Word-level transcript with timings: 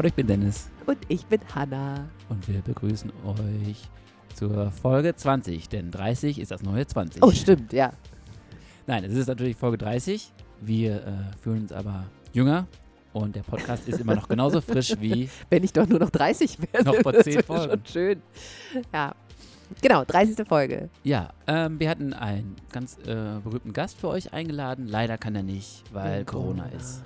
Hallo, 0.00 0.08
ich 0.08 0.14
bin 0.14 0.26
Dennis 0.26 0.70
Und 0.86 0.96
ich 1.08 1.26
bin 1.26 1.40
Hanna. 1.54 2.08
und 2.30 2.48
wir 2.48 2.62
begrüßen 2.62 3.12
euch 3.26 3.86
zur 4.34 4.70
Folge 4.70 5.14
20, 5.14 5.68
denn 5.68 5.90
30 5.90 6.38
ist 6.38 6.52
das 6.52 6.62
neue 6.62 6.86
20. 6.86 7.22
Oh, 7.22 7.30
stimmt, 7.30 7.74
ja. 7.74 7.92
Nein, 8.86 9.04
es 9.04 9.12
ist 9.12 9.26
natürlich 9.26 9.58
Folge 9.58 9.76
30. 9.76 10.32
Wir 10.62 11.06
äh, 11.06 11.36
fühlen 11.42 11.60
uns 11.64 11.72
aber 11.72 12.06
jünger 12.32 12.66
und 13.12 13.36
der 13.36 13.42
Podcast 13.42 13.86
ist 13.88 14.00
immer 14.00 14.14
noch 14.14 14.26
genauso 14.26 14.60
frisch 14.62 14.94
wie 15.00 15.28
Wenn 15.50 15.64
ich 15.64 15.74
doch 15.74 15.86
nur 15.86 15.98
noch 15.98 16.08
30 16.08 16.56
wäre. 16.72 16.82
Noch 16.82 16.94
vor 17.02 17.12
das 17.12 17.24
10 17.24 17.34
wäre 17.34 17.44
Folgen. 17.44 17.70
schon 17.70 17.84
schön. 17.84 18.22
Ja. 18.94 19.14
Genau, 19.82 20.06
30. 20.06 20.48
Folge. 20.48 20.88
Ja, 21.04 21.28
ähm, 21.46 21.78
wir 21.78 21.90
hatten 21.90 22.14
einen 22.14 22.56
ganz 22.72 22.96
äh, 23.04 23.38
berühmten 23.44 23.74
Gast 23.74 23.98
für 23.98 24.08
euch 24.08 24.32
eingeladen. 24.32 24.88
Leider 24.88 25.18
kann 25.18 25.36
er 25.36 25.42
nicht, 25.42 25.84
weil 25.92 26.24
Corona, 26.24 26.62
Corona. 26.62 26.78
ist. 26.78 27.04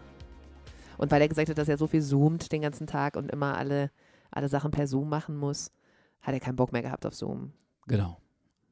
Und 1.04 1.10
weil 1.10 1.20
er 1.20 1.28
gesagt 1.28 1.50
hat, 1.50 1.58
dass 1.58 1.68
er 1.68 1.76
so 1.76 1.86
viel 1.86 2.00
zoomt 2.00 2.50
den 2.50 2.62
ganzen 2.62 2.86
Tag 2.86 3.16
und 3.16 3.30
immer 3.30 3.58
alle, 3.58 3.90
alle 4.30 4.48
Sachen 4.48 4.70
per 4.70 4.86
Zoom 4.86 5.10
machen 5.10 5.36
muss, 5.36 5.70
hat 6.22 6.32
er 6.32 6.40
keinen 6.40 6.56
Bock 6.56 6.72
mehr 6.72 6.80
gehabt 6.80 7.04
auf 7.04 7.14
Zoom. 7.14 7.52
Genau. 7.86 8.22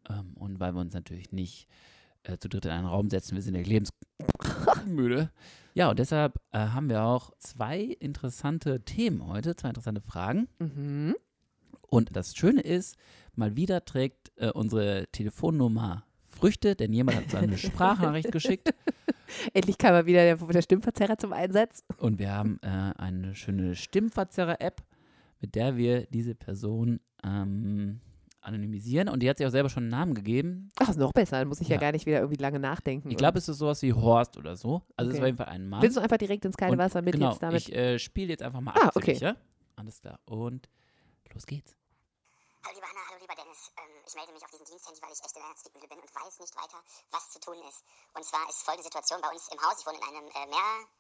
Ähm, 0.09 0.33
und 0.37 0.59
weil 0.59 0.73
wir 0.73 0.81
uns 0.81 0.95
natürlich 0.95 1.31
nicht 1.31 1.69
äh, 2.23 2.39
zu 2.39 2.49
dritt 2.49 2.65
in 2.65 2.71
einen 2.71 2.87
Raum 2.87 3.11
setzen, 3.11 3.35
wir 3.35 3.43
sind 3.43 3.55
ja 3.55 3.63
lebensmüde. 3.63 5.31
Ja, 5.75 5.89
und 5.89 5.99
deshalb 5.99 6.39
äh, 6.51 6.59
haben 6.59 6.91
wir 6.91 7.03
auch 7.03 7.31
zwei 7.39 7.81
interessante 7.81 8.83
Themen 8.83 9.27
heute, 9.27 9.57
zwei 9.57 9.69
interessante 9.69 10.03
Fragen. 10.03 10.47
Mhm. 10.59 11.17
Und 11.81 12.15
das 12.15 12.37
Schöne 12.37 12.61
ist, 12.61 12.99
mal 13.35 13.57
wieder 13.57 13.87
trägt 13.87 14.33
äh, 14.37 14.51
unsere 14.51 15.07
Telefonnummer 15.13 16.05
Früchte, 16.27 16.77
denn 16.77 16.93
jemand 16.93 17.17
hat 17.17 17.25
uns 17.25 17.35
eine 17.37 17.57
Sprachnachricht 17.59 18.33
geschickt 18.33 18.75
Endlich 19.53 19.79
kam 19.79 19.93
mal 19.93 20.07
wieder 20.07 20.23
der, 20.25 20.37
der 20.37 20.63
Stimmverzerrer 20.63 21.17
zum 21.19 21.33
Einsatz. 21.33 21.85
und 21.99 22.19
wir 22.19 22.31
haben 22.33 22.59
äh, 22.63 22.69
eine 22.99 23.35
schöne 23.35 23.75
Stimmverzerrer-App, 23.75 24.83
mit 25.41 25.55
der 25.55 25.77
wir 25.77 26.07
diese 26.07 26.35
Person 26.35 27.01
ähm, 27.25 28.01
anonymisieren. 28.41 29.09
Und 29.09 29.23
die 29.23 29.31
hat 29.31 29.39
sich 29.39 29.47
auch 29.47 29.51
selber 29.51 29.69
schon 29.69 29.85
einen 29.85 29.91
Namen 29.91 30.15
gegeben. 30.15 30.71
Ach, 30.79 30.89
ist 30.89 30.99
noch 30.99 31.13
besser. 31.13 31.39
Dann 31.39 31.49
muss 31.49 31.61
ich 31.61 31.69
ja, 31.69 31.77
Ja. 31.77 31.81
gar 31.81 31.93
nicht 31.93 32.07
wieder 32.07 32.19
irgendwie 32.19 32.41
lange 32.43 32.59
nachdenken. 32.59 33.11
Ich 33.11 33.17
glaube, 33.17 33.39
es 33.39 33.49
ist 33.49 33.59
sowas 33.59 33.81
wie 33.83 33.93
Horst 33.93 34.37
oder 34.37 34.57
so. 34.57 34.83
Also 34.97 35.11
es 35.11 35.15
ist 35.17 35.21
Okay. 35.21 35.23
auf 35.23 35.27
jeden 35.27 35.37
Fall 35.39 35.47
ein 35.49 35.69
Mann. 35.69 35.83
Willst 35.83 35.97
du 35.97 36.01
einfach 36.01 36.17
direkt 36.19 36.45
ins 36.45 36.57
kalte 36.57 36.77
Wasser 36.79 37.03
mit 37.03 37.15
genau, 37.15 37.31
jetzt 37.31 37.43
damit? 37.43 37.69
ich 37.69 37.75
äh, 37.75 37.99
spiele 37.99 38.29
jetzt 38.31 38.43
einfach 38.43 38.61
mal 38.61 38.73
Ah, 38.73 38.87
ab 38.89 38.93
für 38.95 38.99
okay. 38.99 39.13
dich, 39.13 39.21
ja? 39.21 39.37
Alles 39.77 40.01
klar. 40.01 40.19
Und 40.27 40.69
los 41.33 41.47
geht's. 41.47 41.77
Hallo 42.65 42.75
lieber 42.77 42.87
Hanna, 42.89 43.01
hallo 43.09 43.12
lieber 43.33 43.43
Dennis. 43.43 43.71
Ähm, 43.77 44.03
ich 44.07 44.15
melde 44.15 44.33
mich 44.33 44.45
auf 44.45 44.51
diesen 44.51 44.67
Diensthandy, 44.67 45.01
weil 45.03 45.13
ich 45.13 45.25
echt 45.25 45.37
in 45.37 45.43
einer 45.43 45.57
Zwickmühle 45.57 45.89
bin 45.89 45.99
und 46.01 46.15
weiß 46.15 46.39
nicht 46.41 46.57
weiter, 46.57 46.83
was 47.11 47.31
zu 47.31 47.41
tun 47.41 47.59
ist. 47.69 47.85
Und 48.15 48.25
zwar 48.25 48.49
ist 48.49 48.63
folgende 48.63 48.85
Situation 48.85 49.21
bei 49.21 49.31
uns 49.31 49.49
im 49.49 49.61
Haus. 49.63 49.81
Ich 49.81 49.87
wohne 49.87 49.99
in 49.99 50.05
einem 50.05 50.29
äh, 50.29 50.47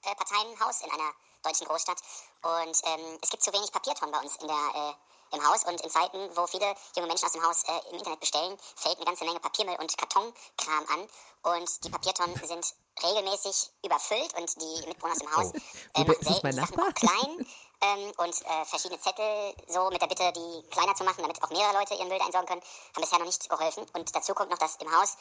Mehrparteienhaus 0.04 0.80
in 0.82 0.90
einer 0.90 1.12
deutschen 1.42 1.66
Großstadt. 1.66 2.00
Und 2.42 2.76
ähm, 2.84 3.18
es 3.22 3.30
gibt 3.30 3.42
zu 3.42 3.52
wenig 3.52 3.70
Papiertonnen 3.72 4.12
bei 4.12 4.20
uns 4.20 4.36
in 4.36 4.48
der, 4.48 4.56
äh, 4.74 5.36
im 5.36 5.46
Haus. 5.46 5.64
Und 5.64 5.80
in 5.80 5.90
Zeiten, 5.90 6.36
wo 6.36 6.46
viele 6.46 6.74
junge 6.96 7.08
Menschen 7.08 7.26
aus 7.26 7.32
dem 7.32 7.44
Haus 7.44 7.64
äh, 7.64 7.90
im 7.90 7.98
Internet 7.98 8.20
bestellen, 8.20 8.56
fällt 8.76 8.96
eine 8.96 9.06
ganze 9.06 9.24
Menge 9.24 9.40
Papiermüll 9.40 9.76
und 9.76 9.96
Kartonkram 9.96 10.86
an. 10.88 11.08
Und 11.42 11.84
die 11.84 11.90
Papiertonnen 11.90 12.36
sind 12.44 12.74
regelmäßig 13.02 13.70
überfüllt 13.84 14.34
und 14.34 14.60
die 14.60 14.86
Mitbewohner 14.86 15.12
aus 15.12 15.18
dem 15.18 15.36
Haus 15.36 15.52
Wo 15.94 16.02
äh, 16.02 16.04
machen 16.04 16.22
selten 16.22 16.52
Sachen 16.52 16.94
klein 16.94 17.46
ähm, 17.82 18.12
und 18.16 18.42
äh, 18.42 18.64
verschiedene 18.64 19.00
Zettel 19.00 19.54
so 19.66 19.90
mit 19.90 20.00
der 20.00 20.06
Bitte, 20.06 20.32
die 20.32 20.62
kleiner 20.70 20.94
zu 20.94 21.04
machen, 21.04 21.22
damit 21.22 21.42
auch 21.42 21.50
mehrere 21.50 21.78
Leute 21.78 21.94
ihren 21.94 22.08
Müll 22.08 22.20
entsorgen 22.20 22.46
können, 22.46 22.62
haben 22.94 23.02
bisher 23.02 23.18
noch 23.18 23.26
nicht 23.26 23.48
geholfen. 23.48 23.86
Und 23.92 24.14
dazu 24.14 24.34
kommt 24.34 24.50
noch, 24.50 24.58
dass 24.58 24.76
im 24.76 24.90
Haus 24.96 25.16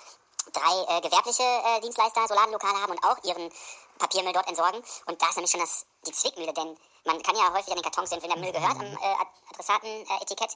drei 0.53 0.97
äh, 0.97 1.01
gewerbliche 1.01 1.44
äh, 1.44 1.81
Dienstleister 1.81 2.27
so 2.27 2.33
Ladenlokale 2.33 2.81
haben 2.81 2.91
und 2.91 3.03
auch 3.03 3.23
ihren 3.23 3.51
Papiermüll 3.97 4.33
dort 4.33 4.47
entsorgen. 4.47 4.81
Und 5.05 5.22
da 5.22 5.29
ist 5.29 5.35
nämlich 5.35 5.51
schon 5.51 5.61
das, 5.61 5.85
die 6.05 6.11
Zwickmühle, 6.11 6.53
denn 6.53 6.77
man 7.05 7.22
kann 7.23 7.35
ja 7.35 7.51
häufig 7.53 7.69
an 7.69 7.77
den 7.77 7.83
Kartons 7.83 8.09
sehen, 8.09 8.22
wenn 8.22 8.29
der 8.29 8.39
Müll 8.39 8.51
gehört 8.51 8.79
am 8.79 8.85
äh, 8.85 9.16
Adressaten-Etikett. 9.51 10.55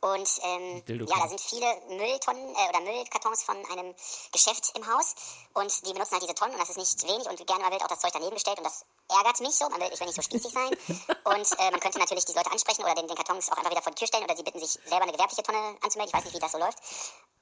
Und 0.00 0.28
ähm, 0.42 0.82
ja, 0.86 1.18
da 1.20 1.28
sind 1.28 1.40
viele 1.40 1.66
Mülltonnen 1.88 2.54
äh, 2.54 2.68
oder 2.68 2.80
Müllkartons 2.80 3.42
von 3.42 3.56
einem 3.66 3.94
Geschäft 4.32 4.76
im 4.76 4.86
Haus. 4.86 5.14
Und 5.54 5.86
die 5.86 5.92
benutzen 5.92 6.12
halt 6.12 6.22
diese 6.22 6.34
Tonnen 6.34 6.52
und 6.52 6.60
das 6.60 6.70
ist 6.70 6.78
nicht 6.78 7.02
wenig 7.08 7.26
und 7.28 7.46
gerne 7.46 7.64
mal 7.64 7.72
wird 7.72 7.82
auch 7.82 7.88
das 7.88 8.00
Zeug 8.00 8.12
daneben 8.12 8.34
gestellt 8.34 8.58
und 8.58 8.64
das 8.64 8.84
ärgert 9.08 9.40
mich 9.40 9.54
so. 9.54 9.68
Man 9.68 9.80
will, 9.80 9.90
ich 9.92 9.98
will 10.00 10.06
nicht 10.06 10.16
so 10.16 10.22
spießig 10.22 10.52
sein. 10.52 10.70
Und 11.24 11.58
äh, 11.58 11.70
man 11.70 11.80
könnte 11.80 11.98
natürlich 11.98 12.24
diese 12.24 12.38
Leute 12.38 12.50
ansprechen 12.52 12.82
oder 12.84 12.94
den, 12.94 13.06
den 13.06 13.16
Kartons 13.16 13.50
auch 13.50 13.56
einfach 13.58 13.70
wieder 13.70 13.82
vor 13.82 13.92
die 13.92 13.98
Tür 13.98 14.08
stellen 14.08 14.24
oder 14.24 14.36
sie 14.36 14.42
bitten 14.42 14.58
sich 14.60 14.72
selber 14.84 15.02
eine 15.02 15.12
gewerbliche 15.12 15.42
Tonne 15.42 15.76
anzumelden. 15.82 16.08
Ich 16.08 16.14
weiß 16.14 16.24
nicht, 16.24 16.34
wie 16.34 16.40
das 16.40 16.52
so 16.52 16.58
läuft. 16.58 16.78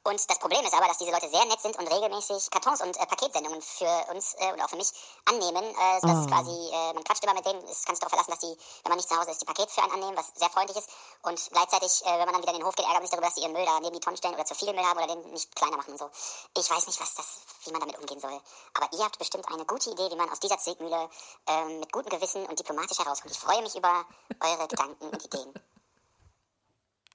Und 0.07 0.21
das 0.29 0.39
Problem 0.39 0.63
ist 0.67 0.75
aber, 0.75 0.87
dass 0.87 0.99
diese 0.99 1.11
Leute 1.11 1.31
sehr 1.31 1.45
nett 1.47 1.61
sind 1.63 1.79
und 1.79 1.87
regelmäßig 1.91 2.51
Kartons 2.51 2.83
und 2.83 2.95
äh, 2.95 3.07
Paketsendungen 3.07 3.63
für 3.63 4.07
uns 4.13 4.35
äh, 4.39 4.53
und 4.53 4.61
auch 4.61 4.69
für 4.69 4.77
mich 4.77 4.91
annehmen, 5.25 5.65
äh, 5.65 6.01
sodass 6.01 6.25
Oh. 6.25 6.27
quasi, 6.29 6.51
äh, 6.53 6.93
man 6.93 7.03
quatscht 7.05 7.25
immer 7.25 7.33
mit 7.33 7.47
denen, 7.47 7.65
es 7.65 7.85
kannst 7.85 8.03
du 8.03 8.07
darauf 8.07 8.11
verlassen, 8.11 8.31
dass 8.33 8.41
die, 8.41 8.55
wenn 8.85 8.91
man 8.91 8.97
nicht 8.99 9.09
zu 9.09 9.17
Hause 9.19 9.31
ist, 9.31 9.41
die 9.41 9.47
Pakete 9.47 9.73
für 9.73 9.83
einen 9.83 9.93
annehmen, 9.93 10.15
was 10.17 10.27
sehr 10.35 10.51
freundlich 10.51 10.77
ist. 10.77 10.91
Und 11.23 11.41
gleichzeitig, 11.51 12.03
äh, 12.05 12.19
wenn 12.19 12.27
man 12.27 12.35
dann 12.35 12.43
wieder 12.43 12.53
in 12.53 12.59
den 12.59 12.67
Hof 12.67 12.75
geht, 12.77 12.85
ärgert 12.85 13.01
man 13.01 13.07
sich 13.09 13.11
darüber, 13.13 13.27
dass 13.29 13.35
die 13.37 13.41
ihren 13.43 13.53
Müll 13.53 13.65
da 13.65 13.81
neben 13.81 13.95
die 13.95 14.01
Tonnen 14.01 14.17
stellen 14.19 14.35
oder 14.35 14.45
zu 14.45 14.55
viel 14.55 14.73
Müll 14.75 14.85
haben 14.85 14.99
oder 14.99 15.07
den 15.07 15.31
nicht 15.33 15.57
kleiner 15.57 15.79
machen 15.79 15.93
und 15.93 15.99
so. 15.99 16.11
Ich 16.59 16.69
weiß 16.71 16.87
nicht, 16.87 17.01
was 17.01 17.15
das, 17.15 17.27
wie 17.65 17.71
man 17.73 17.81
damit 17.81 17.99
umgehen 17.99 18.21
soll. 18.21 18.39
Aber 18.75 18.89
ihr 18.93 19.05
habt 19.05 19.19
bestimmt 19.19 19.49
eine 19.49 19.65
gute 19.65 19.89
Idee, 19.91 20.11
wie 20.11 20.17
man 20.17 20.29
aus 20.31 20.41
dieser 20.41 20.59
Zwickmühle 20.59 21.09
ähm, 21.55 21.81
mit 21.81 21.93
gutem 21.93 22.11
Gewissen 22.11 22.45
und 22.47 22.59
diplomatisch 22.59 22.99
herauskommt. 22.99 23.33
Ich 23.33 23.39
freue 23.39 23.63
mich 23.63 23.77
über 23.77 24.05
eure 24.41 24.69
Gedanken 24.69 25.05
und 25.05 25.25
Ideen. 25.25 25.53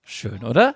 Schön, 0.03 0.43
oder? 0.43 0.75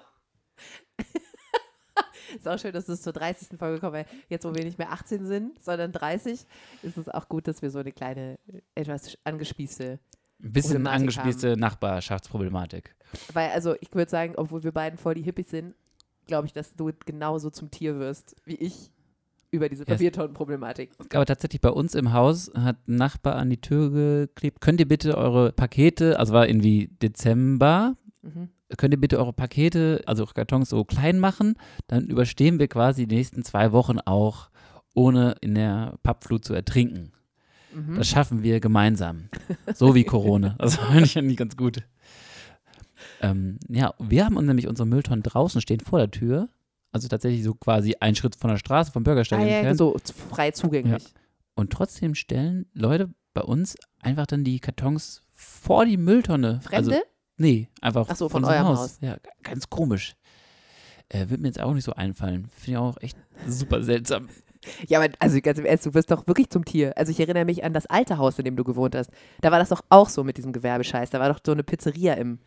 Ist 2.36 2.48
auch 2.48 2.58
schön, 2.58 2.74
dass 2.74 2.88
es 2.88 3.02
zur 3.02 3.14
30. 3.14 3.58
Folge 3.58 3.80
kommt, 3.80 3.94
weil 3.94 4.06
jetzt, 4.28 4.46
wo 4.46 4.54
wir 4.54 4.64
nicht 4.64 4.78
mehr 4.78 4.92
18 4.92 5.26
sind, 5.26 5.64
sondern 5.64 5.92
30, 5.92 6.46
ist 6.82 6.98
es 6.98 7.10
auch 7.10 7.30
gut, 7.30 7.48
dass 7.48 7.62
wir 7.62 7.70
so 7.70 7.80
eine 7.80 7.92
kleine, 7.92 8.40
etwas 8.74 9.18
angespießte. 9.24 10.00
Ein 10.42 10.52
bisschen 10.52 10.88
angespießte 10.88 11.58
Nachbarschaftsproblematik. 11.58 12.96
Weil, 13.34 13.52
also, 13.52 13.76
ich 13.80 13.94
würde 13.94 14.10
sagen, 14.10 14.34
obwohl 14.36 14.64
wir 14.64 14.72
beiden 14.72 14.98
voll 14.98 15.14
die 15.14 15.22
Hippies 15.22 15.50
sind, 15.52 15.76
glaube 16.26 16.48
ich, 16.48 16.54
dass 16.54 16.76
du 16.76 16.92
genauso 17.06 17.50
zum 17.50 17.70
Tier 17.70 18.00
wirst, 18.00 18.36
wie 18.46 18.56
ich, 18.56 18.92
über 19.54 19.70
diese. 19.70 19.86
Papiertonnenproblematik. 19.86 20.92
Aber 21.14 21.26
tatsächlich 21.26 21.62
bei 21.62 21.70
uns 21.70 21.96
im 21.96 22.12
Haus 22.14 22.52
hat 22.56 22.78
ein 22.88 22.96
Nachbar 22.96 23.36
an 23.36 23.50
die 23.50 23.62
Tür 23.62 23.90
geklebt. 23.92 24.60
Könnt 24.62 24.80
ihr 24.80 24.88
bitte 24.88 25.18
eure 25.18 25.52
Pakete, 25.54 26.20
also 26.20 26.34
war 26.34 26.48
irgendwie 26.48 26.90
Dezember, 27.02 27.96
Mhm. 28.22 28.50
könnt 28.78 28.94
ihr 28.94 29.00
bitte 29.00 29.20
eure 29.20 29.34
Pakete, 29.34 30.02
also 30.06 30.24
eure 30.24 30.34
Kartons 30.34 30.70
so 30.70 30.84
klein 30.86 31.20
machen, 31.20 31.56
dann 31.88 32.06
überstehen 32.08 32.58
wir 32.58 32.68
quasi 32.70 33.06
die 33.06 33.16
nächsten 33.18 33.44
zwei 33.44 33.72
Wochen 33.74 34.00
auch, 34.00 34.50
ohne 34.96 35.36
in 35.42 35.56
der 35.56 35.98
Pappflut 36.04 36.46
zu 36.46 36.54
ertrinken. 36.54 37.12
Mhm. 37.76 37.96
Das 37.96 38.08
schaffen 38.08 38.42
wir 38.44 38.60
gemeinsam. 38.62 39.30
So 39.74 39.94
wie 39.96 40.04
Corona. 40.06 40.56
Das 40.60 40.78
finde 40.78 41.04
ich 41.04 41.18
eigentlich 41.18 41.38
ganz 41.38 41.58
gut. 41.58 41.84
Ähm, 43.22 43.58
ja, 43.68 43.94
wir 44.00 44.26
haben 44.26 44.38
uns 44.38 44.48
nämlich 44.48 44.68
unsere 44.68 44.88
Mülltonnen 44.88 45.24
draußen 45.24 45.60
stehen 45.62 45.80
vor 45.82 46.00
der 46.00 46.12
Tür. 46.12 46.48
Also 46.94 47.08
tatsächlich 47.10 47.44
so 47.44 47.54
quasi 47.56 47.96
einen 48.00 48.16
Schritt 48.16 48.36
von 48.38 48.50
der 48.50 48.58
Straße, 48.58 48.92
vom 48.92 49.04
Bürgersteig 49.04 49.40
Ah, 49.40 49.44
ja, 49.44 49.56
entfernt. 49.58 49.78
so 49.78 49.98
z- 50.02 50.16
frei 50.16 50.52
zugänglich. 50.52 51.04
Und 51.56 51.72
trotzdem 51.74 52.16
stellen 52.16 52.66
Leute 52.74 53.10
bei 53.34 53.42
uns 53.42 53.76
einfach 54.00 54.26
dann 54.28 54.44
die 54.46 54.60
Kartons 54.60 55.22
vor 55.34 55.86
die 55.86 55.98
Mülltonne. 55.98 56.62
Fremde? 56.62 56.92
Also, 56.94 57.04
nee, 57.38 57.68
einfach 57.82 58.08
Ach 58.10 58.16
so, 58.16 58.30
von 58.30 58.44
unserem 58.44 58.58
eurem 58.66 58.68
Haus. 58.70 58.80
Haus. 58.80 58.98
Ja, 59.02 59.18
ganz 59.44 59.70
komisch. 59.70 60.16
Äh, 61.10 61.30
wird 61.30 61.42
mir 61.42 61.48
jetzt 61.50 61.60
auch 61.60 61.74
nicht 61.74 61.84
so 61.84 61.94
einfallen. 61.94 62.48
Finde 62.56 62.72
ich 62.72 62.78
auch 62.78 62.98
echt 63.02 63.18
super 63.48 63.84
seltsam. 63.84 64.30
Ja, 64.88 65.02
aber 65.04 65.14
also 65.20 65.42
ganz 65.42 65.60
im 65.60 65.66
Ernst, 65.66 65.86
du 65.86 65.94
wirst 65.94 66.10
doch 66.10 66.26
wirklich 66.26 66.50
zum 66.50 66.64
Tier. 66.64 66.98
Also 66.98 67.12
ich 67.12 67.20
erinnere 67.20 67.44
mich 67.44 67.66
an 67.66 67.74
das 67.74 67.86
alte 67.86 68.18
Haus, 68.18 68.40
in 68.40 68.46
dem 68.46 68.56
du 68.56 68.64
gewohnt 68.64 68.96
hast. 68.96 69.12
Da 69.42 69.52
war 69.52 69.60
das 69.60 69.68
doch 69.68 69.82
auch 69.90 70.08
so 70.08 70.24
mit 70.24 70.38
diesem 70.38 70.54
Gewerbescheiß. 70.54 71.10
Da 71.10 71.20
war 71.20 71.28
doch 71.28 71.42
so 71.46 71.52
eine 71.52 71.64
Pizzeria 71.64 72.14
im, 72.14 72.40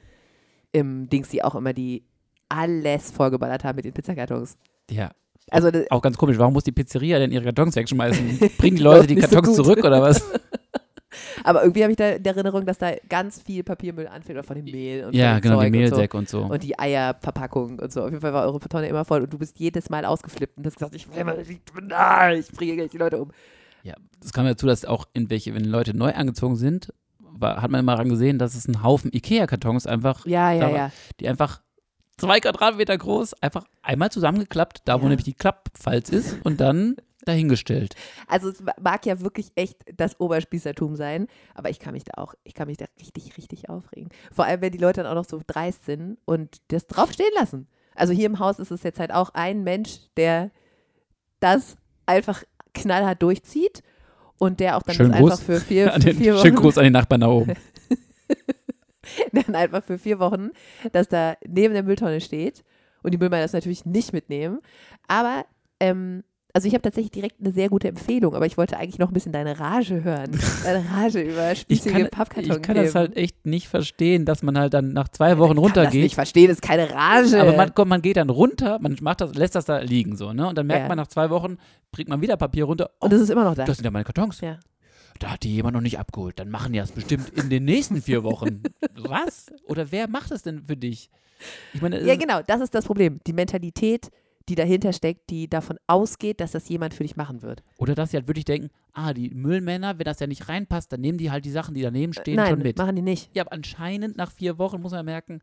im 0.73 1.11
Dings, 1.11 1.29
die 1.29 1.45
auch 1.45 1.55
immer 1.55 1.75
die 1.75 2.07
alles 2.49 3.11
vollgeballert 3.11 3.65
haben 3.65 3.77
mit 3.77 3.85
den 3.85 3.93
Pizzakartons. 3.93 4.57
Ja, 4.91 5.11
Also 5.51 5.71
auch 5.91 6.03
ganz 6.03 6.17
komisch. 6.17 6.39
Warum 6.39 6.53
muss 6.55 6.65
die 6.65 6.73
Pizzeria 6.73 7.19
denn 7.19 7.33
ihre 7.33 7.45
Kartons 7.45 7.75
wegschmeißen? 7.77 8.39
Bringen 8.59 8.77
die 8.77 8.83
Leute 8.83 9.07
die 9.09 9.21
so 9.21 9.29
Kartons 9.29 9.49
gut. 9.49 9.57
zurück 9.57 9.79
oder 9.85 10.01
was? 10.03 10.23
aber 11.45 11.63
irgendwie 11.63 11.83
habe 11.83 11.93
ich 11.93 11.97
da 11.97 12.11
in 12.11 12.23
der 12.23 12.35
Erinnerung, 12.35 12.67
dass 12.67 12.79
da 12.79 12.93
ganz 13.09 13.43
viel 13.43 13.63
Papiermüll 13.65 14.07
anfällt, 14.07 14.37
oder 14.39 14.45
von 14.47 14.57
dem 14.57 14.65
Mehl 14.67 15.05
und 15.07 15.15
ja, 15.15 15.39
genau, 15.39 15.61
die 15.63 15.71
Zeug 15.71 15.73
und 15.73 15.73
so. 15.73 15.79
Mehlsäcke 15.97 16.17
und 16.17 16.29
so. 16.29 16.41
Und 16.43 16.63
die 16.63 16.79
Eierverpackung 16.79 17.79
und 17.79 17.93
so. 17.93 18.03
Auf 18.03 18.11
jeden 18.11 18.21
Fall 18.21 18.33
war 18.33 18.45
eure 18.45 18.59
Tonne 18.61 18.89
immer 18.89 19.05
voll 19.05 19.23
und 19.23 19.33
du 19.33 19.39
bist 19.39 19.59
jedes 19.59 19.89
Mal 19.91 20.05
ausgeflippt 20.05 20.57
und 20.59 20.67
hast 20.67 20.75
gesagt, 20.75 20.95
ich 20.95 21.13
will 21.15 21.25
mal, 21.25 21.39
ich, 21.41 21.59
na, 21.83 22.33
ich 22.35 22.49
bringe 22.53 22.77
gleich 22.77 22.91
die 22.91 22.99
Leute 22.99 23.21
um. 23.21 23.31
Ja, 23.83 23.95
das 24.21 24.33
kam 24.33 24.47
dazu, 24.47 24.67
dass 24.67 24.85
auch 24.85 25.07
in 25.15 25.31
welche, 25.31 25.55
wenn 25.55 25.65
Leute 25.65 25.97
neu 25.97 26.13
angezogen 26.13 26.57
sind, 26.57 26.93
war, 27.21 27.63
hat 27.63 27.71
man 27.71 27.81
immer 27.81 27.93
daran 27.93 28.09
gesehen, 28.09 28.39
dass 28.39 28.55
es 28.55 28.67
ein 28.67 28.83
Haufen 28.83 29.13
Ikea-Kartons 29.15 29.87
einfach, 29.87 30.27
Ja, 30.27 30.53
ja, 30.53 30.61
war- 30.63 30.71
ja. 30.77 30.91
die 31.21 31.29
einfach 31.29 31.61
zwei 32.19 32.41
Quadratmeter 32.41 32.97
groß, 32.97 33.35
einfach 33.43 33.65
einmal 33.83 34.11
zusammengeklappt, 34.11 34.83
da 34.85 35.01
wo 35.01 35.05
Ja. 35.05 35.11
nämlich 35.11 35.25
die 35.25 35.35
Klappfalz 35.35 36.09
ist 36.11 36.37
und 36.45 36.61
dann 36.61 36.97
dahingestellt. 37.25 37.97
Also 38.29 38.49
es 38.51 38.63
mag 38.81 39.05
ja 39.05 39.21
wirklich 39.21 39.51
echt 39.57 39.79
das 39.97 40.19
Oberspießertum 40.21 40.95
sein, 40.97 41.27
aber 41.55 41.71
ich 41.71 41.81
kann 41.81 41.93
mich 41.93 42.05
da 42.05 42.23
auch, 42.23 42.35
ich 42.45 42.55
kann 42.55 42.69
mich 42.69 42.77
da 42.77 42.87
richtig, 43.01 43.37
richtig 43.37 43.69
aufregen. 43.69 44.11
Vor 44.33 44.45
allem, 44.45 44.61
wenn 44.61 44.73
die 44.73 44.79
Leute 44.79 45.03
dann 45.03 45.11
auch 45.11 45.17
noch 45.23 45.29
so 45.29 45.41
dreist 45.45 45.85
sind 45.85 46.19
und 46.25 46.59
das 46.69 46.87
draufstehen 46.87 47.33
lassen. 47.35 47.67
Also 47.97 48.13
hier 48.13 48.27
im 48.27 48.39
Haus 48.39 48.59
ist 48.59 48.71
es 48.71 48.83
jetzt 48.85 49.01
halt 49.01 49.13
auch 49.13 49.31
ein 49.35 49.65
Mensch, 49.65 49.99
der 50.17 50.51
das 51.41 51.77
einfach 52.07 52.45
knallhart 52.75 53.23
durchzieht 53.23 53.83
und 54.39 54.61
der 54.61 54.77
auch 54.77 54.83
dann 54.83 54.95
Schönen 54.95 55.13
das 55.13 55.21
einfach 55.21 55.41
für 55.41 55.61
vier, 55.61 55.91
für 55.95 55.99
den, 55.99 56.17
vier 56.17 56.37
schönen 56.39 56.57
Wochen 56.57 56.63
Gruß 56.63 56.79
an 56.79 56.85
die 56.85 56.91
Nachbarn 56.91 57.23
da 57.23 57.29
oben. 57.29 57.55
dann 59.33 59.55
einfach 59.55 59.83
für 59.85 59.99
vier 59.99 60.19
Wochen, 60.19 60.51
dass 60.93 61.09
da 61.09 61.37
neben 61.47 61.75
der 61.75 61.83
Mülltonne 61.83 62.21
steht 62.21 62.65
und 63.03 63.13
die 63.13 63.19
Müllmänner 63.19 63.43
das 63.43 63.53
natürlich 63.53 63.85
nicht 63.85 64.13
mitnehmen. 64.13 64.61
Aber, 65.09 65.45
ähm, 65.81 66.25
also 66.53 66.67
ich 66.69 66.73
habe 66.73 66.81
tatsächlich 66.81 67.11
direkt 67.11 67.37
eine 67.39 67.53
sehr 67.53 67.69
gute 67.69 67.87
Empfehlung, 67.87 68.35
aber 68.35 68.47
ich 68.47 68.57
wollte 68.57 68.79
eigentlich 68.79 68.99
noch 68.99 69.09
ein 69.09 69.13
bisschen 69.13 69.31
deine 69.33 69.61
Rage 69.61 70.03
hören. 70.03 70.31
Deine 70.65 70.83
Rage 70.91 71.21
über 71.21 71.55
spießige 71.55 71.93
kann, 71.93 72.09
Pappkarton. 72.09 72.51
ich 72.57 72.63
kann 72.63 72.77
das 72.77 72.95
halt 72.95 73.15
echt 73.15 73.45
nicht 73.45 73.69
verstehen, 73.69 74.25
dass 74.25 74.43
man 74.43 74.59
halt 74.59 74.73
dann 74.73 74.95
nach 74.95 75.09
zwei 75.09 75.37
Wochen 75.37 75.51
Ich 75.51 75.57
kann 75.57 75.65
das 75.65 75.77
runtergeht. 75.77 76.03
nicht 76.05 76.15
verstehen, 76.15 76.49
das 76.49 76.57
ist 76.57 76.63
keine 76.63 76.91
Rage. 76.91 77.43
Aber 77.43 77.53
man, 77.55 77.75
kommt, 77.75 77.91
man 77.91 78.01
geht 78.01 78.17
dann 78.17 78.31
runter, 78.31 78.79
man 78.81 78.97
macht 79.03 79.21
das, 79.21 79.35
lässt 79.35 79.55
das 79.55 79.67
da 79.67 79.81
liegen 79.81 80.17
so, 80.17 80.33
ne? 80.33 80.49
Und 80.49 80.57
dann 80.57 80.67
merkt 80.67 80.85
Ja. 80.85 80.89
man 80.89 80.97
nach 80.97 81.09
zwei 81.09 81.29
Wochen, 81.29 81.59
bringt 81.93 82.09
man 82.09 82.23
wieder 82.23 82.39
Papier 82.39 82.65
runter. 82.65 82.89
Oh, 83.01 83.05
und 83.05 83.13
das 83.13 83.21
ist 83.21 83.29
immer 83.29 83.45
noch 83.45 83.55
da. 83.55 83.65
das 83.67 83.77
sind 83.77 83.85
ja 83.85 83.91
meine 83.91 84.05
Kartons. 84.05 84.41
Ja. 84.41 84.59
Da 85.19 85.33
hat 85.33 85.43
die 85.43 85.55
jemand 85.55 85.75
noch 85.75 85.81
nicht 85.81 85.99
abgeholt. 85.99 86.39
Dann 86.39 86.51
machen 86.51 86.73
die 86.73 86.79
das 86.79 86.93
bestimmt 86.93 87.31
in 87.31 87.51
den 87.51 87.65
nächsten 87.65 88.03
vier 88.03 88.23
Wochen. 88.25 88.63
Was? 88.97 89.47
Oder 89.67 89.91
wer 89.93 90.09
macht 90.09 90.31
das 90.31 90.43
denn 90.43 90.65
für 90.65 90.77
dich? 90.77 91.11
Ich 91.73 91.83
meine, 91.83 92.01
Ja, 92.03 92.15
es- 92.15 92.19
genau, 92.19 92.43
das 92.43 92.61
ist 92.61 92.75
das 92.75 92.85
Problem. 92.87 93.21
Die 93.27 93.33
Mentalität, 93.33 94.11
die 94.49 94.55
dahinter 94.55 94.93
steckt, 94.93 95.29
die 95.31 95.49
davon 95.49 95.77
ausgeht, 95.87 96.41
dass 96.41 96.53
das 96.53 96.69
jemand 96.69 96.95
für 96.95 97.03
dich 97.03 97.17
machen 97.17 97.43
wird. 97.43 97.63
oder 97.79 97.95
dass 97.95 98.11
sie 98.13 98.17
halt 98.17 98.29
wirklich 98.29 98.45
denken, 98.45 98.71
ah, 98.93 99.13
die 99.13 99.31
Müllmänner, 99.31 99.99
wenn 99.99 100.05
das 100.05 100.21
ja 100.21 100.27
nicht 100.27 100.49
reinpasst, 100.49 100.93
dann 100.93 101.01
nehmen 101.01 101.19
die 101.19 101.31
halt 101.31 101.45
die 101.45 101.51
Sachen, 101.51 101.75
die 101.75 101.83
daneben 101.83 102.13
stehen, 102.15 102.37
Nein, 102.37 102.51
schon 102.51 102.59
mit. 102.61 102.79
machen 102.79 102.97
die 102.97 103.03
nicht. 103.03 103.35
Ja, 103.35 103.43
aber 103.43 103.53
anscheinend 103.53 104.17
nach 104.17 104.31
vier 104.31 104.57
Wochen 104.59 104.81
muss 104.81 104.93
man 104.93 105.05
merken, 105.05 105.41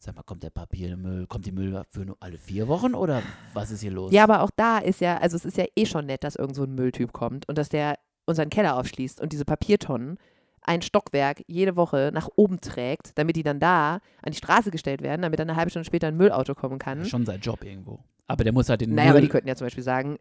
sag 0.00 0.14
mal, 0.16 0.22
kommt 0.22 0.42
der 0.42 0.50
Papiermüll, 0.50 1.26
kommt 1.26 1.46
die 1.46 1.52
Müll 1.52 1.82
für 1.90 2.00
nur 2.04 2.16
alle 2.20 2.38
vier 2.38 2.68
Wochen 2.68 2.94
oder 2.94 3.22
was 3.54 3.70
ist 3.70 3.80
hier 3.80 3.90
los? 3.92 4.12
Ja, 4.12 4.24
aber 4.24 4.42
auch 4.42 4.50
da 4.54 4.78
ist 4.78 5.00
ja, 5.00 5.16
also 5.18 5.36
es 5.36 5.44
ist 5.44 5.56
ja 5.56 5.64
eh 5.76 5.86
schon 5.86 6.06
nett, 6.06 6.22
dass 6.24 6.36
irgend 6.36 6.54
so 6.56 6.64
ein 6.64 6.74
Mülltyp 6.74 7.12
kommt 7.12 7.48
und 7.48 7.56
dass 7.58 7.68
der 7.68 7.98
unseren 8.28 8.50
Keller 8.50 8.76
aufschließt 8.76 9.20
und 9.20 9.32
diese 9.32 9.44
Papiertonnen 9.44 10.18
ein 10.62 10.82
Stockwerk 10.82 11.42
jede 11.46 11.76
Woche 11.76 12.10
nach 12.12 12.28
oben 12.36 12.60
trägt, 12.60 13.16
damit 13.16 13.36
die 13.36 13.42
dann 13.42 13.58
da 13.58 13.94
an 14.22 14.32
die 14.32 14.36
Straße 14.36 14.70
gestellt 14.70 15.02
werden, 15.02 15.22
damit 15.22 15.38
dann 15.40 15.48
eine 15.48 15.56
halbe 15.56 15.70
Stunde 15.70 15.86
später 15.86 16.08
ein 16.08 16.16
Müllauto 16.16 16.54
kommen 16.54 16.78
kann. 16.78 17.04
Schon 17.06 17.24
sein 17.24 17.40
Job 17.40 17.64
irgendwo. 17.64 18.00
Aber 18.26 18.44
der 18.44 18.52
muss 18.52 18.68
halt 18.68 18.82
den 18.82 18.94
Naja, 18.94 19.10
aber 19.10 19.20
Müll, 19.20 19.22
die 19.22 19.28
könnten 19.32 19.48
ja 19.48 19.56
zum 19.56 19.66
Beispiel 19.66 19.82
sagen, 19.84 20.18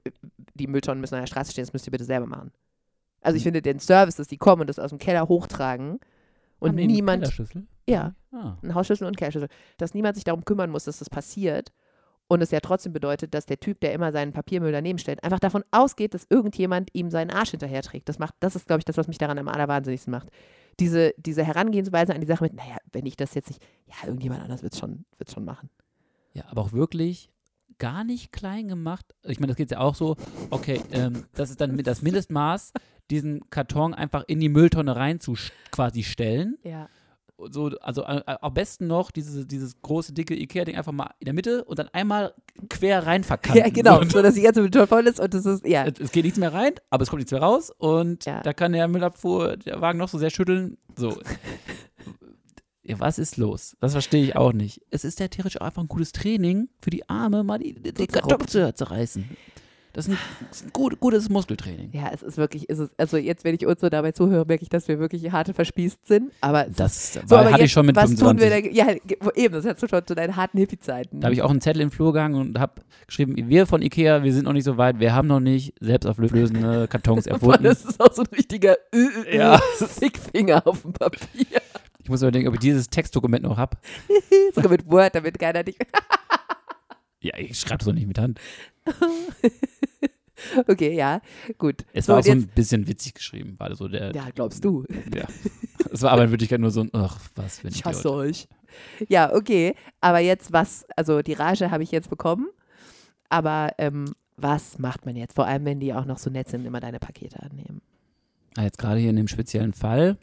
die 0.53 0.67
Mülltonnen 0.67 1.01
müssen 1.01 1.15
an 1.15 1.21
der 1.21 1.27
Straße 1.27 1.51
stehen, 1.51 1.63
das 1.65 1.73
müsst 1.73 1.85
ihr 1.87 1.91
bitte 1.91 2.05
selber 2.05 2.25
machen. 2.27 2.51
Also 3.21 3.35
ich 3.35 3.43
finde 3.43 3.61
den 3.61 3.79
Service, 3.79 4.15
dass 4.15 4.27
die 4.29 4.37
kommen 4.37 4.61
und 4.61 4.67
das 4.69 4.79
aus 4.79 4.91
dem 4.91 4.99
Keller 4.99 5.27
hochtragen 5.27 5.99
und 6.59 6.69
Haben 6.69 6.77
die 6.77 6.83
einen 6.83 6.93
niemand, 6.93 7.23
Kellerschlüssel? 7.23 7.67
ja, 7.89 8.15
Ah. 8.31 8.55
ein 8.63 8.73
Hausschlüssel 8.73 9.05
und 9.07 9.17
Kehrschlüssel, 9.17 9.49
dass 9.77 9.93
niemand 9.93 10.15
sich 10.15 10.23
darum 10.23 10.45
kümmern 10.45 10.69
muss, 10.69 10.85
dass 10.85 10.99
das 10.99 11.09
passiert. 11.09 11.73
Und 12.29 12.41
es 12.41 12.51
ja 12.51 12.59
trotzdem 12.59 12.91
bedeutet, 12.91 13.33
dass 13.33 13.45
der 13.45 13.59
Typ, 13.59 13.79
der 13.79 13.93
immer 13.93 14.11
seinen 14.11 14.33
Papiermüll 14.33 14.71
daneben 14.71 14.99
stellt, 14.99 15.23
einfach 15.23 15.39
davon 15.39 15.63
ausgeht, 15.71 16.13
dass 16.13 16.27
irgendjemand 16.29 16.89
ihm 16.93 17.09
seinen 17.09 17.31
Arsch 17.31 17.51
hinterher 17.51 17.81
trägt. 17.81 18.09
Das 18.09 18.19
macht, 18.19 18.35
das 18.41 18.55
ist, 18.55 18.67
glaube 18.67 18.79
ich, 18.79 18.85
das, 18.85 18.97
was 18.97 19.07
mich 19.07 19.17
daran 19.17 19.37
am 19.37 19.47
allerwahnsinnigsten 19.47 20.11
macht. 20.11 20.29
Diese, 20.79 21.13
diese 21.17 21.43
Herangehensweise 21.43 22.13
an 22.13 22.21
die 22.21 22.27
Sache 22.27 22.43
mit, 22.43 22.53
naja, 22.53 22.77
wenn 22.91 23.05
ich 23.05 23.15
das 23.15 23.33
jetzt 23.33 23.47
nicht, 23.47 23.65
ja, 23.85 23.95
irgendjemand 24.05 24.43
anders 24.43 24.61
wird 24.61 24.73
es 24.73 24.79
schon, 24.79 25.05
wird's 25.17 25.33
schon 25.33 25.45
machen. 25.45 25.69
Ja, 26.33 26.43
aber 26.49 26.61
auch 26.61 26.73
wirklich 26.73 27.31
gar 27.79 28.03
nicht 28.03 28.31
klein 28.31 28.67
gemacht. 28.67 29.05
Ich 29.23 29.39
meine, 29.39 29.51
das 29.51 29.57
geht 29.57 29.71
ja 29.71 29.79
auch 29.79 29.95
so, 29.95 30.17
okay, 30.49 30.81
ähm, 30.91 31.25
das 31.33 31.49
ist 31.49 31.61
dann 31.61 31.75
mit 31.75 31.87
das 31.87 32.01
Mindestmaß, 32.01 32.73
diesen 33.09 33.49
Karton 33.49 33.93
einfach 33.93 34.23
in 34.27 34.39
die 34.39 34.49
Mülltonne 34.49 34.95
rein 34.95 35.19
zu 35.19 35.35
quasi 35.71 36.03
stellen. 36.03 36.57
Ja. 36.63 36.89
So, 37.51 37.67
also 37.81 38.03
äh, 38.03 38.21
am 38.25 38.53
besten 38.53 38.87
noch 38.87 39.11
dieses, 39.11 39.45
dieses 39.47 39.79
große, 39.81 40.11
dicke 40.13 40.35
Ikea-Ding 40.35 40.75
einfach 40.75 40.91
mal 40.91 41.11
in 41.19 41.25
der 41.25 41.33
Mitte 41.35 41.63
und 41.65 41.77
dann 41.77 41.87
einmal 41.89 42.33
quer 42.67 43.05
rein 43.05 43.23
verkanten. 43.23 43.59
Ja, 43.59 43.69
genau, 43.69 44.03
So, 44.03 44.21
dass 44.23 44.33
die 44.33 44.41
ganze 44.41 44.61
Mülltonne 44.61 44.87
voll 44.87 45.05
ist 45.05 45.19
und 45.19 45.33
das 45.33 45.45
ist, 45.45 45.65
ja. 45.65 45.85
es, 45.85 45.99
es 45.99 46.11
geht 46.11 46.23
nichts 46.25 46.39
mehr 46.39 46.51
rein, 46.53 46.73
aber 46.89 47.03
es 47.03 47.09
kommt 47.09 47.19
nichts 47.19 47.31
mehr 47.31 47.41
raus 47.41 47.71
und 47.77 48.25
Ja. 48.25 48.41
da 48.41 48.53
kann 48.53 48.73
der 48.73 48.87
Müllabfuhr, 48.87 49.57
der 49.57 49.79
Wagen 49.81 49.99
noch 49.99 50.09
so 50.09 50.17
sehr 50.17 50.31
schütteln. 50.31 50.77
So. 50.95 51.15
ja, 52.83 52.99
was 52.99 53.19
ist 53.19 53.37
los? 53.37 53.77
Das 53.81 53.91
verstehe 53.91 54.23
ich 54.23 54.35
auch 54.35 54.53
nicht. 54.53 54.81
Es 54.89 55.03
ist 55.03 55.19
ja 55.19 55.27
theoretisch 55.27 55.61
auch 55.61 55.65
einfach 55.67 55.83
ein 55.83 55.87
gutes 55.87 56.13
Training 56.13 56.69
für 56.81 56.89
die 56.89 57.07
Arme, 57.07 57.43
mal 57.43 57.59
die, 57.59 57.75
die, 57.75 57.93
die 57.93 58.07
Karton 58.07 58.47
zu 58.47 58.73
zerreißen. 58.73 59.29
Das 59.93 60.05
ist 60.07 60.11
ein, 60.13 60.17
das 60.49 60.61
ist 60.61 60.65
ein 60.67 60.73
gut, 60.73 60.99
gutes 60.99 61.27
Muskeltraining. 61.29 61.89
Ja, 61.91 62.11
es 62.13 62.21
ist 62.21 62.37
wirklich, 62.37 62.65
es 62.69 62.77
ist, 62.79 62.91
also 62.97 63.17
jetzt, 63.17 63.43
wenn 63.43 63.55
ich 63.55 63.65
uns 63.65 63.81
so 63.81 63.89
dabei 63.89 64.11
zuhöre, 64.11 64.45
merke 64.45 64.61
ich, 64.63 64.69
dass 64.69 64.87
wir 64.87 64.99
wirklich 64.99 65.31
harte 65.31 65.53
verspießt 65.55 66.05
sind. 66.05 66.31
Aber 66.41 66.65
Das 66.65 67.15
ist, 67.15 67.29
war, 67.31 67.39
aber 67.39 67.47
hatte 67.51 67.61
jetzt, 67.61 67.65
ich 67.67 67.71
schon 67.71 67.85
mit 67.87 67.95
was 67.95 68.11
25. 68.11 68.27
tun 68.27 68.39
wir 68.39 68.61
denn? 68.61 68.75
Ja, 68.75 69.33
eben, 69.35 69.53
das 69.55 69.65
hast 69.65 69.81
du 69.81 69.87
schon 69.87 70.05
zu 70.05 70.13
deinen 70.13 70.35
harten 70.35 70.57
Hippie-Zeiten. 70.59 71.19
Da 71.21 71.25
habe 71.25 71.33
ich 71.33 71.41
auch 71.41 71.49
einenZettel 71.49 71.81
im 71.81 71.89
Flur 71.91 72.13
gehangen 72.13 72.35
und 72.35 72.59
habe 72.59 72.81
geschrieben, 73.07 73.35
wir 73.49 73.65
von 73.65 73.81
Ikea, 73.81 74.23
wir 74.23 74.33
sind 74.33 74.43
noch 74.45 74.53
nicht 74.53 74.65
so 74.65 74.77
weit, 74.77 74.99
wir 74.99 75.15
haben 75.15 75.27
noch 75.27 75.39
nicht 75.39 75.73
selbstauflösende 75.79 76.87
Kartons 76.89 77.25
erfunden. 77.25 77.63
das 77.63 77.83
ist 77.85 77.99
auch 77.99 78.13
so 78.13 78.21
ein 78.21 78.27
richtiger 78.35 78.75
Ja. 79.31 79.57
Fickfinger 79.77 80.61
auf 80.67 80.83
dem 80.83 80.93
Papier. 80.93 81.61
Ich 82.03 82.09
muss 82.09 82.21
überlegen, 82.21 82.47
ob 82.47 82.53
ich 82.53 82.59
dieses 82.59 82.87
Textdokument 82.89 83.43
noch 83.43 83.57
habe. 83.57 83.77
Sogar 84.53 84.71
mit 84.71 84.89
Word, 84.89 85.15
damit 85.15 85.39
keiner 85.39 85.63
dich. 85.63 85.77
Ja, 87.19 87.37
ich 87.37 87.59
schreibe 87.59 87.79
es 87.81 87.85
doch 87.85 87.93
nicht 87.93 88.07
mit 88.07 88.19
Hand. 88.19 88.39
Okay, 90.67 90.93
ja, 90.95 91.19
gut. 91.57 91.83
Es 91.93 92.05
So, 92.05 92.13
war 92.13 92.19
auch 92.19 92.23
so 92.23 92.31
ein 92.31 92.47
bisschen 92.47 92.87
witzig 92.87 93.15
geschrieben, 93.15 93.55
war 93.57 93.75
so 93.75 93.87
der, 93.87 94.13
ja, 94.13 94.29
glaubst 94.35 94.63
du. 94.63 94.85
ja. 95.13 95.25
Es 95.91 96.03
war 96.03 96.11
aber 96.11 96.25
in 96.25 96.29
Wirklichkeit 96.29 96.59
nur 96.61 96.69
so 96.69 96.81
ein, 96.81 96.89
ach, 96.93 97.19
was 97.35 97.63
ein 97.63 97.69
Ich 97.69 97.79
Idiot. 97.79 97.85
hasse 97.85 98.11
euch. 98.11 98.47
Ja, 99.09 99.33
okay. 99.33 99.73
Aber 99.99 100.19
jetzt 100.19 100.53
was, 100.53 100.85
also 100.95 101.23
die 101.23 101.33
Rage 101.33 101.71
habe 101.71 101.81
ich 101.81 101.89
jetzt 101.91 102.09
bekommen. 102.11 102.47
Aber 103.29 103.71
ähm, 103.79 104.13
was 104.35 104.77
macht 104.77 105.07
man 105.07 105.15
jetzt? 105.15 105.33
Vor 105.33 105.47
allem, 105.47 105.65
wenn 105.65 105.79
die 105.79 105.91
auch 105.93 106.05
noch 106.05 106.19
so 106.19 106.29
nett 106.29 106.49
sind, 106.49 106.65
immer 106.65 106.79
deine 106.81 106.99
Pakete 106.99 107.41
annehmen. 107.41 107.81
Ah, 108.55 108.63
Jetzt 108.63 108.77
gerade 108.77 108.99
hier 108.99 109.09
in 109.09 109.15
dem 109.15 109.27
speziellen 109.27 109.73
Fall, 109.73 110.17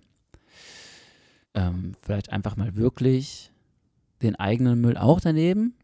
ähm, 1.54 1.92
vielleicht 2.02 2.30
einfach 2.30 2.56
mal 2.56 2.76
wirklich 2.76 3.50
den 4.22 4.36
eigenen 4.36 4.80
Müll 4.80 4.96
auch 4.96 5.20
daneben. 5.20 5.74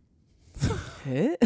Hä? 1.04 1.30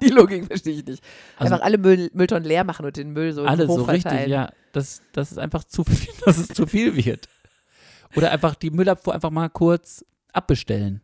Die 0.02 0.08
Logik 0.08 0.46
verstehe 0.46 0.74
ich 0.74 0.84
nicht. 0.86 1.02
Also- 1.36 1.54
Einfach 1.54 1.64
alle 1.64 1.78
Müll, 1.78 2.10
Mülltonnen 2.14 2.44
leer 2.44 2.64
machen 2.64 2.86
und 2.86 2.96
den 2.96 3.12
Müll 3.12 3.32
so 3.32 3.44
Alles 3.44 3.66
so 3.66 3.82
richtig, 3.82 4.26
ja. 4.28 4.50
Das, 4.72 5.02
das 5.12 5.32
ist 5.32 5.38
einfach 5.38 5.64
zu 5.64 5.84
viel, 5.84 6.12
dass 6.24 6.38
es 6.38 6.48
zu 6.48 6.66
viel 6.66 6.96
wird. 6.96 7.28
Oder 8.16 8.30
einfach 8.30 8.54
die 8.54 8.70
Müllabfuhr 8.70 9.14
einfach 9.14 9.30
mal 9.30 9.48
kurz 9.48 10.04
abbestellen. 10.32 11.02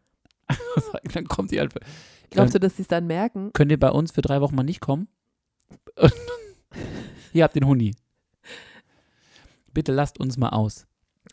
Dann 1.15 1.27
kommt 1.27 1.51
die 1.51 1.59
halt. 1.61 1.73
Glaubst 2.31 2.55
du, 2.55 2.61
dass 2.61 2.77
sie 2.77 2.83
es 2.83 2.89
dann 2.89 3.07
merken? 3.07 3.53
Könnt 3.53 3.71
ihr 3.71 3.79
bei 3.79 3.91
uns 3.91 4.11
für 4.13 4.21
drei 4.21 4.41
Wochen 4.41 4.55
mal 4.57 4.63
nicht 4.65 4.81
kommen? 4.81 5.09
Hier 7.33 7.45
habt 7.45 7.55
den 7.55 7.67
Huni. 7.67 7.95
Bitte 9.73 9.93
lasst 9.93 10.19
uns 10.19 10.37
mal 10.37 10.51
aus. 10.51 10.87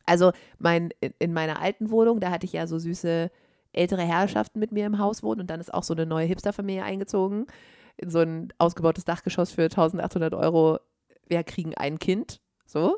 Also 0.05 0.31
mein, 0.59 0.89
in, 0.99 1.13
in 1.19 1.33
meiner 1.33 1.61
alten 1.61 1.89
Wohnung, 1.89 2.19
da 2.19 2.29
hatte 2.29 2.45
ich 2.45 2.53
ja 2.53 2.67
so 2.67 2.77
süße 2.77 3.31
ältere 3.73 4.01
Herrschaften 4.01 4.59
mit 4.59 4.71
mir 4.71 4.85
im 4.85 4.99
Haus 4.99 5.23
wohnen 5.23 5.41
und 5.41 5.49
dann 5.49 5.59
ist 5.59 5.73
auch 5.73 5.83
so 5.83 5.93
eine 5.93 6.05
neue 6.05 6.25
Hipsterfamilie 6.27 6.83
eingezogen 6.83 7.47
in 7.97 8.09
so 8.09 8.19
ein 8.19 8.51
ausgebautes 8.57 9.05
Dachgeschoss 9.05 9.51
für 9.51 9.63
1800 9.63 10.33
Euro. 10.33 10.79
Wir 11.27 11.43
kriegen 11.43 11.73
ein 11.75 11.99
Kind, 11.99 12.41
so. 12.65 12.97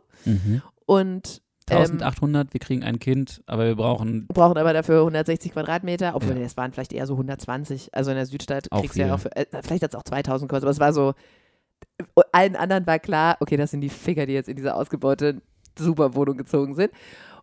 Und 0.86 1.42
ähm, 1.70 1.78
1800, 1.78 2.54
wir 2.54 2.60
kriegen 2.60 2.84
ein 2.84 3.00
Kind, 3.00 3.42
aber 3.48 3.66
wir 3.66 3.76
brauchen 3.76 4.28
brauchen 4.28 4.58
aber 4.58 4.72
dafür 4.74 5.00
160 5.00 5.52
Quadratmeter, 5.52 6.16
obwohl 6.16 6.38
Ja. 6.38 6.44
das 6.44 6.56
waren 6.58 6.72
vielleicht 6.72 6.94
eher 6.94 7.08
so 7.08 7.14
120. 7.16 7.94
Also 7.96 8.12
in 8.12 8.18
der 8.18 8.26
Südstadt 8.28 8.72
Auch 8.72 8.82
kriegst 8.82 8.96
du 8.96 9.02
ja 9.02 9.16
auch, 9.16 9.20
für, 9.20 9.36
äh, 9.36 9.46
vielleicht 9.64 9.84
hat 9.84 9.94
es 9.94 9.96
auch 10.00 10.04
2000 10.04 10.48
gekostet, 10.48 10.66
aber 10.66 10.72
es 10.72 10.80
war 10.80 10.94
so, 10.94 11.14
allen 12.32 12.56
anderen 12.56 12.86
war 12.86 13.00
klar, 13.00 13.38
okay, 13.40 13.58
das 13.58 13.72
sind 13.72 13.82
die 13.82 13.90
Ficker, 13.90 14.26
die 14.26 14.34
jetzt 14.34 14.50
in 14.50 14.56
diese 14.56 14.76
ausgebaute 14.76 15.42
Superwohnung 15.78 16.38
gezogen 16.38 16.76
sind. 16.76 16.92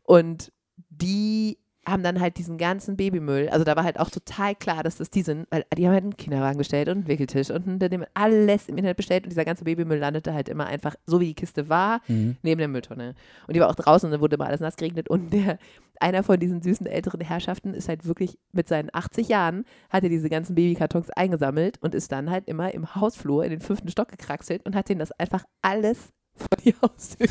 Und 0.05 0.53
die 0.89 1.59
haben 1.85 2.03
dann 2.05 2.21
halt 2.21 2.39
diesen 2.39 2.59
ganzen 2.59 2.97
Babymüll, 2.97 3.49
also 3.49 3.65
da 3.65 3.75
war 3.75 3.83
halt 3.83 3.99
auch 3.99 4.09
total 4.09 4.55
klar, 4.55 4.85
dass 4.85 4.97
das 4.99 5.11
die 5.11 5.23
sind, 5.23 5.47
weil 5.51 5.65
die 5.77 5.85
haben 5.87 5.93
halt 5.95 6.05
einen 6.05 6.17
Kinderwagen 6.17 6.57
bestellt 6.57 6.89
und 6.89 6.99
einen 6.99 7.09
Wickeltisch 7.09 7.51
und 7.51 7.67
ein- 7.67 7.79
die 7.81 7.87
haben 7.87 8.05
alles 8.15 8.69
im 8.69 8.77
Internet 8.77 8.97
bestellt 8.97 9.25
und 9.25 9.31
dieser 9.31 9.45
ganze 9.45 9.65
Babymüll 9.65 9.99
landete 9.99 10.33
halt 10.33 10.49
immer 10.49 10.67
einfach, 10.67 10.95
so 11.07 11.19
wie 11.21 11.27
die 11.27 11.35
Kiste 11.35 11.69
war, 11.69 12.01
Mhm. 12.07 12.37
neben 12.43 12.59
der 12.61 12.69
Mülltonne. 12.69 13.15
Und 13.49 13.57
die 13.57 13.61
war 13.61 13.69
auch 13.69 13.75
draußen 13.75 14.07
und 14.07 14.13
dann 14.13 14.21
wurde 14.21 14.37
immer 14.37 14.47
alles 14.47 14.61
nass 14.61 14.77
geregnet. 14.77 15.09
Und 15.09 15.33
der, 15.33 15.59
einer 15.99 16.23
von 16.23 16.39
diesen 16.39 16.63
süßen 16.63 16.87
älteren 16.87 17.21
Herrschaften 17.21 17.75
ist 17.75 17.89
halt 17.89 18.07
wirklich 18.07 18.39
mit 18.53 18.69
seinen 18.69 18.89
80 18.93 19.29
Jahren, 19.29 19.65
hat 19.91 20.05
er 20.05 20.09
diese 20.09 20.29
ganzen 20.31 20.55
Babykartons 20.55 21.11
eingesammelt 21.11 21.79
und 21.83 21.95
ist 21.97 22.13
dann 22.13 22.31
halt 22.31 22.47
immer 22.49 22.73
im 22.75 22.95
Hausflur 22.95 23.45
in 23.45 23.51
den 23.51 23.61
fünften 23.61 23.89
Stock 23.89 24.09
gekraxelt 24.09 24.65
und 24.67 24.77
hat 24.77 24.89
denen 24.89 25.01
das 25.01 25.11
einfach 25.13 25.45
alles 25.63 26.13
vor 26.35 26.57
die 26.65 26.75
Haustür. 26.83 27.27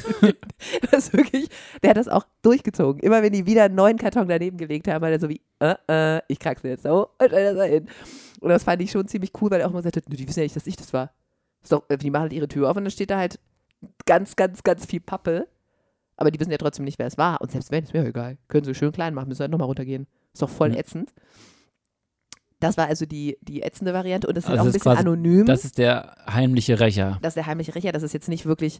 Das 0.91 1.07
ist 1.07 1.13
wirklich, 1.13 1.49
der 1.83 1.91
hat 1.91 1.97
das 1.97 2.07
auch 2.07 2.25
durchgezogen. 2.41 3.01
Immer 3.01 3.21
wenn 3.23 3.33
die 3.33 3.45
wieder 3.45 3.63
einen 3.63 3.75
neuen 3.75 3.97
Karton 3.97 4.27
daneben 4.27 4.57
gelegt 4.57 4.87
haben, 4.87 5.01
war 5.01 5.09
er 5.09 5.19
so 5.19 5.29
wie, 5.29 5.41
äh, 5.59 5.75
äh, 5.89 6.21
ich 6.27 6.39
kraxel 6.39 6.69
jetzt 6.71 6.83
so 6.83 7.09
und 7.19 7.27
stell 7.27 7.43
das 7.45 7.55
da 7.55 7.63
hin. 7.63 7.87
Und 8.39 8.49
das 8.49 8.63
fand 8.63 8.81
ich 8.81 8.91
schon 8.91 9.07
ziemlich 9.07 9.31
cool, 9.41 9.51
weil 9.51 9.61
er 9.61 9.67
auch 9.67 9.71
immer 9.71 9.81
sagte, 9.81 10.01
"Nö, 10.07 10.15
die 10.15 10.27
wissen 10.27 10.39
ja 10.39 10.43
nicht, 10.43 10.55
dass 10.55 10.67
ich 10.67 10.75
das 10.75 10.93
war. 10.93 11.11
Ist 11.63 11.71
doch, 11.71 11.83
die 11.87 12.09
machen 12.09 12.23
halt 12.23 12.33
ihre 12.33 12.47
Tür 12.47 12.69
auf 12.69 12.77
und 12.77 12.83
dann 12.85 12.91
steht 12.91 13.11
da 13.11 13.17
halt 13.17 13.39
ganz, 14.05 14.35
ganz, 14.35 14.63
ganz 14.63 14.85
viel 14.85 14.99
Pappe. 14.99 15.47
Aber 16.17 16.29
die 16.31 16.39
wissen 16.39 16.51
ja 16.51 16.57
trotzdem 16.57 16.85
nicht, 16.85 16.99
wer 16.99 17.07
es 17.07 17.17
war. 17.17 17.41
Und 17.41 17.51
selbst 17.51 17.71
wenn, 17.71 17.83
ist 17.83 17.93
mir 17.93 18.05
egal. 18.05 18.37
Können 18.47 18.63
sie 18.65 18.75
schön 18.75 18.91
klein 18.91 19.13
machen, 19.15 19.27
müssen 19.29 19.41
halt 19.41 19.51
nochmal 19.51 19.67
runtergehen. 19.67 20.05
Ist 20.33 20.41
doch 20.43 20.49
voll 20.49 20.69
Mhm. 20.69 20.75
ätzend. 20.77 21.13
Das 22.61 22.77
war 22.77 22.87
also 22.87 23.05
die, 23.05 23.37
die 23.41 23.61
ätzende 23.63 23.93
Variante. 23.93 24.27
Und 24.27 24.37
das 24.37 24.45
ist 24.45 24.49
Also 24.51 24.61
auch 24.61 24.65
ein 24.67 24.71
bisschen 24.71 24.81
quasi- 24.83 24.99
anonym. 25.01 25.45
Das 25.45 25.65
ist 25.65 25.77
der 25.77 26.15
heimliche 26.31 26.79
Rächer. 26.79 27.17
das 27.21 27.31
ist 27.31 27.35
der 27.35 27.47
heimliche 27.47 27.75
Rächer. 27.75 27.91
Das 27.91 28.03
ist 28.03 28.13
jetzt 28.13 28.29
nicht 28.29 28.45
wirklich 28.45 28.79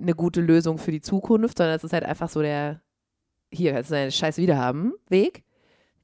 eine 0.00 0.14
gute 0.14 0.40
Lösung 0.40 0.78
für 0.78 0.90
die 0.92 1.00
Zukunft, 1.02 1.58
sondern 1.58 1.76
es 1.76 1.84
ist 1.84 1.92
halt 1.92 2.04
einfach 2.04 2.28
so 2.28 2.40
der, 2.42 2.80
hier 3.52 3.72
kannst 3.74 3.90
du 3.90 3.94
deine 3.94 4.10
Scheiße 4.10 4.40
wiederhaben, 4.42 4.92
Weg, 5.08 5.44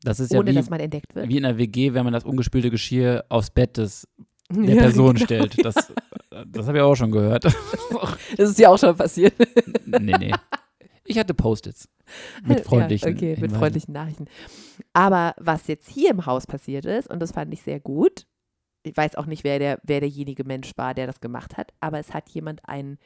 Das 0.04 0.20
ist 0.20 0.32
ja 0.32 0.38
ohne 0.38 0.52
dass 0.52 0.70
man 0.70 0.78
entdeckt 0.80 1.14
wird. 1.14 1.28
wie 1.28 1.38
in 1.38 1.44
einer 1.44 1.58
WG, 1.58 1.92
wenn 1.94 2.04
man 2.04 2.12
das 2.12 2.24
ungespülte 2.24 2.70
Geschirr 2.70 3.24
aufs 3.28 3.50
Bett 3.50 3.76
des, 3.78 4.06
der 4.50 4.74
Ja, 4.74 4.82
Person 4.82 5.14
genau. 5.14 5.24
stellt. 5.24 5.64
Das, 5.64 5.74
das 6.46 6.66
habe 6.68 6.78
ich 6.78 6.82
auch 6.82 6.94
schon 6.94 7.10
gehört. 7.12 7.44
Das 8.36 8.50
ist 8.50 8.58
ja 8.60 8.68
auch 8.70 8.78
schon 8.78 8.96
passiert. 8.96 9.34
nee, 9.86 10.14
nee. 10.18 10.32
Ich 11.04 11.18
hatte 11.18 11.34
Post-its. 11.34 11.88
Mit 12.44 12.60
freundlichen 12.60 13.08
Ja, 13.08 13.14
okay, 13.14 13.36
mit 13.40 13.52
freundlichen 13.52 13.92
Nachrichten. 13.94 14.26
Aber 14.92 15.34
was 15.38 15.66
jetzt 15.66 15.88
hier 15.88 16.10
im 16.10 16.26
Haus 16.26 16.46
passiert 16.46 16.84
ist, 16.84 17.08
und 17.10 17.20
das 17.20 17.32
fand 17.32 17.52
ich 17.52 17.62
sehr 17.62 17.80
gut, 17.80 18.26
ich 18.82 18.96
weiß 18.96 19.16
auch 19.16 19.26
nicht, 19.26 19.44
wer, 19.44 19.58
der, 19.58 19.78
wer 19.82 20.00
derjenige 20.00 20.44
Mensch 20.44 20.72
war, 20.76 20.94
der 20.94 21.06
das 21.06 21.20
gemacht 21.20 21.56
hat, 21.56 21.72
aber 21.80 21.98
es 21.98 22.14
hat 22.14 22.28
jemand 22.30 22.66
einen 22.68 22.98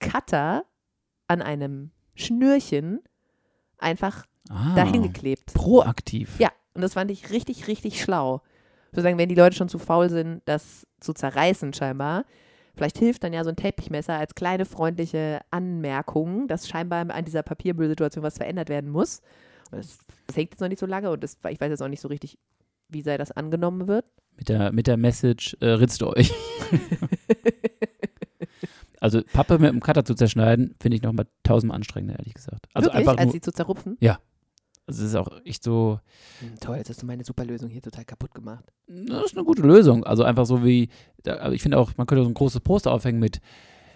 Cutter 0.00 0.64
an 1.28 1.42
einem 1.42 1.90
Schnürchen 2.14 3.00
einfach 3.78 4.24
Ah, 4.48 4.74
dahin 4.74 5.02
geklebt. 5.02 5.52
proaktiv. 5.54 6.40
Ja, 6.40 6.50
und 6.74 6.80
das 6.82 6.94
fand 6.94 7.10
ich 7.10 7.30
richtig, 7.30 7.68
richtig 7.68 8.02
schlau. 8.02 8.42
Sozusagen, 8.90 9.18
wenn 9.18 9.28
die 9.28 9.34
Leute 9.36 9.54
schon 9.54 9.68
zu 9.68 9.78
faul 9.78 10.08
sind, 10.10 10.42
das 10.46 10.86
zu 10.98 11.12
zerreißen 11.12 11.72
scheinbar, 11.72 12.24
vielleicht 12.74 12.98
hilft 12.98 13.24
dann 13.24 13.32
ja 13.32 13.44
so 13.44 13.50
ein 13.50 13.56
Teppichmesser 13.56 14.14
als 14.14 14.34
kleine 14.34 14.64
freundliche 14.64 15.40
Anmerkung, 15.50 16.48
dass 16.48 16.68
scheinbar 16.68 17.10
an 17.10 17.24
dieser 17.24 17.42
Papiermüllsituation 17.42 18.22
was 18.22 18.38
verändert 18.38 18.68
werden 18.68 18.90
muss. 18.90 19.20
Und 19.70 19.78
das, 19.78 19.98
das 20.26 20.36
hängt 20.36 20.52
jetzt 20.52 20.60
noch 20.60 20.68
nicht 20.68 20.80
so 20.80 20.86
lange 20.86 21.10
und 21.10 21.22
das, 21.22 21.38
ich 21.48 21.60
weiß 21.60 21.70
jetzt 21.70 21.82
auch 21.82 21.88
nicht 21.88 22.00
so 22.00 22.08
richtig, 22.08 22.38
wie 22.88 23.02
sei 23.02 23.16
das 23.16 23.32
angenommen 23.32 23.88
wird. 23.88 24.04
Mit 24.36 24.48
der, 24.48 24.72
mit 24.72 24.86
der 24.86 24.96
Message, 24.96 25.56
äh, 25.60 25.66
ritzt 25.66 26.02
euch. 26.02 26.32
also 29.00 29.22
Pappe 29.32 29.58
mit 29.58 29.70
dem 29.70 29.80
Cutter 29.80 30.04
zu 30.04 30.14
zerschneiden, 30.14 30.74
finde 30.80 30.96
ich 30.96 31.02
nochmal 31.02 31.26
tausendmal 31.42 31.76
anstrengender, 31.76 32.18
ehrlich 32.18 32.34
gesagt. 32.34 32.66
Also 32.74 32.86
Wirklich, 32.86 33.00
einfach 33.00 33.18
als 33.18 33.26
nur, 33.26 33.32
sie 33.32 33.40
zu 33.40 33.52
zerrupfen. 33.52 33.96
Also 34.90 35.02
es 35.04 35.10
ist 35.10 35.16
auch 35.16 35.28
echt 35.44 35.62
so, 35.62 36.00
Hm, 36.40 36.58
toll, 36.60 36.76
jetzt 36.76 36.90
hast 36.90 37.02
du 37.02 37.06
meine 37.06 37.24
super 37.24 37.44
Lösung 37.44 37.68
hier 37.70 37.82
total 37.82 38.04
kaputt 38.04 38.34
gemacht. 38.34 38.64
das 38.86 39.26
ist 39.26 39.36
eine 39.36 39.44
gute 39.44 39.62
Lösung. 39.62 40.04
Also 40.04 40.24
einfach 40.24 40.46
so 40.46 40.64
wie, 40.64 40.88
also 41.24 41.52
ich 41.52 41.62
finde 41.62 41.78
auch, 41.78 41.92
man 41.96 42.06
könnte 42.06 42.24
so 42.24 42.30
ein 42.30 42.34
großes 42.34 42.60
Poster 42.60 42.92
aufhängen 42.92 43.20
mit 43.20 43.40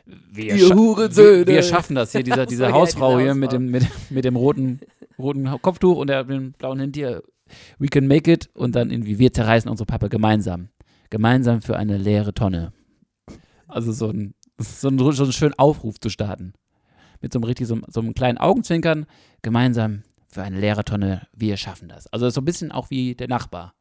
wir, 0.06 0.54
scha- 0.56 1.16
wir, 1.16 1.46
wir 1.46 1.62
schaffen 1.62 1.94
das 1.96 2.12
hier, 2.12 2.22
dieser, 2.22 2.44
diese 2.52 2.70
Hausfrau 2.72 3.18
hier 3.18 3.34
mit 3.34 3.52
dem, 3.52 3.70
mit, 3.70 3.86
mit 4.10 4.24
dem 4.24 4.36
roten, 4.36 4.80
roten 5.18 5.46
Kopftuch 5.62 5.96
und 5.96 6.08
der, 6.08 6.24
dem 6.24 6.52
blauen 6.52 6.78
Hemd 6.80 6.96
We 7.78 7.88
can 7.88 8.06
make 8.06 8.30
it 8.30 8.48
und 8.54 8.74
dann 8.74 8.90
irgendwie 8.90 9.18
wir 9.18 9.32
zerreißen 9.32 9.70
unsere 9.70 9.86
Pappe 9.86 10.08
gemeinsam. 10.08 10.68
Gemeinsam 11.10 11.60
für 11.62 11.76
eine 11.76 11.96
leere 11.98 12.34
Tonne. 12.34 12.72
Also 13.68 13.92
so 13.92 14.08
ein, 14.10 14.34
so 14.58 14.88
ein, 14.88 14.98
so 14.98 15.22
einen 15.24 15.32
schönen 15.32 15.54
Aufruf 15.58 15.98
zu 16.00 16.08
starten. 16.10 16.52
Mit 17.20 17.32
so 17.32 17.38
einem 17.38 17.44
richtig, 17.44 17.66
so, 17.66 17.78
so 17.88 18.00
einem 18.00 18.14
kleinen 18.14 18.38
Augenzwinkern. 18.38 19.06
Gemeinsam 19.42 20.02
für 20.34 20.42
eine 20.42 20.58
leere 20.58 20.84
Tonne, 20.84 21.26
wir 21.32 21.56
schaffen 21.56 21.88
das. 21.88 22.06
Also 22.08 22.28
so 22.28 22.40
ein 22.40 22.44
bisschen 22.44 22.72
auch 22.72 22.90
wie 22.90 23.14
der 23.14 23.28
Nachbar 23.28 23.74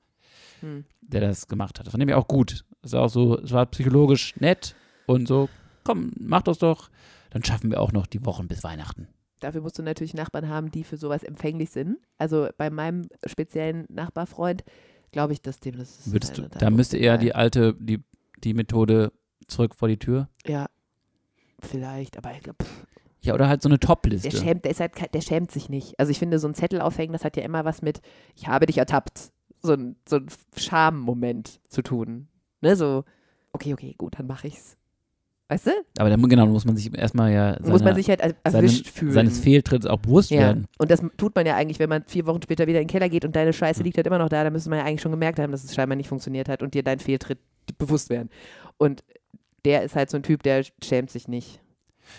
Hm. 0.61 0.85
der 1.01 1.19
das 1.21 1.47
gemacht 1.47 1.77
hat. 1.79 1.87
Das 1.87 1.91
fand 1.91 2.07
ich 2.07 2.13
auch 2.13 2.27
gut. 2.27 2.63
Das 2.81 2.91
ist 2.91 2.95
auch 2.95 3.09
so, 3.09 3.37
es 3.39 3.51
war 3.51 3.65
psychologisch 3.65 4.33
nett 4.39 4.75
und 5.07 5.27
so, 5.27 5.49
komm, 5.83 6.11
mach 6.17 6.43
das 6.43 6.59
doch. 6.59 6.89
Dann 7.31 7.43
schaffen 7.43 7.71
wir 7.71 7.81
auch 7.81 7.91
noch 7.91 8.05
die 8.05 8.25
Wochen 8.25 8.47
bis 8.47 8.63
Weihnachten. 8.63 9.07
Dafür 9.39 9.61
musst 9.61 9.77
du 9.77 9.83
natürlich 9.83 10.13
Nachbarn 10.13 10.47
haben, 10.47 10.71
die 10.71 10.83
für 10.85 10.95
sowas 10.95 11.23
empfänglich 11.23 11.71
sind. 11.71 11.97
Also 12.17 12.47
bei 12.57 12.69
meinem 12.69 13.09
speziellen 13.25 13.85
Nachbarfreund 13.89 14.63
glaube 15.11 15.33
ich, 15.33 15.41
dass 15.41 15.59
dem 15.59 15.75
das. 15.77 15.99
ist 15.99 16.13
Würdest 16.13 16.37
du, 16.37 16.47
da 16.47 16.69
müsste 16.69 16.97
eher 16.97 17.17
die 17.17 17.35
alte, 17.35 17.73
die, 17.79 18.03
die 18.43 18.53
Methode 18.53 19.11
zurück 19.47 19.75
vor 19.75 19.87
die 19.89 19.99
Tür. 19.99 20.29
Ja, 20.45 20.67
vielleicht, 21.59 22.17
aber 22.17 22.31
ich 22.33 22.43
glaube, 22.43 22.63
Ja, 23.23 23.33
oder 23.33 23.47
halt 23.47 23.61
so 23.61 23.69
eine 23.69 23.77
der 23.79 23.87
Top-Liste. 23.87 24.31
schämt, 24.31 24.65
der, 24.65 24.71
ist 24.71 24.79
halt, 24.79 24.91
der 25.13 25.21
schämt 25.21 25.49
sich 25.51 25.69
nicht. 25.69 25.97
Also 25.99 26.11
ich 26.11 26.19
finde, 26.19 26.39
so 26.39 26.47
ein 26.47 26.55
Zettel 26.55 26.81
aufhängen, 26.81 27.13
das 27.13 27.23
hat 27.23 27.37
ja 27.37 27.43
immer 27.43 27.63
was 27.65 27.81
mit, 27.81 28.01
ich 28.35 28.47
habe 28.47 28.65
dich 28.65 28.77
ertappt, 28.77 29.31
so 29.61 29.73
ein, 29.73 29.95
so 30.07 30.17
ein 30.17 30.27
Schammoment 30.57 31.61
zu 31.69 31.81
tun. 31.81 32.27
Ne, 32.61 32.75
so, 32.75 33.03
okay, 33.53 33.73
okay, 33.73 33.95
gut, 33.97 34.19
dann 34.19 34.27
mache 34.27 34.47
ich's. 34.47 34.77
Weißt 35.49 35.67
du? 35.67 35.71
Aber 35.99 36.09
dann 36.09 36.21
genau, 36.29 36.47
muss 36.47 36.65
man 36.65 36.75
sich 36.75 36.97
erstmal 36.97 37.31
ja 37.31 37.57
Muss 37.61 37.83
man 37.83 37.95
sich 37.95 38.09
halt 38.09 38.21
er- 38.21 38.33
erwischt 38.43 38.87
fühlen. 38.87 39.11
seines 39.11 39.39
Fehltritts 39.39 39.85
auch 39.85 39.99
bewusst 39.99 40.31
ja. 40.31 40.39
werden. 40.39 40.65
Und 40.79 40.89
das 40.89 41.01
tut 41.17 41.35
man 41.35 41.45
ja 41.45 41.55
eigentlich, 41.55 41.79
wenn 41.79 41.89
man 41.89 42.03
vier 42.07 42.25
Wochen 42.25 42.41
später 42.41 42.65
wieder 42.65 42.79
in 42.79 42.87
den 42.87 42.91
Keller 42.91 43.09
geht 43.09 43.23
und 43.25 43.35
deine 43.35 43.53
Scheiße 43.53 43.81
Ja. 43.81 43.83
liegt 43.83 43.97
halt 43.97 44.07
immer 44.07 44.17
noch 44.19 44.29
da, 44.29 44.43
dann 44.43 44.53
müsste 44.53 44.69
man 44.69 44.79
ja 44.79 44.85
eigentlich 44.85 45.01
schon 45.01 45.11
gemerkt 45.11 45.39
haben, 45.39 45.51
dass 45.51 45.63
es 45.63 45.75
scheinbar 45.75 45.95
nicht 45.97 46.07
funktioniert 46.07 46.49
hat 46.49 46.63
und 46.63 46.73
dir 46.73 46.81
dein 46.83 46.99
Fehltritt 46.99 47.39
bewusst 47.77 48.09
werden. 48.09 48.29
Und 48.77 49.03
der 49.65 49.83
ist 49.83 49.95
halt 49.95 50.09
so 50.09 50.17
ein 50.17 50.23
Typ, 50.23 50.43
der 50.43 50.63
schämt 50.83 51.11
sich 51.11 51.27
nicht. 51.27 51.61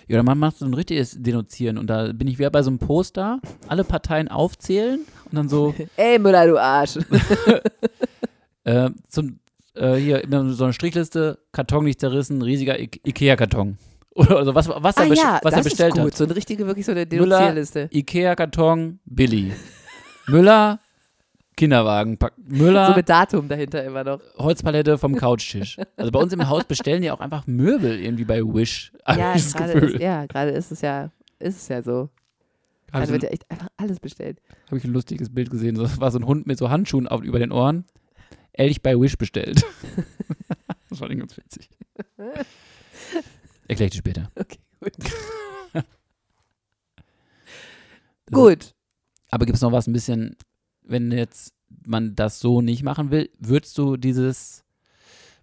Ja, 0.09 0.17
oder 0.17 0.23
man 0.23 0.39
macht 0.39 0.59
so 0.59 0.65
ein 0.67 0.75
richtiges 0.75 1.17
Denunzieren 1.21 1.79
und 1.79 1.89
da 1.89 2.13
bin 2.13 2.29
ich 2.29 2.39
wieder 2.39 2.51
bei 2.51 2.63
so 2.63 2.71
einem 2.71 2.79
Poster, 2.79 3.41
alle 3.69 3.85
Parteien 3.85 4.29
aufzählen 4.29 5.01
und 5.27 5.35
dann 5.35 5.49
so, 5.49 5.75
Ey, 5.97 6.19
Müller, 6.19 6.47
du 6.47 6.59
Arsch. 6.61 6.99
Äh, 8.65 8.91
zum, 9.09 9.41
äh, 9.75 9.97
hier 9.97 10.23
so 10.53 10.65
eine 10.65 10.73
Strichliste, 10.73 11.39
Karton 11.53 11.85
nicht 11.85 12.01
zerrissen, 12.01 12.41
riesiger 12.41 12.79
I 12.81 12.89
Ikea-Karton. 13.05 13.77
Oder 14.15 14.39
also 14.39 14.55
was, 14.55 14.69
was, 14.69 14.97
er, 14.97 15.03
ah 15.03 15.09
best- 15.09 15.23
ja, 15.23 15.41
was 15.43 15.53
er 15.53 15.57
das 15.59 15.65
bestellt 15.65 15.95
ist 15.95 16.01
gut. 16.01 16.13
hat. 16.13 16.17
So 16.17 16.25
eine 16.25 16.35
richtige, 16.37 16.67
wirklich 16.67 16.87
so 16.87 16.93
eine 16.93 17.07
Denunzierliste. 17.07 17.89
Ikea-Karton, 17.93 19.01
Billy. 19.05 19.53
Müller, 20.29 20.81
Kinderwagen. 21.57 22.19
Pack- 22.19 22.35
Müller, 22.37 22.89
So 22.89 22.95
mit 22.97 23.09
Datum 23.09 23.49
dahinter 23.49 23.85
immer 23.85 24.03
noch. 24.05 24.21
Holzpalette 24.37 24.99
vom 24.99 25.15
Couchtisch. 25.15 25.77
Also 25.97 26.11
bei 26.11 26.19
uns 26.19 26.33
im 26.33 26.49
Haus 26.49 26.65
bestellen 26.65 27.03
die 27.03 27.11
auch 27.11 27.21
einfach 27.21 27.47
Möbel 27.47 28.01
irgendwie 28.01 28.25
bei 28.25 28.41
Wish. 28.43 28.93
Ja, 29.09 29.35
gerade 29.37 29.73
ist, 29.73 30.01
ja, 30.01 30.27
gerade 30.27 30.51
ist 30.51 30.73
es 30.73 30.81
ja, 30.81 31.11
ist 31.39 31.57
es 31.57 31.69
ja 31.69 31.83
so. 31.83 32.09
Habe 32.93 33.01
Also 33.03 33.13
wird 33.13 33.25
ja 33.25 33.29
echt 33.31 33.51
einfach 33.51 33.69
alles 33.77 33.99
bestellt. 34.01 34.41
hab 34.71 34.79
ich 34.79 34.85
ein 34.85 34.93
lustiges 34.93 35.33
Bild 35.33 35.51
gesehen. 35.51 35.75
Das 35.75 36.01
war 36.01 36.11
so 36.11 36.19
ein 36.19 36.27
Hund 36.27 36.47
mit 36.47 36.59
so 36.59 36.71
Handschuhen 36.71 37.09
auf, 37.09 37.23
über 37.23 37.39
den 37.39 37.51
Ohren. 37.53 37.85
Ehrlich 38.53 38.83
bei 38.83 38.99
Wish 38.99 39.19
bestellt. 39.19 39.65
das 40.91 41.01
ich 41.01 41.19
ganz 41.19 41.37
witzig. 41.37 41.69
Erkläre 43.67 43.87
ich 43.87 43.91
dir 43.93 43.99
später. 43.99 44.31
Okay, 44.37 44.59
gut. 44.81 44.93
Gut. 48.31 48.75
Aber 49.31 49.45
gibt 49.47 49.57
es 49.57 49.63
noch 49.63 49.73
was 49.73 49.87
ein 49.87 49.93
bisschen, 49.93 50.37
wenn 50.85 51.11
jetzt 51.13 51.55
man 51.87 52.15
das 52.15 52.39
so 52.41 52.61
nicht 52.63 52.83
machen 52.83 53.11
will, 53.11 53.31
würdest 53.39 53.77
du 53.79 53.97
dieses, 53.97 54.65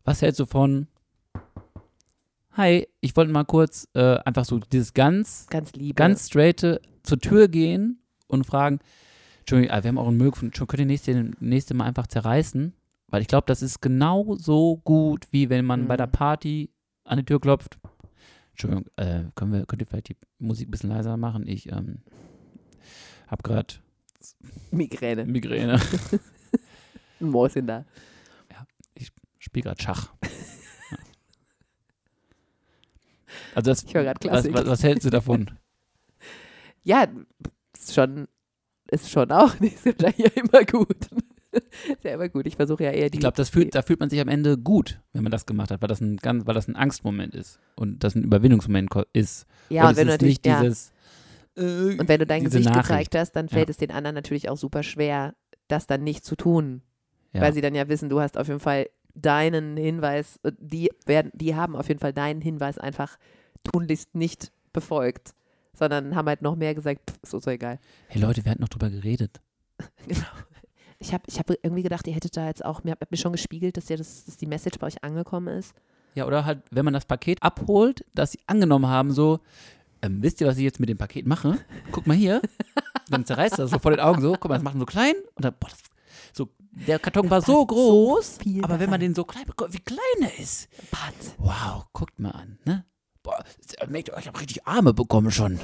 was 0.03 0.21
hältst 0.21 0.39
du 0.39 0.45
von, 0.45 0.87
hi, 2.51 2.87
ich 3.01 3.15
wollte 3.15 3.31
mal 3.31 3.43
kurz 3.45 3.87
äh, 3.93 4.17
einfach 4.19 4.45
so 4.45 4.59
dieses 4.59 4.93
ganz, 4.93 5.47
Ganz 5.49 5.73
lieb. 5.73 5.95
ganz 5.95 6.27
straighte 6.27 6.81
zur 7.03 7.19
Tür 7.19 7.47
gehen 7.47 7.99
und 8.27 8.45
fragen, 8.45 8.79
Entschuldigung, 9.39 9.75
ah, 9.75 9.83
wir 9.83 9.87
haben 9.89 9.97
auch 9.97 10.07
einen 10.07 10.17
Müll 10.17 10.31
gefunden, 10.31 10.53
könnt 10.67 10.79
ihr 10.79 10.85
nächste, 10.85 11.31
nächste 11.39 11.73
Mal 11.73 11.85
einfach 11.85 12.07
zerreißen? 12.07 12.73
Weil 13.07 13.21
ich 13.21 13.27
glaube, 13.27 13.45
das 13.47 13.61
ist 13.61 13.81
genauso 13.81 14.77
gut, 14.83 15.27
wie 15.31 15.49
wenn 15.49 15.65
man 15.65 15.87
bei 15.87 15.95
Mhm. 15.95 15.97
der 15.97 16.07
Party 16.07 16.69
an 17.03 17.17
die 17.17 17.25
Tür 17.25 17.41
klopft. 17.41 17.77
Entschuldigung, 18.51 18.85
äh, 18.95 19.23
können 19.35 19.51
wir, 19.51 19.65
könnt 19.65 19.81
ihr 19.81 19.85
vielleicht 19.87 20.09
die 20.09 20.17
Musik 20.37 20.67
ein 20.67 20.71
bisschen 20.71 20.91
leiser 20.91 21.17
machen? 21.17 21.47
Ich 21.47 21.69
ähm, 21.71 21.99
habe 23.27 23.43
gerade 23.43 23.73
Migräne. 24.71 25.25
Migräne. 25.25 25.79
Ein 27.19 27.29
Mäuschen 27.29 27.67
da. 27.67 27.85
Spiel 29.39 29.63
gerade 29.63 29.81
Schach. 29.81 30.13
Ja. 30.91 30.97
Also 33.55 33.71
das, 33.71 33.83
Ich 33.83 33.93
höre 33.93 34.03
gerade 34.03 34.19
Klassik. 34.19 34.53
was, 34.53 34.65
was 34.65 34.83
hältst 34.83 35.05
du 35.05 35.09
davon? 35.09 35.51
Ja, 36.83 37.05
ist 37.77 37.93
schon, 37.93 38.27
ist 38.89 39.11
schon 39.11 39.31
auch 39.31 39.59
nicht, 39.59 39.85
ist 39.85 40.01
ja 40.01 40.09
immer 40.33 40.63
gut. 40.65 40.97
ist 41.51 42.03
ja 42.03 42.15
immer 42.15 42.27
gut. 42.27 42.47
Ich 42.47 42.55
versuche 42.55 42.83
ja 42.85 42.89
eher 42.89 43.11
die. 43.11 43.17
Ich 43.17 43.19
glaube, 43.19 43.37
das 43.37 43.49
fühlt, 43.49 43.75
da 43.75 43.83
fühlt 43.83 43.99
man 43.99 44.09
sich 44.09 44.19
am 44.19 44.27
Ende 44.27 44.57
gut, 44.57 44.99
wenn 45.13 45.21
man 45.21 45.31
das 45.31 45.45
gemacht 45.45 45.69
hat, 45.69 45.79
weil 45.83 45.89
das 45.89 46.01
ein 46.01 46.17
ganz, 46.17 46.47
weil 46.47 46.55
das 46.55 46.67
ein 46.67 46.75
Angstmoment 46.75 47.35
ist 47.35 47.59
und 47.75 48.03
das 48.03 48.15
ein 48.15 48.23
Überwindungsmoment 48.23 48.89
ist. 49.13 49.45
ja, 49.69 49.83
und 49.85 49.91
es 49.91 49.97
wenn 49.97 50.07
du 50.07 50.13
ist 50.13 50.21
natürlich, 50.21 50.37
nicht 50.37 50.45
ja, 50.47 50.61
dieses 50.63 50.91
äh, 51.61 51.97
und 51.99 52.07
wenn 52.07 52.19
du 52.19 52.25
dein 52.25 52.43
Gesicht 52.43 52.65
Nachricht. 52.65 52.87
gezeigt 52.87 53.15
hast, 53.15 53.31
dann 53.33 53.49
fällt 53.49 53.67
Ja. 53.69 53.71
es 53.71 53.77
den 53.77 53.91
anderen 53.91 54.15
natürlich 54.15 54.49
auch 54.49 54.57
super 54.57 54.83
schwer, 54.83 55.33
das 55.67 55.87
dann 55.87 56.03
nicht 56.03 56.25
zu 56.25 56.35
tun. 56.35 56.81
ja. 57.33 57.41
Weil 57.41 57.53
sie 57.53 57.61
dann 57.61 57.75
ja 57.75 57.87
wissen, 57.87 58.09
du 58.09 58.19
hast 58.19 58.37
auf 58.37 58.47
jeden 58.47 58.59
Fall 58.59 58.89
deinen 59.13 59.77
Hinweis, 59.77 60.39
äh, 60.43 60.51
die 60.57 60.89
werden, 61.05 61.31
die 61.33 61.55
haben 61.55 61.75
auf 61.75 61.87
jeden 61.87 61.99
Fall 61.99 62.13
deinen 62.13 62.41
Hinweis 62.41 62.77
einfach 62.77 63.17
tunlichst 63.63 64.15
nicht 64.15 64.51
befolgt, 64.73 65.33
sondern 65.73 66.15
haben 66.15 66.27
halt 66.27 66.41
noch 66.41 66.55
mehr 66.55 66.73
gesagt, 66.75 67.09
pff, 67.09 67.19
ist 67.21 67.33
uns 67.33 67.45
doch 67.45 67.51
egal. 67.51 67.79
Hey 68.07 68.21
Leute, 68.21 68.43
wir 68.43 68.51
hatten 68.51 68.61
noch 68.61 68.69
drüber 68.69 68.89
geredet. 68.89 69.39
Genau. 70.07 70.25
Ich 70.99 71.13
habe 71.13 71.23
ich 71.25 71.39
hab 71.39 71.49
irgendwie 71.49 71.81
gedacht, 71.81 72.05
ihr 72.05 72.13
hättet 72.13 72.37
da 72.37 72.45
jetzt 72.45 72.63
auch, 72.63 72.83
mir 72.83 72.91
habt 72.91 73.09
mir 73.09 73.17
schon 73.17 73.31
gespiegelt, 73.31 73.75
dass, 73.75 73.89
ihr 73.89 73.97
das, 73.97 74.25
dass 74.25 74.37
die 74.37 74.45
Message 74.45 74.77
bei 74.77 74.85
euch 74.85 75.03
angekommen 75.03 75.47
ist. 75.57 75.73
Ja, 76.13 76.27
oder 76.27 76.45
halt, 76.45 76.59
wenn 76.69 76.85
man 76.85 76.93
das 76.93 77.05
Paket 77.05 77.41
abholt, 77.41 78.05
dass 78.13 78.33
sie 78.33 78.39
angenommen 78.45 78.85
haben, 78.87 79.11
so, 79.11 79.39
ähm, 80.01 80.21
wisst 80.21 80.41
ihr, 80.41 80.47
was 80.47 80.57
ich 80.57 80.63
jetzt 80.63 80.79
mit 80.79 80.89
dem 80.89 80.97
Paket 80.97 81.25
mache? 81.25 81.57
Guck 81.91 82.07
mal 82.07 82.15
hier. 82.15 82.41
Dann 83.09 83.25
zerreißt 83.25 83.59
das 83.59 83.71
so 83.71 83.79
vor 83.79 83.91
den 83.91 83.99
Augen 83.99 84.21
so, 84.21 84.33
guck 84.33 84.49
mal, 84.49 84.55
das 84.55 84.63
macht 84.63 84.75
man 84.75 84.81
so 84.81 84.85
klein 84.85 85.15
und 85.35 85.45
dann, 85.45 85.53
boah, 85.59 85.69
das, 85.69 85.79
so, 86.33 86.49
der 86.71 86.99
Karton 86.99 87.29
war 87.29 87.41
so 87.41 87.65
groß, 87.65 88.35
so 88.35 88.41
viel 88.43 88.63
aber 88.63 88.79
wenn 88.79 88.89
man 88.89 88.99
den 88.99 89.13
so 89.13 89.23
klein 89.25 89.45
bekommt, 89.45 89.73
wie 89.73 89.79
klein 89.79 89.99
er 90.21 90.39
ist. 90.39 90.69
Pat. 90.91 91.13
Wow, 91.37 91.85
guckt 91.93 92.19
mal 92.19 92.31
an, 92.31 92.57
ne? 92.65 92.85
Boah, 93.23 93.43
merkt 93.87 94.09
ihr, 94.09 94.17
ich 94.17 94.27
habe 94.27 94.39
richtig 94.39 94.65
Arme 94.65 94.93
bekommen 94.93 95.31
schon. 95.31 95.59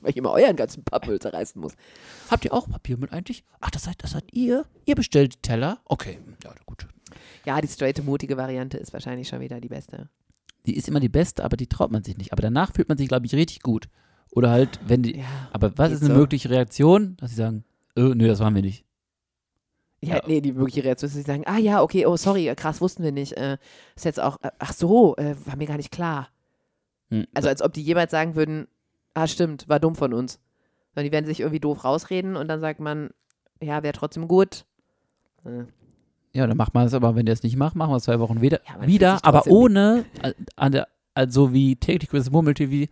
weil 0.00 0.10
ich 0.10 0.16
immer 0.16 0.32
euren 0.32 0.56
ganzen 0.56 0.84
Pappmüll 0.84 1.20
zerreißen 1.20 1.60
muss. 1.60 1.74
Habt 2.30 2.44
ihr 2.44 2.52
auch 2.52 2.68
Papiermüll 2.68 3.10
eigentlich? 3.10 3.44
Ach, 3.60 3.70
das 3.70 3.84
seid, 3.84 4.02
das 4.02 4.12
seid 4.12 4.24
ihr? 4.32 4.64
Ihr 4.84 4.94
bestellt 4.94 5.42
Teller? 5.42 5.78
Okay, 5.84 6.18
ja, 6.44 6.52
gut. 6.66 6.86
Ja, 7.44 7.60
die 7.60 7.68
straighte, 7.68 8.02
mutige 8.02 8.36
Variante 8.36 8.78
ist 8.78 8.92
wahrscheinlich 8.92 9.28
schon 9.28 9.40
wieder 9.40 9.60
die 9.60 9.68
beste. 9.68 10.08
Die 10.68 10.76
ist 10.76 10.86
immer 10.86 11.00
die 11.00 11.08
beste, 11.08 11.44
aber 11.44 11.56
die 11.56 11.66
traut 11.66 11.90
man 11.90 12.04
sich 12.04 12.18
nicht. 12.18 12.30
Aber 12.32 12.42
danach 12.42 12.74
fühlt 12.74 12.90
man 12.90 12.98
sich, 12.98 13.08
glaube 13.08 13.24
ich, 13.24 13.34
richtig 13.34 13.62
gut. 13.62 13.88
Oder 14.32 14.50
halt, 14.50 14.78
wenn 14.86 15.02
die. 15.02 15.16
Ja, 15.20 15.24
Aber 15.50 15.76
was 15.78 15.92
ist 15.92 16.02
eine 16.02 16.12
so. 16.12 16.20
mögliche 16.20 16.50
Reaktion? 16.50 17.16
Dass 17.16 17.30
sie 17.30 17.36
sagen, 17.36 17.64
äh, 17.96 18.02
nö, 18.02 18.28
das 18.28 18.40
waren 18.40 18.54
wir 18.54 18.60
nicht. 18.60 18.84
ja, 20.02 20.16
Ja. 20.16 20.22
nee, 20.26 20.42
die 20.42 20.54
wirkliche 20.56 20.84
Reaktion 20.84 21.06
ist, 21.06 21.14
dass 21.16 21.24
sie 21.24 21.26
sagen, 21.26 21.44
ah 21.46 21.56
ja, 21.56 21.82
okay, 21.82 22.04
oh 22.04 22.18
sorry, 22.18 22.52
krass, 22.54 22.82
wussten 22.82 23.02
wir 23.02 23.12
nicht. 23.12 23.32
Äh, 23.38 23.56
ist 23.96 24.04
jetzt 24.04 24.20
auch, 24.20 24.36
äh, 24.42 24.50
ach 24.58 24.74
so, 24.74 25.16
äh, 25.16 25.34
war 25.46 25.56
mir 25.56 25.66
gar 25.66 25.78
nicht 25.78 25.90
klar. 25.90 26.28
Hm. 27.08 27.26
Also 27.32 27.48
als 27.48 27.62
ob 27.62 27.72
die 27.72 27.82
jemals 27.82 28.10
sagen 28.10 28.34
würden, 28.34 28.68
ah 29.14 29.26
stimmt, 29.26 29.70
war 29.70 29.80
dumm 29.80 29.94
von 29.94 30.12
uns. 30.12 30.38
Sondern 30.94 31.06
die 31.06 31.12
werden 31.12 31.24
sich 31.24 31.40
irgendwie 31.40 31.60
doof 31.60 31.82
rausreden 31.84 32.36
und 32.36 32.48
dann 32.48 32.60
sagt 32.60 32.80
man, 32.80 33.08
ja, 33.62 33.82
wäre 33.82 33.94
trotzdem 33.94 34.28
gut. 34.28 34.66
Äh, 36.38 36.40
Ja, 36.40 36.46
dann 36.46 36.56
macht 36.56 36.74
man 36.74 36.86
es 36.86 36.94
aber, 36.94 37.14
wenn 37.16 37.26
der 37.26 37.32
es 37.32 37.42
nicht 37.42 37.56
macht, 37.56 37.74
machen 37.76 37.90
wir 37.90 37.96
es 37.96 38.04
zwei 38.04 38.18
Wochen 38.20 38.40
wieder. 38.40 38.60
Ja, 38.68 38.74
fühlt 38.74 38.86
wieder, 38.86 39.18
aber 39.24 39.46
ohne, 39.48 40.04
äh, 40.22 40.32
an 40.56 40.72
der, 40.72 40.88
also 41.14 41.52
wie 41.52 41.76
täglich 41.76 42.12
Murmeltier, 42.30 42.70
wie, 42.70 42.88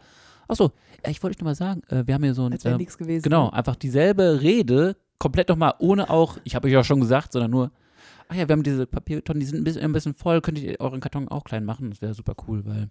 achso, 0.48 0.72
ich 1.08 1.22
wollte 1.22 1.36
euch 1.36 1.40
nur 1.40 1.50
mal 1.50 1.54
sagen, 1.54 1.82
äh, 1.88 2.02
wir 2.06 2.14
haben 2.14 2.24
hier 2.24 2.34
so 2.34 2.44
ein, 2.46 2.52
als 2.52 2.64
wäre 2.64 2.74
ähm, 2.74 2.78
nichts 2.80 2.98
gewesen. 2.98 3.22
genau, 3.22 3.50
einfach 3.50 3.76
dieselbe 3.76 4.40
Rede, 4.42 4.96
komplett 5.18 5.48
nochmal, 5.48 5.74
ohne 5.78 6.10
auch, 6.10 6.38
ich 6.44 6.54
habe 6.54 6.66
euch 6.66 6.72
ja 6.72 6.82
schon 6.84 7.00
gesagt, 7.00 7.32
sondern 7.32 7.50
nur, 7.50 7.70
ach 8.28 8.34
ja, 8.34 8.48
wir 8.48 8.52
haben 8.52 8.62
diese 8.64 8.86
Papiertonnen, 8.86 9.40
die 9.40 9.46
sind 9.46 9.58
ein 9.60 9.64
bisschen, 9.64 9.82
ein 9.82 9.92
bisschen 9.92 10.14
voll, 10.14 10.40
könntet 10.40 10.64
ihr 10.64 10.80
euren 10.80 11.00
Karton 11.00 11.28
auch 11.28 11.44
klein 11.44 11.64
machen? 11.64 11.90
Das 11.90 12.02
wäre 12.02 12.14
super 12.14 12.34
cool, 12.48 12.64
weil 12.66 12.88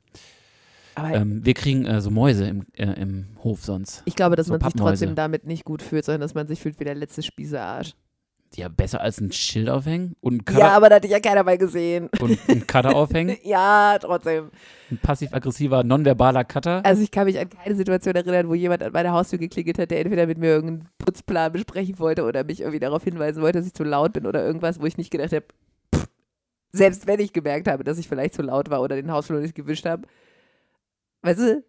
Aber 0.95 1.13
ähm, 1.13 1.45
wir 1.45 1.53
kriegen 1.53 1.85
äh, 1.85 1.99
so 1.99 2.09
Mäuse 2.11 2.47
im, 2.47 2.65
äh, 2.73 2.93
im 2.93 3.27
Hof 3.43 3.65
sonst. 3.65 4.01
ich 4.05 4.15
glaube, 4.15 4.37
dass 4.37 4.47
so 4.47 4.53
man 4.53 4.61
sich 4.61 4.73
trotzdem 4.73 5.15
damit 5.15 5.45
nicht 5.45 5.65
gut 5.65 5.81
fühlt, 5.81 6.05
sondern 6.05 6.21
dass 6.21 6.33
man 6.33 6.47
sich 6.47 6.61
fühlt 6.61 6.79
wie 6.79 6.85
der 6.85 6.95
letzte 6.95 7.21
Spießearsch. 7.21 7.93
Ja, 8.55 8.69
besser 8.69 9.01
als 9.01 9.19
ein 9.19 9.31
Schild 9.31 9.69
aufhängen 9.69 10.15
und 10.21 10.35
ein 10.35 10.45
Cutter, 10.45 10.59
Ja, 10.59 10.69
aber 10.77 10.89
da 10.89 10.95
hat 10.95 11.03
dich 11.03 11.11
ja 11.11 11.19
keiner 11.19 11.43
mal 11.43 11.57
gesehen. 11.57 12.09
und 12.21 12.37
ein 12.47 12.65
Cutter 12.65 12.95
aufhängen, 12.95 13.35
Ja, 13.43 13.97
trotzdem. 13.99 14.49
ein 14.91 14.97
passiv-aggressiver, 14.97 15.83
nonverbaler 15.83 16.43
Cutter. 16.45 16.81
Also 16.85 17.01
ich 17.01 17.11
kann 17.11 17.25
mich 17.25 17.37
an 17.39 17.49
keine 17.49 17.75
Situation 17.75 18.15
erinnern, 18.15 18.47
wo 18.47 18.53
jemand 18.53 18.81
an 18.83 18.91
meine 18.93 19.11
Haustür 19.11 19.39
geklingelt 19.39 19.77
hat, 19.79 19.91
der 19.91 19.99
entweder 19.99 20.25
mit 20.27 20.37
mir 20.37 20.47
irgendeinen 20.51 20.89
Putzplan 20.99 21.51
besprechen 21.51 21.99
wollte 21.99 22.23
oder 22.23 22.43
mich 22.43 22.61
irgendwie 22.61 22.79
darauf 22.79 23.03
hinweisen 23.03 23.41
wollte, 23.41 23.57
dass 23.59 23.67
ich 23.67 23.73
zu 23.73 23.83
laut 23.83 24.13
bin 24.13 24.25
oder 24.25 24.45
irgendwas, 24.45 24.79
wo 24.79 24.85
ich 24.85 24.97
nicht 24.97 25.11
gedacht 25.11 25.33
habe, 25.33 25.45
pff, 25.93 26.07
selbst 26.71 27.07
wenn 27.07 27.19
ich 27.19 27.33
gemerkt 27.33 27.67
habe, 27.67 27.83
dass 27.83 27.97
ich 27.97 28.07
vielleicht 28.07 28.35
zu 28.35 28.41
laut 28.41 28.69
war 28.69 28.81
oder 28.81 28.95
den 28.95 29.11
Hausflur 29.11 29.39
nicht 29.41 29.55
gewischt 29.55 29.85
habe. 29.85 30.07
Weißt 31.23 31.39
du, 31.39 31.63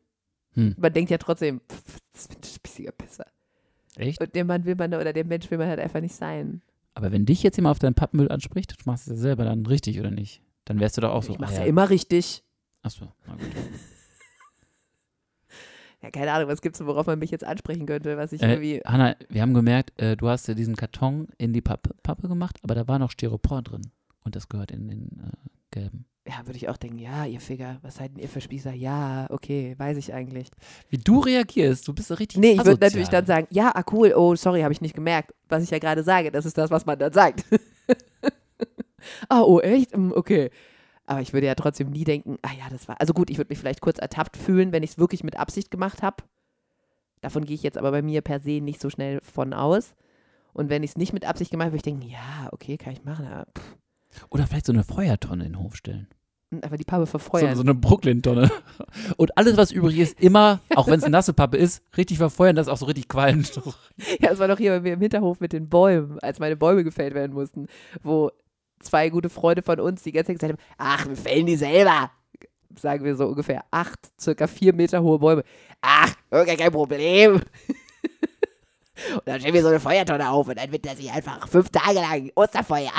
Hm. 0.54 0.74
man 0.78 0.92
denkt 0.92 1.10
ja 1.10 1.18
trotzdem, 1.18 1.60
pff, 1.60 1.98
das 2.12 2.22
ist 2.22 2.30
ein 2.36 2.42
spießiger 2.42 2.92
Pisser. 2.92 3.26
Echt? 3.96 4.20
Und 4.20 4.34
der 4.34 4.44
Mann 4.44 4.64
will 4.64 4.74
man 4.74 4.92
oder 4.94 5.12
der 5.12 5.24
Mensch 5.24 5.50
will 5.50 5.58
man 5.58 5.68
halt 5.68 5.80
einfach 5.80 6.00
nicht 6.00 6.14
sein. 6.14 6.62
Aber 6.96 7.12
wenn 7.12 7.26
dich 7.26 7.42
jetzt 7.42 7.56
jemand 7.56 7.72
auf 7.72 7.78
deinen 7.78 7.92
Pappmüll 7.92 8.30
anspricht, 8.30 8.72
du 8.72 8.76
machst 8.86 9.06
es 9.06 9.12
ja 9.12 9.16
selber 9.16 9.44
dann 9.44 9.66
richtig, 9.66 10.00
oder 10.00 10.10
nicht? 10.10 10.40
Dann 10.64 10.80
wärst 10.80 10.96
du 10.96 11.02
doch 11.02 11.12
auch 11.12 11.22
so. 11.22 11.34
ich 11.34 11.38
mach's 11.38 11.56
ah, 11.56 11.60
ja 11.60 11.66
immer 11.66 11.90
richtig. 11.90 12.42
Achso, 12.82 13.12
na 13.26 13.34
gut. 13.34 13.42
Ja, 16.02 16.10
keine 16.10 16.30
Ahnung, 16.30 16.48
was 16.48 16.60
gibt's, 16.60 16.78
denn, 16.78 16.86
worauf 16.86 17.06
man 17.06 17.18
mich 17.18 17.30
jetzt 17.30 17.42
ansprechen 17.42 17.86
könnte, 17.86 18.18
was 18.18 18.30
ich 18.30 18.42
Äh, 18.42 18.50
irgendwie. 18.50 18.80
Hanna, 18.84 19.16
wir 19.30 19.40
haben 19.40 19.54
gemerkt, 19.54 19.98
äh, 20.00 20.14
du 20.14 20.28
hast 20.28 20.46
ja 20.46 20.52
diesen 20.52 20.76
Karton 20.76 21.28
in 21.38 21.54
die 21.54 21.62
Pappe, 21.62 21.94
Pappe 22.02 22.28
gemacht, 22.28 22.58
aber 22.62 22.74
da 22.74 22.86
war 22.86 22.98
noch 22.98 23.10
Styropor 23.10 23.62
drin. 23.62 23.90
Und 24.26 24.34
das 24.34 24.48
gehört 24.48 24.72
in 24.72 24.88
den 24.88 25.06
äh, 25.22 25.48
gelben. 25.70 26.04
Ja, 26.26 26.44
würde 26.44 26.56
ich 26.56 26.68
auch 26.68 26.76
denken, 26.76 26.98
ja, 26.98 27.24
ihr 27.26 27.40
Ficker, 27.40 27.78
was 27.82 27.94
seid 27.94 28.10
denn 28.10 28.18
ihr 28.18 28.28
für 28.28 28.40
Spießer? 28.40 28.72
Ja, 28.72 29.28
okay, 29.30 29.76
weiß 29.78 29.96
ich 29.98 30.12
eigentlich. 30.12 30.48
Wie 30.88 30.98
du 30.98 31.20
reagierst, 31.20 31.86
du 31.86 31.94
bist 31.94 32.08
so 32.08 32.14
richtig 32.14 32.40
Nee, 32.40 32.54
ich 32.54 32.64
würde 32.64 32.84
natürlich 32.84 33.08
dann 33.08 33.24
sagen, 33.24 33.46
ja, 33.50 33.70
ah, 33.72 33.84
cool, 33.92 34.12
oh, 34.16 34.34
sorry, 34.34 34.62
habe 34.62 34.72
ich 34.72 34.80
nicht 34.80 34.96
gemerkt. 34.96 35.32
Was 35.48 35.62
ich 35.62 35.70
ja 35.70 35.78
gerade 35.78 36.02
sage, 36.02 36.32
das 36.32 36.44
ist 36.44 36.58
das, 36.58 36.72
was 36.72 36.86
man 36.86 36.98
dann 36.98 37.12
sagt. 37.12 37.44
ah, 39.28 39.42
oh, 39.42 39.60
echt? 39.60 39.92
Hm, 39.92 40.12
Okay. 40.16 40.50
Aber 41.08 41.20
ich 41.20 41.32
würde 41.32 41.46
ja 41.46 41.54
trotzdem 41.54 41.90
nie 41.90 42.02
denken, 42.02 42.36
ah 42.42 42.50
ja, 42.58 42.68
das 42.68 42.88
war. 42.88 43.00
Also 43.00 43.12
gut, 43.14 43.30
ich 43.30 43.38
würde 43.38 43.50
mich 43.50 43.60
vielleicht 43.60 43.80
kurz 43.80 43.98
ertappt 43.98 44.36
fühlen, 44.36 44.72
wenn 44.72 44.82
ich 44.82 44.90
es 44.90 44.98
wirklich 44.98 45.22
mit 45.22 45.36
Absicht 45.36 45.70
gemacht 45.70 46.02
habe. 46.02 46.24
Davon 47.20 47.44
gehe 47.44 47.54
ich 47.54 47.62
jetzt 47.62 47.78
aber 47.78 47.92
bei 47.92 48.02
mir 48.02 48.22
per 48.22 48.40
se 48.40 48.60
nicht 48.60 48.80
so 48.80 48.90
schnell 48.90 49.20
von 49.22 49.52
aus. 49.52 49.94
Und 50.52 50.68
wenn 50.68 50.82
ich 50.82 50.90
es 50.90 50.96
nicht 50.96 51.12
mit 51.12 51.24
Absicht 51.24 51.52
gemacht 51.52 51.66
habe, 51.66 51.74
würde 51.74 51.88
ich 51.88 52.00
denken, 52.00 52.10
ja, 52.10 52.48
okay, 52.50 52.76
kann 52.76 52.92
ich 52.92 53.04
machen. 53.04 53.28
Aber, 53.28 53.46
pff, 53.56 53.76
Oder 54.30 54.46
vielleicht 54.46 54.66
so 54.66 54.72
eine 54.72 54.84
Feuertonne 54.84 55.44
in 55.44 55.52
den 55.52 55.62
Hof 55.62 55.76
stellen. 55.76 56.08
einfach 56.62 56.76
die 56.76 56.84
Pappe 56.84 57.06
So, 57.06 57.10
verfeuern. 57.18 57.54
so 57.56 57.62
eine 57.62 57.74
Brooklyn-Tonne. 57.74 58.50
Und 59.16 59.36
alles, 59.36 59.56
was 59.56 59.72
übrig 59.72 59.98
ist, 59.98 60.20
immer, 60.20 60.60
auch 60.74 60.86
wenn 60.86 60.98
es 60.98 61.04
eine 61.04 61.12
nasse 61.12 61.32
Pappe 61.34 61.56
ist, 61.56 61.82
richtig 61.96 62.18
verfeuern, 62.18 62.56
dass 62.56 62.66
es 62.66 62.72
auch 62.72 62.78
so 62.78 62.86
richtig 62.86 63.08
qualmt. 63.08 63.52
Ja, 64.20 64.30
das 64.30 64.38
war 64.38 64.48
doch 64.48 64.58
hier 64.58 64.72
bei 64.72 64.80
mir 64.80 64.92
im 64.94 65.00
Hinterhof 65.00 65.40
mit 65.40 65.52
den 65.52 65.68
Bäumen, 65.68 66.18
als 66.20 66.38
meine 66.38 66.56
Bäume 66.56 66.84
gefällt 66.84 67.14
werden 67.14 67.32
mussten, 67.32 67.66
wo 68.02 68.30
zwei 68.80 69.08
gute 69.08 69.28
Freunde 69.30 69.62
von 69.62 69.80
uns 69.80 70.02
die 70.02 70.12
ganze 70.12 70.28
Zeit 70.32 70.40
gesagt 70.40 70.52
haben, 70.52 70.74
ach, 70.78 71.08
wir 71.08 71.16
fällen 71.16 71.46
die 71.46 71.56
selber. 71.56 72.10
Sagen 72.78 73.04
wir 73.04 73.16
so 73.16 73.26
ungefähr 73.26 73.64
acht, 73.70 73.98
circa 74.20 74.46
vier 74.46 74.74
Meter 74.74 75.02
hohe 75.02 75.18
Bäume. 75.18 75.44
Ach, 75.80 76.12
okay, 76.30 76.56
kein 76.56 76.70
Problem. 76.72 77.34
und 79.14 79.22
dann 79.24 79.40
stellen 79.40 79.54
wir 79.54 79.62
so 79.62 79.68
eine 79.68 79.80
Feuertonne 79.80 80.28
auf 80.30 80.46
und 80.48 80.58
dann 80.58 80.70
wird 80.72 80.84
das 80.84 80.98
sich 80.98 81.10
einfach 81.10 81.48
fünf 81.48 81.70
Tage 81.70 82.00
lang 82.00 82.30
Osterfeuer. 82.34 82.92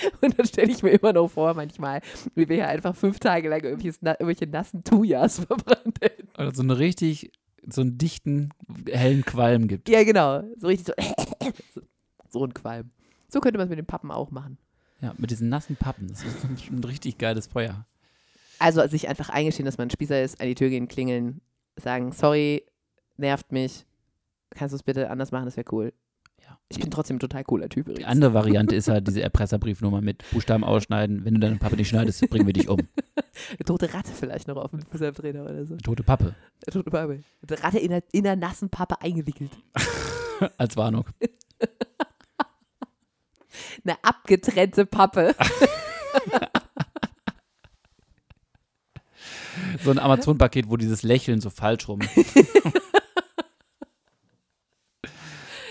Und 0.20 0.38
dann 0.38 0.46
stelle 0.46 0.70
ich 0.70 0.82
mir 0.82 0.90
immer 0.90 1.12
noch 1.12 1.28
vor, 1.28 1.54
manchmal, 1.54 2.00
wie 2.34 2.48
wir 2.48 2.56
hier 2.56 2.68
einfach 2.68 2.94
fünf 2.94 3.18
Tage 3.18 3.48
lang 3.48 3.62
irgendwelche 3.62 4.46
nassen 4.46 4.84
Tujas 4.84 5.40
verbrannt 5.46 5.98
hätten. 6.00 6.28
Oder 6.36 6.54
so 6.54 6.62
eine 6.62 6.78
richtig, 6.78 7.32
so 7.66 7.80
einen 7.80 7.98
dichten, 7.98 8.50
hellen 8.90 9.24
Qualm 9.24 9.68
gibt. 9.68 9.88
Ja, 9.88 10.04
genau. 10.04 10.42
So 10.58 10.66
richtig 10.66 10.94
so. 10.94 11.50
so 12.28 12.44
ein 12.44 12.54
Qualm. 12.54 12.90
So 13.28 13.40
könnte 13.40 13.58
man 13.58 13.66
es 13.66 13.70
mit 13.70 13.78
den 13.78 13.86
Pappen 13.86 14.10
auch 14.10 14.30
machen. 14.30 14.58
Ja, 15.00 15.14
mit 15.18 15.30
diesen 15.30 15.48
nassen 15.48 15.76
Pappen. 15.76 16.08
Das 16.08 16.24
ist 16.24 16.44
ein 16.44 16.84
richtig 16.84 17.18
geiles 17.18 17.46
Feuer. 17.46 17.86
Also 18.58 18.86
sich 18.86 19.08
einfach 19.08 19.28
eingestehen, 19.28 19.66
dass 19.66 19.76
man 19.76 19.88
ein 19.88 19.90
Spießer 19.90 20.22
ist, 20.22 20.40
an 20.40 20.46
die 20.46 20.54
Tür 20.54 20.70
gehen, 20.70 20.88
klingeln, 20.88 21.42
sagen, 21.76 22.12
sorry, 22.12 22.64
nervt 23.18 23.52
mich. 23.52 23.84
Kannst 24.50 24.72
du 24.72 24.76
es 24.76 24.82
bitte 24.82 25.10
anders 25.10 25.32
machen, 25.32 25.44
das 25.44 25.56
wäre 25.56 25.66
cool. 25.72 25.92
Ich 26.68 26.80
bin 26.80 26.90
trotzdem 26.90 27.16
ein 27.16 27.20
total 27.20 27.44
cooler 27.44 27.68
Typ 27.68 27.86
Die 27.86 27.92
übrigens. 27.92 28.10
andere 28.10 28.34
Variante 28.34 28.74
ist 28.74 28.88
halt 28.88 29.06
diese 29.06 29.22
Erpresserbriefnummer 29.22 30.00
mit 30.00 30.24
Buchstaben 30.32 30.64
ausschneiden. 30.64 31.24
Wenn 31.24 31.34
du 31.34 31.40
deine 31.40 31.56
Pappe 31.56 31.76
nicht 31.76 31.88
schneidest, 31.88 32.28
bringen 32.28 32.46
wir 32.46 32.52
dich 32.52 32.68
um. 32.68 32.78
Eine 32.78 33.58
tote 33.64 33.92
Ratte 33.94 34.10
vielleicht 34.12 34.48
noch 34.48 34.56
auf 34.56 34.72
dem 34.72 34.82
Fußabtrainer 34.82 35.42
oder 35.42 35.64
so. 35.64 35.76
Tote 35.76 36.02
Pappe. 36.02 36.34
Eine 36.66 36.72
tote 36.72 36.90
Pappe. 36.90 37.22
Eine 37.48 37.62
Ratte 37.62 37.78
in 37.78 37.92
einer, 37.92 38.02
in 38.12 38.26
einer 38.26 38.36
nassen 38.36 38.68
Pappe 38.68 39.00
eingewickelt. 39.00 39.52
Als 40.58 40.76
Warnung. 40.76 41.04
Eine 43.84 43.96
abgetrennte 44.02 44.84
Pappe. 44.84 45.34
So 49.82 49.90
ein 49.90 49.98
Amazon-Paket, 49.98 50.68
wo 50.68 50.76
dieses 50.76 51.02
Lächeln 51.02 51.40
so 51.40 51.50
falsch 51.50 51.88
rum. 51.88 52.00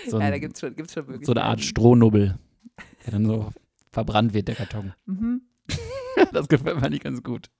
so, 0.10 0.18
ja, 0.18 0.28
da 0.28 0.34
ein, 0.34 0.40
gibt 0.40 0.54
es 0.54 0.60
schon, 0.60 0.74
gibt's 0.74 0.92
schon 0.94 1.24
so 1.24 1.32
eine 1.32 1.44
Art 1.44 1.60
Strohnubbel, 1.60 2.38
der 3.04 3.12
dann 3.12 3.26
so 3.26 3.52
verbrannt 3.92 4.34
wird, 4.34 4.48
der 4.48 4.54
Karton. 4.54 4.92
Mhm. 5.06 5.42
Das 6.32 6.48
gefällt 6.48 6.80
mir 6.80 6.88
nicht 6.88 7.04
ganz 7.04 7.22
gut. 7.22 7.50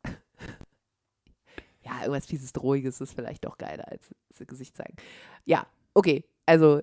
Ja, 1.85 2.01
irgendwas 2.01 2.25
fieses, 2.25 2.55
drohiges 2.55 3.03
ist 3.03 3.13
vielleicht 3.13 3.45
doch 3.45 3.59
geiler 3.59 3.87
als 3.87 4.09
das 4.31 4.47
Gesicht 4.47 4.75
zeigen. 4.75 4.97
Ja, 5.45 5.67
okay. 5.93 6.25
Also, 6.47 6.81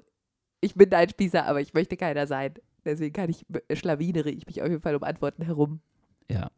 ich 0.62 0.76
bin 0.76 0.94
ein 0.94 1.10
Spießer, 1.10 1.48
aber 1.48 1.62
ich 1.62 1.74
möchte 1.74 1.98
keiner 1.98 2.28
sein. 2.28 2.54
Deswegen 2.86 3.14
kann 3.14 3.30
ich, 3.30 3.46
schlawinere 3.74 4.30
ich 4.30 4.46
mich 4.46 4.62
auf 4.62 4.70
jeden 4.70 4.82
Fall 4.82 4.96
um 4.96 5.04
Antworten 5.04 5.42
herum. 5.44 5.82
Ja. 6.30 6.52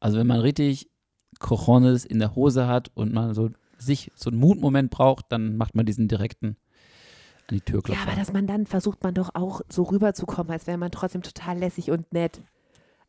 Also 0.00 0.18
wenn 0.18 0.26
man 0.26 0.40
richtig 0.40 0.90
Cojones 1.38 2.04
in 2.04 2.18
der 2.18 2.34
Hose 2.34 2.66
hat 2.66 2.90
und 2.94 3.12
man 3.12 3.34
so 3.34 3.50
sich 3.78 4.10
so 4.14 4.30
einen 4.30 4.38
Mutmoment 4.38 4.90
braucht, 4.90 5.26
dann 5.30 5.56
macht 5.56 5.74
man 5.74 5.86
diesen 5.86 6.08
direkten 6.08 6.56
an 7.52 7.58
die 7.58 7.60
Tür 7.60 7.76
Ja, 7.80 7.82
klopfen. 7.82 8.08
aber 8.08 8.16
dass 8.18 8.32
man 8.32 8.46
dann 8.46 8.66
versucht 8.66 9.02
man 9.02 9.14
doch 9.14 9.34
auch 9.34 9.60
so 9.68 9.82
rüberzukommen, 9.84 10.50
als 10.52 10.66
wäre 10.66 10.78
man 10.78 10.90
trotzdem 10.90 11.22
total 11.22 11.58
lässig 11.58 11.90
und 11.90 12.12
nett. 12.12 12.42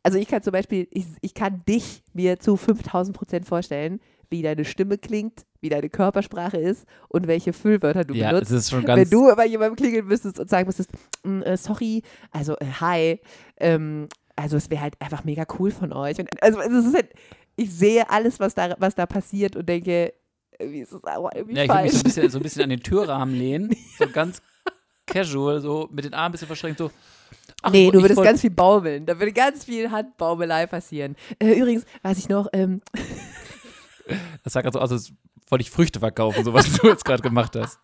Also 0.02 0.18
ich 0.18 0.28
kann 0.28 0.42
zum 0.42 0.52
Beispiel, 0.52 0.86
ich, 0.90 1.06
ich 1.22 1.32
kann 1.34 1.62
dich 1.66 2.02
mir 2.12 2.38
zu 2.38 2.56
5000 2.56 3.16
Prozent 3.16 3.46
vorstellen, 3.46 4.00
wie 4.28 4.42
deine 4.42 4.64
Stimme 4.66 4.98
klingt, 4.98 5.46
wie 5.62 5.70
deine 5.70 5.88
Körpersprache 5.88 6.58
ist 6.58 6.84
und 7.08 7.26
welche 7.26 7.52
Füllwörter 7.54 8.04
du 8.04 8.12
ja, 8.14 8.30
benutzt. 8.30 8.50
es 8.50 8.64
ist 8.64 8.70
schon 8.70 8.80
Wenn 8.86 8.96
ganz. 8.96 9.10
du 9.10 9.34
bei 9.34 9.46
jemandem 9.46 9.76
klingeln 9.76 10.06
müsstest 10.06 10.38
und 10.40 10.50
sagen 10.50 10.66
müsstest, 10.66 10.90
"Mm, 11.22 11.40
äh, 11.42 11.56
sorry, 11.56 12.02
also 12.32 12.54
äh, 12.58 12.66
hi, 12.80 13.20
ähm, 13.58 14.08
also 14.36 14.56
es 14.58 14.68
wäre 14.68 14.82
halt 14.82 15.00
einfach 15.00 15.24
mega 15.24 15.46
cool 15.58 15.70
von 15.70 15.92
euch. 15.92 16.18
Und, 16.18 16.28
also 16.42 16.60
es 16.60 16.84
ist 16.84 16.94
halt, 16.94 17.08
ich 17.56 17.72
sehe 17.72 18.10
alles, 18.10 18.40
was 18.40 18.54
da, 18.54 18.74
was 18.78 18.94
da 18.94 19.06
passiert 19.06 19.56
und 19.56 19.66
denke, 19.68 20.12
wie 20.58 20.80
ist 20.80 20.92
es 20.92 21.04
aber 21.04 21.34
irgendwie 21.34 21.56
ja, 21.56 21.64
ich 21.64 21.68
würde 21.68 21.82
mich 21.82 21.92
falsch. 21.92 21.92
so 21.92 21.98
ein, 21.98 22.02
bisschen, 22.04 22.30
so 22.30 22.38
ein 22.38 22.42
bisschen 22.42 22.62
an 22.62 22.70
den 22.70 22.80
Türrahmen 22.82 23.34
lehnen, 23.34 23.76
so 23.98 24.08
ganz 24.08 24.42
casual, 25.06 25.60
so 25.60 25.88
mit 25.92 26.04
den 26.04 26.14
Armen 26.14 26.26
ein 26.26 26.32
bisschen 26.32 26.46
verschränkt, 26.46 26.78
so. 26.78 26.90
ach, 27.62 27.70
nee, 27.70 27.90
du 27.90 28.00
würdest 28.00 28.22
ganz 28.22 28.40
viel 28.40 28.50
baumeln. 28.50 29.06
Da 29.06 29.18
würde 29.18 29.32
ganz 29.32 29.64
viel 29.64 29.90
Handbaumelei 29.90 30.66
passieren. 30.66 31.16
Äh, 31.38 31.58
übrigens, 31.58 31.84
weiß 32.02 32.18
ich 32.18 32.28
noch, 32.28 32.48
ähm, 32.52 32.80
Das 34.42 34.52
sah 34.52 34.60
gerade 34.60 34.74
so 34.74 34.80
aus, 34.80 34.92
als 34.92 35.12
wollte 35.48 35.62
ich 35.62 35.70
Früchte 35.70 36.00
verkaufen, 36.00 36.44
so 36.44 36.52
was 36.52 36.72
du 36.72 36.88
jetzt 36.88 37.04
gerade 37.04 37.22
gemacht 37.22 37.56
hast. 37.56 37.78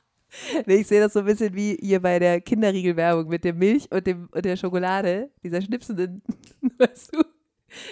Nee, 0.66 0.76
ich 0.76 0.87
sehe 0.87 1.00
das 1.00 1.12
so 1.12 1.20
ein 1.20 1.24
bisschen 1.24 1.54
wie 1.54 1.76
hier 1.80 2.00
bei 2.00 2.18
der 2.18 2.40
Kinderriegelwerbung 2.40 3.26
mit 3.28 3.42
der 3.42 3.52
Milch 3.52 3.90
und, 3.90 4.06
dem, 4.06 4.28
und 4.30 4.44
der 4.44 4.56
Schokolade, 4.56 5.30
dieser 5.42 5.61
schnipsenden, 5.61 6.22
weißt 6.78 7.14
du, 7.14 7.22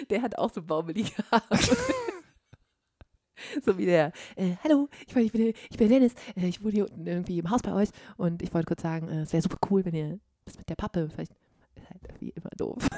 der 0.09 0.21
hat 0.21 0.37
auch 0.37 0.51
so 0.51 0.61
baumelige 0.61 1.11
Haare. 1.31 1.59
so 3.65 3.77
wie 3.77 3.85
der, 3.85 4.11
äh, 4.35 4.55
hallo, 4.63 4.89
ich 5.07 5.13
bin, 5.13 5.23
ich 5.25 5.31
bin, 5.31 5.53
ich 5.69 5.77
bin 5.77 5.89
Dennis, 5.89 6.13
äh, 6.35 6.47
ich 6.47 6.63
wohne 6.63 6.73
hier 6.73 6.85
unten 6.85 7.05
irgendwie 7.05 7.39
im 7.39 7.49
Haus 7.49 7.61
bei 7.61 7.73
euch 7.73 7.89
und 8.17 8.41
ich 8.41 8.53
wollte 8.53 8.67
kurz 8.67 8.81
sagen, 8.81 9.07
äh, 9.09 9.21
es 9.21 9.33
wäre 9.33 9.41
super 9.41 9.57
cool, 9.69 9.85
wenn 9.85 9.95
ihr 9.95 10.19
das 10.45 10.57
mit 10.57 10.69
der 10.69 10.75
Pappe, 10.75 11.09
vielleicht 11.09 11.31
ist 11.75 11.89
halt 11.89 12.01
wie 12.21 12.29
immer 12.29 12.49
doof. 12.57 12.87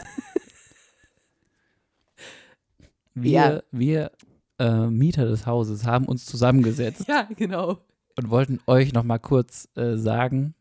Wir, 3.13 3.31
Ja. 3.31 3.61
wir 3.71 4.11
äh, 4.57 4.87
Mieter 4.87 5.25
des 5.25 5.45
Hauses 5.45 5.85
haben 5.85 6.05
uns 6.05 6.25
zusammengesetzt 6.25 7.05
ja, 7.09 7.27
genau. 7.35 7.79
und 8.17 8.29
wollten 8.29 8.59
euch 8.67 8.93
noch 8.93 9.03
mal 9.03 9.19
kurz 9.19 9.67
äh, 9.75 9.97
sagen, 9.97 10.55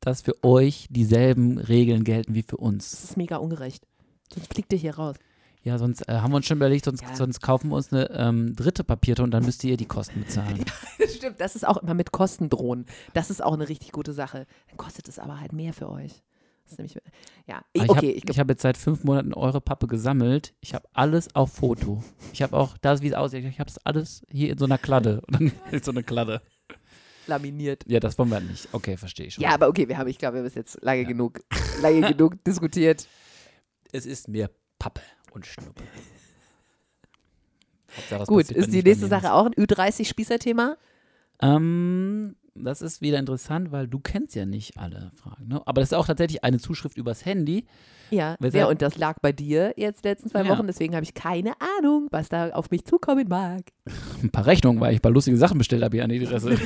dass 0.00 0.20
für 0.20 0.44
euch 0.44 0.86
dieselben 0.90 1.56
Regeln 1.58 2.04
gelten 2.04 2.34
wie 2.34 2.42
für 2.42 2.58
uns. 2.58 2.90
Das 2.90 3.04
ist 3.04 3.16
mega 3.16 3.36
ungerecht. 3.36 3.86
Sonst 4.32 4.52
fliegt 4.52 4.72
ihr 4.74 4.78
hier 4.78 4.96
raus. 4.96 5.16
Ja, 5.64 5.78
sonst 5.78 6.06
äh, 6.08 6.12
haben 6.12 6.30
wir 6.30 6.36
uns 6.36 6.46
schon 6.46 6.58
überlegt, 6.58 6.84
sonst, 6.84 7.02
Ja. 7.02 7.16
sonst 7.16 7.40
kaufen 7.40 7.70
wir 7.70 7.76
uns 7.76 7.92
eine 7.92 8.10
ähm, 8.10 8.54
dritte 8.54 8.84
Papiertonne 8.84 9.24
und 9.24 9.30
dann 9.30 9.44
müsst 9.44 9.64
ihr 9.64 9.76
die 9.76 9.86
Kosten 9.86 10.20
bezahlen. 10.20 10.64
Das 10.98 11.14
stimmt, 11.16 11.40
das 11.40 11.56
ist 11.56 11.66
auch 11.66 11.78
immer 11.78 11.94
mit 11.94 12.12
Kosten 12.12 12.48
drohen. 12.50 12.86
Das 13.14 13.30
ist 13.30 13.42
auch 13.42 13.54
eine 13.54 13.68
richtig 13.68 13.92
gute 13.92 14.12
Sache. 14.12 14.46
Dann 14.68 14.76
kostet 14.76 15.08
es 15.08 15.18
aber 15.18 15.40
halt 15.40 15.52
mehr 15.52 15.72
für 15.72 15.88
euch. 15.90 16.22
Nämlich, 16.78 16.98
ja, 17.46 17.62
ich, 17.74 17.88
okay, 17.90 18.10
ich 18.10 18.24
ich, 18.24 18.30
habe 18.38 18.40
hab 18.40 18.48
jetzt 18.50 18.62
seit 18.62 18.76
fünf 18.78 19.04
Monaten 19.04 19.34
eure 19.34 19.60
Pappe 19.60 19.86
gesammelt. 19.86 20.54
Ich 20.60 20.72
habe 20.74 20.88
alles 20.92 21.34
auf 21.34 21.52
Foto. 21.52 22.02
Ich 22.32 22.42
habe 22.42 22.56
auch 22.56 22.76
das, 22.78 23.02
wie 23.02 23.08
es 23.08 23.14
aussieht. 23.14 23.44
Ich 23.44 23.58
habe 23.60 23.68
das 23.70 23.78
alles 23.84 24.22
hier 24.30 24.50
in 24.52 24.58
so 24.58 24.64
einer 24.64 24.78
Kladde. 24.78 25.20
Und 25.26 25.34
dann 25.34 25.52
ist 25.72 25.84
so 25.84 25.90
eine 25.90 26.02
Kladde. 26.02 26.40
laminiert. 27.26 27.84
Ja, 27.86 28.00
das 28.00 28.18
wollen 28.18 28.30
wir 28.30 28.40
nicht. 28.40 28.68
Okay, 28.72 28.96
verstehe 28.96 29.26
ich 29.26 29.34
schon. 29.34 29.42
Ja, 29.44 29.50
aber 29.50 29.68
okay, 29.68 29.88
wir 29.88 29.98
haben, 29.98 30.08
ich 30.08 30.18
glaube, 30.18 30.34
wir 30.34 30.40
haben 30.40 30.46
es 30.46 30.54
jetzt 30.54 30.78
lange 30.82 31.02
Ja. 31.02 31.08
genug, 31.08 31.40
lange 31.82 32.00
genug 32.12 32.42
diskutiert. 32.44 33.06
Es 33.92 34.06
ist 34.06 34.28
mir 34.28 34.50
Pappe 34.78 35.02
und 35.34 35.46
Schnuppe. 35.46 35.82
Hauptsache, 37.96 38.24
Gut, 38.26 38.50
ist 38.50 38.72
die 38.72 38.82
nächste. 38.82 39.06
Sache 39.06 39.32
auch 39.32 39.46
ein 39.46 39.54
Ü30-Spießer-Thema? 39.54 40.76
Ähm, 41.42 42.36
das 42.54 42.82
ist 42.82 43.02
wieder 43.02 43.18
interessant, 43.18 43.72
weil 43.72 43.88
du 43.88 43.98
kennst 44.00 44.34
ja 44.34 44.46
nicht 44.46 44.78
alle 44.78 45.12
Fragen. 45.16 45.48
Ne? 45.48 45.62
Aber 45.66 45.80
das 45.80 45.90
ist 45.90 45.94
auch 45.94 46.06
tatsächlich 46.06 46.44
eine 46.44 46.58
Zuschrift 46.58 46.96
übers 46.96 47.24
Handy. 47.24 47.66
Ja, 48.10 48.36
ja, 48.40 48.66
und 48.66 48.82
das 48.82 48.96
lag 48.96 49.18
bei 49.20 49.32
dir 49.32 49.74
jetzt 49.76 50.04
letzten 50.04 50.30
zwei 50.30 50.42
Ja. 50.44 50.48
Wochen, 50.50 50.66
deswegen 50.66 50.94
habe 50.94 51.04
ich 51.04 51.14
keine 51.14 51.54
Ahnung, 51.78 52.08
was 52.10 52.28
da 52.28 52.50
auf 52.50 52.70
mich 52.70 52.84
zukommen 52.84 53.28
mag. 53.28 53.62
Ein 54.22 54.30
paar 54.30 54.46
Rechnungen, 54.46 54.80
weil 54.80 54.92
ich 54.92 54.98
ein 54.98 55.02
paar 55.02 55.10
lustige 55.12 55.36
Sachen 55.36 55.58
bestellt 55.58 55.82
habe 55.82 55.96
hier 55.96 56.04
an 56.04 56.10
die 56.10 56.24
Adresse. 56.24 56.56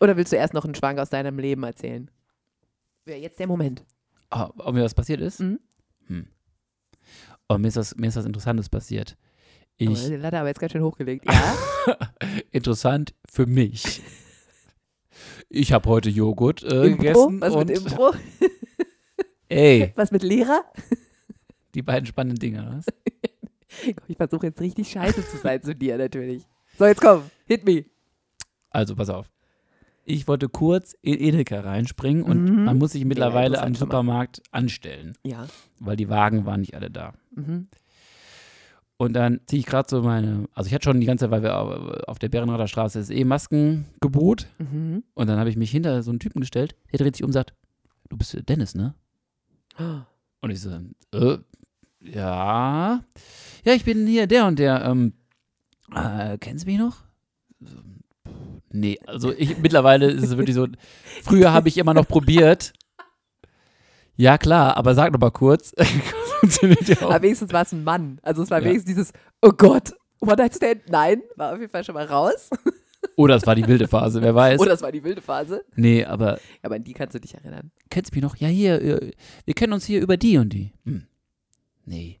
Oder 0.00 0.16
willst 0.16 0.32
du 0.32 0.36
erst 0.36 0.54
noch 0.54 0.64
einen 0.64 0.74
Schwank 0.74 0.98
aus 0.98 1.10
deinem 1.10 1.38
Leben 1.38 1.62
erzählen? 1.62 2.10
Wäre 3.04 3.20
jetzt 3.20 3.38
der 3.38 3.46
Moment. 3.46 3.84
Ah, 4.30 4.50
ob 4.56 4.74
mir 4.74 4.82
was 4.82 4.94
passiert 4.94 5.20
ist? 5.20 5.40
Mhm. 5.40 5.60
Hm. 6.06 6.26
Oh, 7.48 7.58
mir 7.58 7.68
ist, 7.68 7.76
was, 7.76 7.96
mir 7.96 8.08
ist 8.08 8.16
was 8.16 8.24
Interessantes 8.24 8.68
passiert. 8.68 9.16
Oh, 9.80 9.90
Ich, 9.90 10.04
die 10.06 10.16
Latte 10.16 10.38
aber 10.38 10.48
jetzt 10.48 10.60
ganz 10.60 10.72
schön 10.72 10.82
hochgelegt. 10.82 11.24
Ja? 11.26 11.56
interessant 12.50 13.14
für 13.28 13.46
mich. 13.46 14.02
Ich 15.48 15.72
habe 15.72 15.88
heute 15.88 16.10
Joghurt 16.10 16.62
äh, 16.62 16.86
Impro? 16.86 16.96
gegessen 16.96 17.40
Was 17.40 17.54
und 17.54 17.68
mit 17.68 17.78
Impro? 17.78 18.14
ey, 19.48 19.92
Was 19.96 20.10
mit 20.10 20.22
Lehrer? 20.22 20.64
die 21.74 21.82
beiden 21.82 22.06
spannenden 22.06 22.38
Dinge. 22.38 22.66
Was? 22.76 22.86
Ich 24.06 24.16
versuche 24.16 24.46
jetzt 24.46 24.60
richtig 24.60 24.88
scheiße 24.88 25.26
zu 25.26 25.36
sein 25.36 25.60
zu 25.60 25.74
dir 25.74 25.98
natürlich. 25.98 26.44
So, 26.78 26.86
jetzt 26.86 27.00
komm, 27.00 27.24
hit 27.44 27.64
me. 27.64 27.84
Also 28.70 28.94
pass 28.94 29.08
auf. 29.10 29.28
Ich 30.06 30.28
wollte 30.28 30.48
kurz 30.48 30.94
in 31.02 31.18
Edeka 31.18 31.60
reinspringen 31.60 32.22
und 32.22 32.44
Mhm. 32.44 32.64
man 32.64 32.78
muss 32.78 32.92
sich 32.92 33.04
mittlerweile 33.04 33.58
am 33.58 33.64
schon 33.64 33.72
mal. 33.72 33.78
Supermarkt 33.78 34.42
anstellen, 34.52 35.14
Ja. 35.24 35.46
weil 35.80 35.96
die 35.96 36.08
Wagen 36.08 36.44
waren 36.44 36.60
nicht 36.60 36.74
alle 36.74 36.90
da. 36.90 37.14
Mhm. 37.34 37.68
Und 38.96 39.14
dann 39.14 39.40
ziehe 39.46 39.60
ich 39.60 39.66
gerade 39.66 39.88
so 39.90 40.02
meine, 40.02 40.46
also 40.54 40.68
ich 40.68 40.74
hatte 40.74 40.84
schon 40.84 41.00
die 41.00 41.06
ganze 41.06 41.24
Zeit, 41.24 41.30
weil 41.32 41.42
wir 41.42 41.58
au- 41.58 42.02
auf 42.06 42.18
der 42.18 42.28
Bärenrader 42.28 42.68
Straße 42.68 43.00
ist 43.00 43.10
eh 43.10 43.24
Maskengebot. 43.24 44.46
Mhm. 44.58 45.02
Und 45.14 45.26
dann 45.26 45.38
habe 45.38 45.50
ich 45.50 45.56
mich 45.56 45.70
hinter 45.70 46.02
so 46.02 46.10
einen 46.10 46.20
Typen 46.20 46.40
gestellt, 46.40 46.76
der 46.92 46.98
dreht 47.00 47.16
sich 47.16 47.24
um 47.24 47.28
und 47.28 47.32
sagt, 47.32 47.54
du 48.08 48.16
bist 48.16 48.36
Dennis, 48.48 48.74
ne? 48.74 48.94
Und 50.40 50.50
ich 50.50 50.60
so, 50.60 50.70
äh, 51.12 51.38
ja. 52.00 53.02
Ja, 53.64 53.72
ich 53.72 53.84
bin 53.84 54.06
hier 54.06 54.26
der 54.28 54.46
und 54.46 54.58
der. 54.60 54.84
Ähm, 54.84 55.14
äh, 55.92 56.38
kennst 56.38 56.64
du 56.66 56.70
mich 56.70 56.78
noch? 56.78 56.98
So, 57.60 57.78
Nee, 58.76 58.98
also 59.06 59.32
ich, 59.32 59.56
mittlerweile 59.58 60.10
ist 60.10 60.24
es 60.24 60.36
wirklich 60.36 60.56
so, 60.56 60.66
früher 61.22 61.52
habe 61.52 61.68
ich 61.68 61.78
immer 61.78 61.94
noch 61.94 62.08
probiert. 62.08 62.72
Ja, 64.16 64.36
klar, 64.38 64.76
aber 64.76 64.94
sag 64.94 65.12
noch 65.12 65.20
mal 65.20 65.30
kurz. 65.30 65.72
Ja. 66.86 67.00
Aber 67.00 67.22
wenigstens 67.22 67.54
war 67.54 67.62
es 67.62 67.72
ein 67.72 67.84
Mann. 67.84 68.18
Also 68.22 68.42
es 68.42 68.50
war 68.50 68.58
Ja. 68.58 68.66
wenigstens 68.66 68.94
dieses, 68.94 69.12
oh 69.40 69.52
Gott, 69.56 69.92
One 70.20 70.36
Night 70.36 70.54
Stand. 70.54 70.82
Nein, 70.90 71.22
war 71.36 71.54
auf 71.54 71.58
jeden 71.58 71.72
Fall 71.72 71.82
schon 71.82 71.94
mal 71.94 72.04
raus. 72.04 72.50
Oder 73.16 73.36
es 73.36 73.46
war 73.46 73.54
die 73.54 73.66
wilde 73.66 73.88
Phase, 73.88 74.20
wer 74.20 74.34
weiß. 74.34 74.60
Oder 74.60 74.72
es 74.74 74.82
war 74.82 74.92
die 74.92 75.02
wilde 75.02 75.22
Phase. 75.22 75.64
nee, 75.74 76.04
aber 76.04 76.38
Aber 76.62 76.74
an 76.74 76.84
die 76.84 76.92
kannst 76.92 77.14
du 77.14 77.18
dich 77.18 77.32
erinnern. 77.34 77.70
kennst 77.88 78.10
du 78.12 78.16
mich 78.16 78.22
noch? 78.22 78.36
Ja, 78.36 78.48
hier, 78.48 78.82
äh, 78.82 79.10
wir 79.46 79.54
kennen 79.54 79.72
uns 79.72 79.86
hier 79.86 80.02
über 80.02 80.18
die 80.18 80.36
und 80.36 80.50
die. 80.50 80.74
Hm. 80.84 81.06
Nee. 81.86 82.20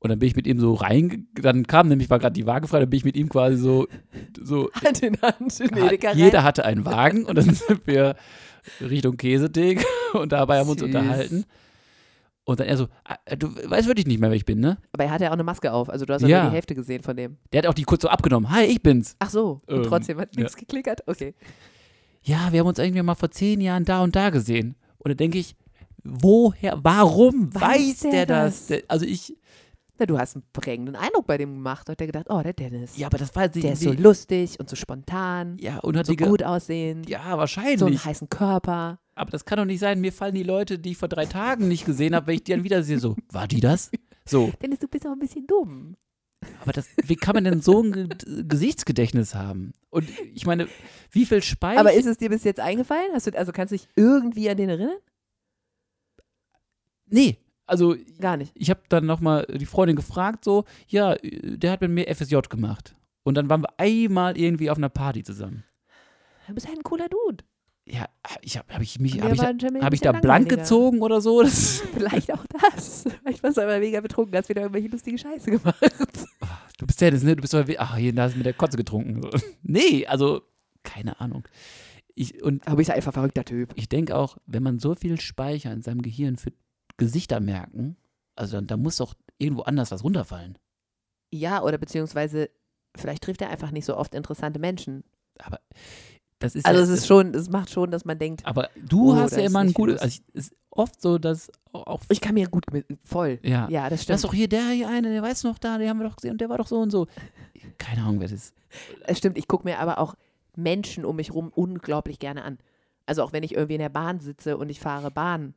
Und 0.00 0.08
dann 0.10 0.18
bin 0.18 0.28
ich 0.28 0.34
mit 0.36 0.46
ihm 0.46 0.58
so 0.58 0.72
rein, 0.74 1.28
dann 1.34 1.66
kam 1.66 1.88
nämlich, 1.88 2.08
war 2.10 2.18
gerade 2.18 2.32
die 2.32 2.46
Waage 2.46 2.66
frei, 2.66 2.80
dann 2.80 2.88
bin 2.90 2.96
ich 2.96 3.04
mit 3.04 3.16
ihm 3.16 3.28
quasi 3.28 3.56
so, 3.56 3.86
so 4.42 4.70
Hand 4.84 5.02
in 5.02 5.20
Hand 5.20 5.60
in 5.60 5.76
Edeka 5.76 6.08
rein. 6.08 6.18
jeder 6.18 6.42
hatte 6.42 6.64
einen 6.64 6.84
Wagen 6.86 7.24
und 7.26 7.36
dann 7.36 7.52
sind 7.54 7.86
wir 7.86 8.16
Richtung 8.80 9.16
Käsethek 9.18 9.84
und 10.14 10.32
dabei 10.32 10.58
haben 10.58 10.68
wir 10.68 10.72
uns 10.72 10.82
unterhalten. 10.82 11.44
Und 12.44 12.58
dann 12.60 12.66
er 12.66 12.78
so, 12.78 12.88
ah, 13.04 13.16
du 13.36 13.48
weißt 13.54 13.86
wirklich 13.86 14.06
nicht 14.06 14.18
mehr, 14.20 14.30
wer 14.30 14.36
ich 14.36 14.46
bin, 14.46 14.58
ne? 14.60 14.78
Aber 14.92 15.04
er 15.04 15.10
hatte 15.10 15.24
ja 15.24 15.30
auch 15.30 15.34
eine 15.34 15.44
Maske 15.44 15.70
auf. 15.72 15.90
Also 15.90 16.06
du 16.06 16.14
hast 16.14 16.22
ja 16.22 16.28
Ja. 16.28 16.42
nur 16.42 16.50
die 16.50 16.54
Hälfte 16.56 16.74
gesehen 16.74 17.02
von 17.02 17.14
dem. 17.14 17.36
Der 17.52 17.58
hat 17.58 17.66
auch 17.66 17.74
die 17.74 17.84
kurz 17.84 18.00
so 18.02 18.08
abgenommen. 18.08 18.50
Hi, 18.50 18.64
ich 18.64 18.82
bin's. 18.82 19.14
Ach 19.18 19.28
so. 19.30 19.60
Und 19.66 19.76
Ähm, 19.76 19.82
trotzdem 19.84 20.18
hat 20.18 20.34
ja. 20.34 20.40
nichts 20.42 20.56
geklickert. 20.56 21.02
Okay. 21.06 21.34
Ja, 22.22 22.48
wir 22.50 22.60
haben 22.60 22.66
uns 22.66 22.78
irgendwie 22.78 23.02
mal 23.02 23.14
vor 23.14 23.30
zehn 23.30 23.60
Jahren 23.60 23.84
da 23.84 24.02
und 24.02 24.16
da 24.16 24.30
gesehen. 24.30 24.74
Und 24.98 25.10
dann 25.10 25.16
denke 25.18 25.38
ich, 25.38 25.54
woher, 26.02 26.78
warum 26.82 27.54
Weiß 27.54 27.62
weiß, 28.04 28.10
der 28.10 28.26
das? 28.26 28.66
das? 28.68 28.80
Also 28.88 29.04
ich, 29.06 29.36
Na, 30.00 30.06
du 30.06 30.18
hast 30.18 30.34
einen 30.34 30.44
prägenden 30.54 30.96
Eindruck 30.96 31.26
bei 31.26 31.36
dem 31.36 31.52
gemacht. 31.52 31.86
Hat 31.90 32.00
der 32.00 32.06
gedacht, 32.06 32.26
oh, 32.30 32.40
der 32.42 32.54
Dennis. 32.54 32.96
ja, 32.96 33.06
aber 33.06 33.18
das 33.18 33.36
war 33.36 33.48
der 33.48 33.72
ist 33.74 33.82
so 33.82 33.92
lustig 33.92 34.58
und 34.58 34.70
so 34.70 34.74
spontan. 34.74 35.58
Ja, 35.60 35.78
und 35.80 35.94
hat 35.94 36.06
so 36.06 36.16
gut 36.16 36.42
aussehend. 36.42 37.06
Ja, 37.08 37.36
wahrscheinlich. 37.36 37.78
so 37.78 37.84
einen 37.84 38.02
heißen 38.02 38.30
Körper. 38.30 38.98
Aber 39.14 39.30
das 39.30 39.44
kann 39.44 39.58
doch 39.58 39.66
nicht 39.66 39.80
sein. 39.80 40.00
Mir 40.00 40.12
fallen 40.12 40.34
die 40.34 40.42
Leute, 40.42 40.78
die 40.78 40.92
ich 40.92 40.96
vor 40.96 41.08
drei 41.08 41.26
Tagen 41.26 41.68
nicht 41.68 41.84
gesehen 41.84 42.14
habe, 42.14 42.28
wenn 42.28 42.36
ich 42.36 42.44
die 42.44 42.52
dann 42.52 42.64
wieder 42.64 42.82
sehe, 42.82 42.98
so, 42.98 43.14
war 43.30 43.46
die 43.46 43.60
das? 43.60 43.90
So, 44.24 44.50
Dennis, 44.62 44.78
du 44.78 44.88
bist 44.88 45.06
auch 45.06 45.12
ein 45.12 45.18
bisschen 45.18 45.46
dumm. 45.46 45.96
aber 46.62 46.72
das, 46.72 46.88
wie 47.04 47.16
kann 47.16 47.34
man 47.34 47.44
denn 47.44 47.60
so 47.60 47.82
ein 47.82 47.92
Ge 47.92 48.44
Gesichtsgedächtnis 48.48 49.34
haben? 49.34 49.72
Und 49.90 50.08
ich 50.32 50.46
meine, 50.46 50.66
wie 51.10 51.26
viel 51.26 51.42
Speicher? 51.42 51.78
Aber 51.78 51.92
ist 51.92 52.06
es 52.06 52.16
dir 52.16 52.30
bis 52.30 52.44
jetzt 52.44 52.60
eingefallen? 52.60 53.10
Hast 53.12 53.26
du, 53.26 53.36
also 53.36 53.52
kannst 53.52 53.72
du 53.72 53.76
dich 53.76 53.86
irgendwie 53.96 54.48
an 54.48 54.56
den 54.56 54.70
erinnern? 54.70 54.96
nee, 57.12 57.36
also 57.70 57.96
Gar 58.20 58.36
nicht. 58.36 58.52
ich 58.54 58.70
habe 58.70 58.80
dann 58.88 59.06
nochmal 59.06 59.46
die 59.46 59.66
Freundin 59.66 59.96
gefragt, 59.96 60.44
so, 60.44 60.64
ja, 60.88 61.16
der 61.22 61.72
hat 61.72 61.80
mit 61.80 61.90
mir 61.90 62.14
FSJ 62.14 62.36
gemacht. 62.48 62.94
Und 63.22 63.34
dann 63.36 63.48
waren 63.50 63.62
wir 63.62 63.72
einmal 63.78 64.36
irgendwie 64.38 64.70
auf 64.70 64.78
einer 64.78 64.88
Party 64.88 65.22
zusammen. 65.22 65.64
Du 66.48 66.54
bist 66.54 66.66
halt 66.66 66.78
ein 66.78 66.82
cooler 66.82 67.08
Dude. 67.08 67.44
Ja, 67.86 68.06
ich 68.42 68.56
habe 68.56 68.72
hab 68.72 68.82
ich 68.82 69.00
mich, 69.00 69.16
der 69.16 69.32
ich, 69.32 69.38
war 69.38 69.54
da- 69.54 69.80
hab 69.80 69.92
ich 69.92 70.00
da 70.00 70.12
blank 70.12 70.48
gezogen 70.48 71.00
oder 71.00 71.20
so? 71.20 71.42
Das, 71.42 71.80
Vielleicht 71.94 72.32
auch 72.32 72.44
das. 72.46 73.04
Vielleicht 73.22 73.42
warst 73.42 73.56
du 73.56 73.62
aber 73.62 73.78
mega 73.78 74.00
betrunken, 74.00 74.36
hast 74.36 74.48
wieder 74.48 74.62
irgendwelche 74.62 74.88
lustige 74.88 75.18
Scheiße 75.18 75.50
gemacht. 75.50 75.76
du 76.78 76.86
bist 76.86 77.00
Dennis, 77.00 77.22
ne? 77.22 77.36
Du 77.36 77.42
bist 77.42 77.54
doch, 77.54 77.64
ach, 77.78 77.96
hier, 77.96 78.12
da 78.14 78.24
hast 78.24 78.34
du 78.34 78.38
mit 78.38 78.46
der 78.46 78.54
Kotze 78.54 78.76
getrunken. 78.76 79.20
Nee, 79.62 80.06
also, 80.06 80.42
keine 80.82 81.20
Ahnung. 81.20 81.44
Ich, 82.14 82.42
und 82.42 82.66
Aber 82.66 82.80
ich 82.80 82.88
bin 82.88 82.96
einfach 82.96 83.12
ein 83.12 83.14
verrückter 83.14 83.44
Typ. 83.44 83.72
ich 83.76 83.88
denke 83.88 84.16
auch, 84.16 84.36
wenn 84.46 84.62
man 84.62 84.78
so 84.78 84.94
viel 84.94 85.20
Speicher 85.20 85.72
in 85.72 85.82
seinem 85.82 86.02
Gehirn 86.02 86.36
für 86.36 86.52
Gesichter 87.00 87.40
merken, 87.40 87.96
also 88.36 88.56
dann, 88.56 88.66
da 88.66 88.76
muss 88.76 88.96
doch 88.96 89.14
irgendwo 89.38 89.62
anders 89.62 89.90
was 89.90 90.04
runterfallen. 90.04 90.56
Ja, 91.32 91.62
oder 91.62 91.78
beziehungsweise 91.78 92.50
vielleicht 92.96 93.22
trifft 93.22 93.42
er 93.42 93.50
einfach 93.50 93.70
nicht 93.70 93.84
so 93.84 93.96
oft 93.96 94.14
interessante 94.14 94.58
Menschen. 94.58 95.04
Aber 95.38 95.60
das 96.38 96.54
ist 96.54 96.66
Also 96.66 96.80
ja, 96.80 96.84
es 96.84 96.90
ist 96.90 97.06
schon, 97.06 97.34
es 97.34 97.48
macht 97.50 97.70
schon, 97.70 97.90
dass 97.90 98.04
man 98.04 98.18
denkt, 98.18 98.44
Aber 98.46 98.68
du 98.76 99.12
Oh, 99.12 99.16
hast 99.16 99.32
ja 99.36 99.44
immer 99.44 99.60
ein 99.60 99.72
gutes, 99.72 100.00
also 100.00 100.20
es 100.34 100.46
ist 100.48 100.56
oft 100.70 101.00
so, 101.00 101.18
dass 101.18 101.50
auch, 101.72 102.00
ich 102.08 102.20
kann 102.20 102.34
mir 102.34 102.48
gut 102.48 102.64
mit, 102.72 102.86
voll. 103.04 103.38
ja, 103.42 103.68
Ja, 103.68 103.82
das 103.84 103.90
das 103.90 104.02
stimmt. 104.04 104.16
ist 104.16 104.24
doch 104.24 104.34
hier 104.34 104.48
der 104.48 104.68
hier 104.70 104.88
eine, 104.88 105.10
der 105.10 105.22
weiß 105.22 105.44
noch 105.44 105.58
da, 105.58 105.78
den 105.78 105.88
haben 105.88 105.98
wir 105.98 106.08
doch 106.08 106.16
gesehen 106.16 106.32
und 106.32 106.40
der 106.40 106.48
war 106.48 106.58
doch 106.58 106.66
so 106.66 106.78
und 106.80 106.90
so. 106.90 107.06
Keine 107.78 108.02
Ahnung, 108.02 108.20
wer 108.20 108.28
das 108.28 108.32
ist. 108.32 108.54
Es 109.06 109.18
stimmt, 109.18 109.38
ich 109.38 109.46
gucke 109.48 109.64
mir 109.68 109.78
aber 109.78 109.98
auch 109.98 110.14
Menschen 110.56 111.04
um 111.04 111.16
mich 111.16 111.32
rum 111.32 111.50
unglaublich 111.54 112.18
gerne 112.18 112.42
an. 112.42 112.58
Also 113.06 113.22
auch 113.22 113.32
wenn 113.32 113.42
ich 113.42 113.54
irgendwie 113.54 113.74
in 113.74 113.80
der 113.80 113.88
Bahn 113.88 114.20
sitze 114.20 114.56
und 114.56 114.68
ich 114.68 114.80
fahre 114.80 115.10
Bahn, 115.10 115.54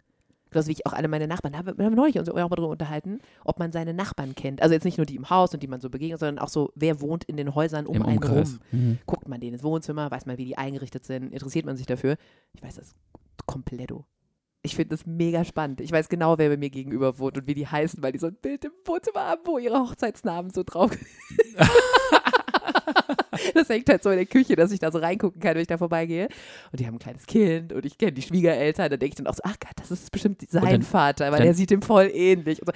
Genauso 0.53 0.67
wie 0.69 0.73
ich 0.73 0.85
auch 0.85 0.93
alle 0.93 1.07
meine 1.07 1.27
Nachbarn, 1.27 1.53
da 1.53 1.59
haben 1.59 1.77
wir 1.77 1.85
haben 1.85 1.95
neulich 1.95 2.17
uns 2.17 2.29
auch 2.29 2.35
mal 2.35 2.55
drüber 2.55 2.69
unterhalten, 2.69 3.19
ob 3.43 3.59
man 3.59 3.71
seine 3.71 3.93
Nachbarn 3.93 4.35
kennt. 4.35 4.61
Also 4.61 4.73
jetzt 4.73 4.85
nicht 4.85 4.97
nur 4.97 5.05
die 5.05 5.15
im 5.15 5.29
Haus 5.29 5.53
und 5.53 5.61
die 5.61 5.67
man 5.67 5.81
so 5.81 5.89
begegnet, 5.89 6.19
sondern 6.19 6.39
auch 6.39 6.49
so, 6.49 6.71
wer 6.75 7.01
wohnt 7.01 7.23
in 7.25 7.37
den 7.37 7.53
Häusern 7.55 7.85
um 7.85 7.95
Im 7.97 8.03
einen 8.03 8.17
Umkreis. 8.17 8.59
rum. 8.71 8.79
Mhm. 8.79 8.99
Guckt 9.05 9.27
man 9.27 9.41
denen 9.41 9.53
ins 9.53 9.63
Wohnzimmer, 9.63 10.09
weiß 10.09 10.25
man, 10.25 10.37
wie 10.37 10.45
die 10.45 10.57
eingerichtet 10.57 11.05
sind, 11.05 11.33
interessiert 11.33 11.65
man 11.65 11.75
sich 11.75 11.85
dafür. 11.85 12.15
Ich 12.53 12.63
weiß 12.63 12.75
das 12.75 12.95
kompletto. 13.45 14.05
Ich 14.65 14.75
finde 14.75 14.95
das 14.95 15.05
mega 15.05 15.43
spannend. 15.43 15.81
Ich 15.81 15.91
weiß 15.91 16.07
genau, 16.07 16.37
wer 16.37 16.49
bei 16.49 16.55
mir 16.55 16.69
gegenüber 16.69 17.19
wohnt 17.19 17.37
und 17.37 17.47
wie 17.47 17.53
die 17.53 17.67
heißen, 17.67 18.01
weil 18.01 18.13
die 18.13 18.19
so 18.19 18.27
ein 18.27 18.35
Bild 18.35 18.63
im 18.63 18.71
Wohnzimmer 18.85 19.21
haben, 19.21 19.41
wo 19.43 19.57
ihre 19.57 19.77
Hochzeitsnamen 19.79 20.51
so 20.51 20.63
drauf. 20.63 20.91
das 23.54 23.69
hängt 23.69 23.89
halt 23.89 24.04
so 24.04 24.10
in 24.10 24.17
der 24.17 24.26
Küche, 24.26 24.56
dass 24.56 24.72
ich 24.72 24.80
da 24.80 24.91
so 24.91 25.00
reingucken 25.00 25.41
kann, 25.41 25.56
wenn 25.56 25.62
ich 25.62 25.67
da 25.67 25.78
vorbeigehe. 25.78 26.28
Und 26.72 26.80
die 26.80 26.86
haben 26.88 26.96
ein 26.96 27.00
kleines 27.00 27.26
Kind 27.26 27.74
und 27.74 27.86
ich 27.86 27.98
kenne 27.98 28.13
die 28.13 28.22
Schwiegereltern. 28.22 28.89
Da 28.89 28.98
denke 28.98 29.13
ich 29.13 29.15
dann 29.15 29.28
auch 29.28 29.36
so, 29.36 29.41
ach 29.43 29.56
Gott, 29.60 29.74
das 29.76 29.91
ist 29.91 30.12
bestimmt 30.12 30.41
sein 30.50 30.63
dann- 30.63 30.82
Vater, 30.82 31.32
weil 31.32 31.41
der 31.41 31.54
sieht 31.54 31.72
ihm 31.72 31.82
voll 31.82 32.10
ähnlich. 32.13 32.60
So, 32.65 32.72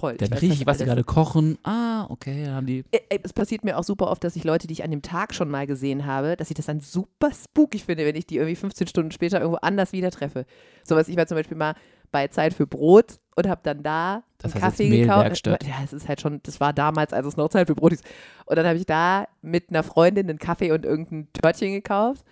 voll. 0.00 0.16
Dann 0.16 0.32
rieche 0.32 0.54
ich, 0.54 0.66
was 0.66 0.78
sie 0.78 0.84
gerade 0.84 1.04
kochen. 1.04 1.58
Ah, 1.62 2.06
okay, 2.10 2.44
dann 2.44 2.54
haben 2.54 2.66
die. 2.66 2.84
Es 3.22 3.32
passiert 3.32 3.64
mir 3.64 3.78
auch 3.78 3.84
super 3.84 4.10
oft, 4.10 4.22
dass 4.24 4.36
ich 4.36 4.44
Leute, 4.44 4.66
die 4.66 4.72
ich 4.72 4.84
an 4.84 4.90
dem 4.90 5.02
Tag 5.02 5.34
schon 5.34 5.48
mal 5.50 5.66
gesehen 5.66 6.06
habe, 6.06 6.36
dass 6.36 6.50
ich 6.50 6.56
das 6.56 6.66
dann 6.66 6.80
super 6.80 7.30
spooky 7.32 7.78
finde, 7.78 8.04
wenn 8.06 8.16
ich 8.16 8.26
die 8.26 8.36
irgendwie 8.36 8.56
15 8.56 8.86
Stunden 8.86 9.10
später 9.10 9.40
irgendwo 9.40 9.58
anders 9.58 9.92
wieder 9.92 10.10
treffe. 10.10 10.44
So 10.84 10.96
was, 10.96 11.08
ich 11.08 11.16
war 11.16 11.26
zum 11.26 11.36
Beispiel 11.36 11.56
mal 11.56 11.74
bei 12.12 12.28
Zeit 12.28 12.54
für 12.54 12.66
Brot 12.66 13.18
und 13.34 13.48
habe 13.48 13.60
dann 13.64 13.82
da 13.82 14.22
Das 14.38 14.52
einen 14.54 14.62
Kaffee 14.62 14.88
gekauft. 15.02 15.46
Ja, 15.64 15.76
es 15.84 15.92
ist 15.92 16.06
halt 16.08 16.20
schon, 16.20 16.40
das 16.44 16.60
war 16.60 16.72
damals, 16.72 17.12
als 17.12 17.26
es 17.26 17.36
noch 17.36 17.48
Zeit 17.48 17.66
für 17.66 17.74
Brot 17.74 17.92
hieß. 17.92 18.02
Und 18.46 18.56
dann 18.56 18.66
habe 18.66 18.76
ich 18.78 18.86
da 18.86 19.26
mit 19.40 19.70
einer 19.70 19.82
Freundin 19.82 20.28
einen 20.28 20.38
Kaffee 20.38 20.70
und 20.72 20.84
irgendein 20.84 21.28
Törtchen 21.32 21.72
gekauft. 21.72 22.24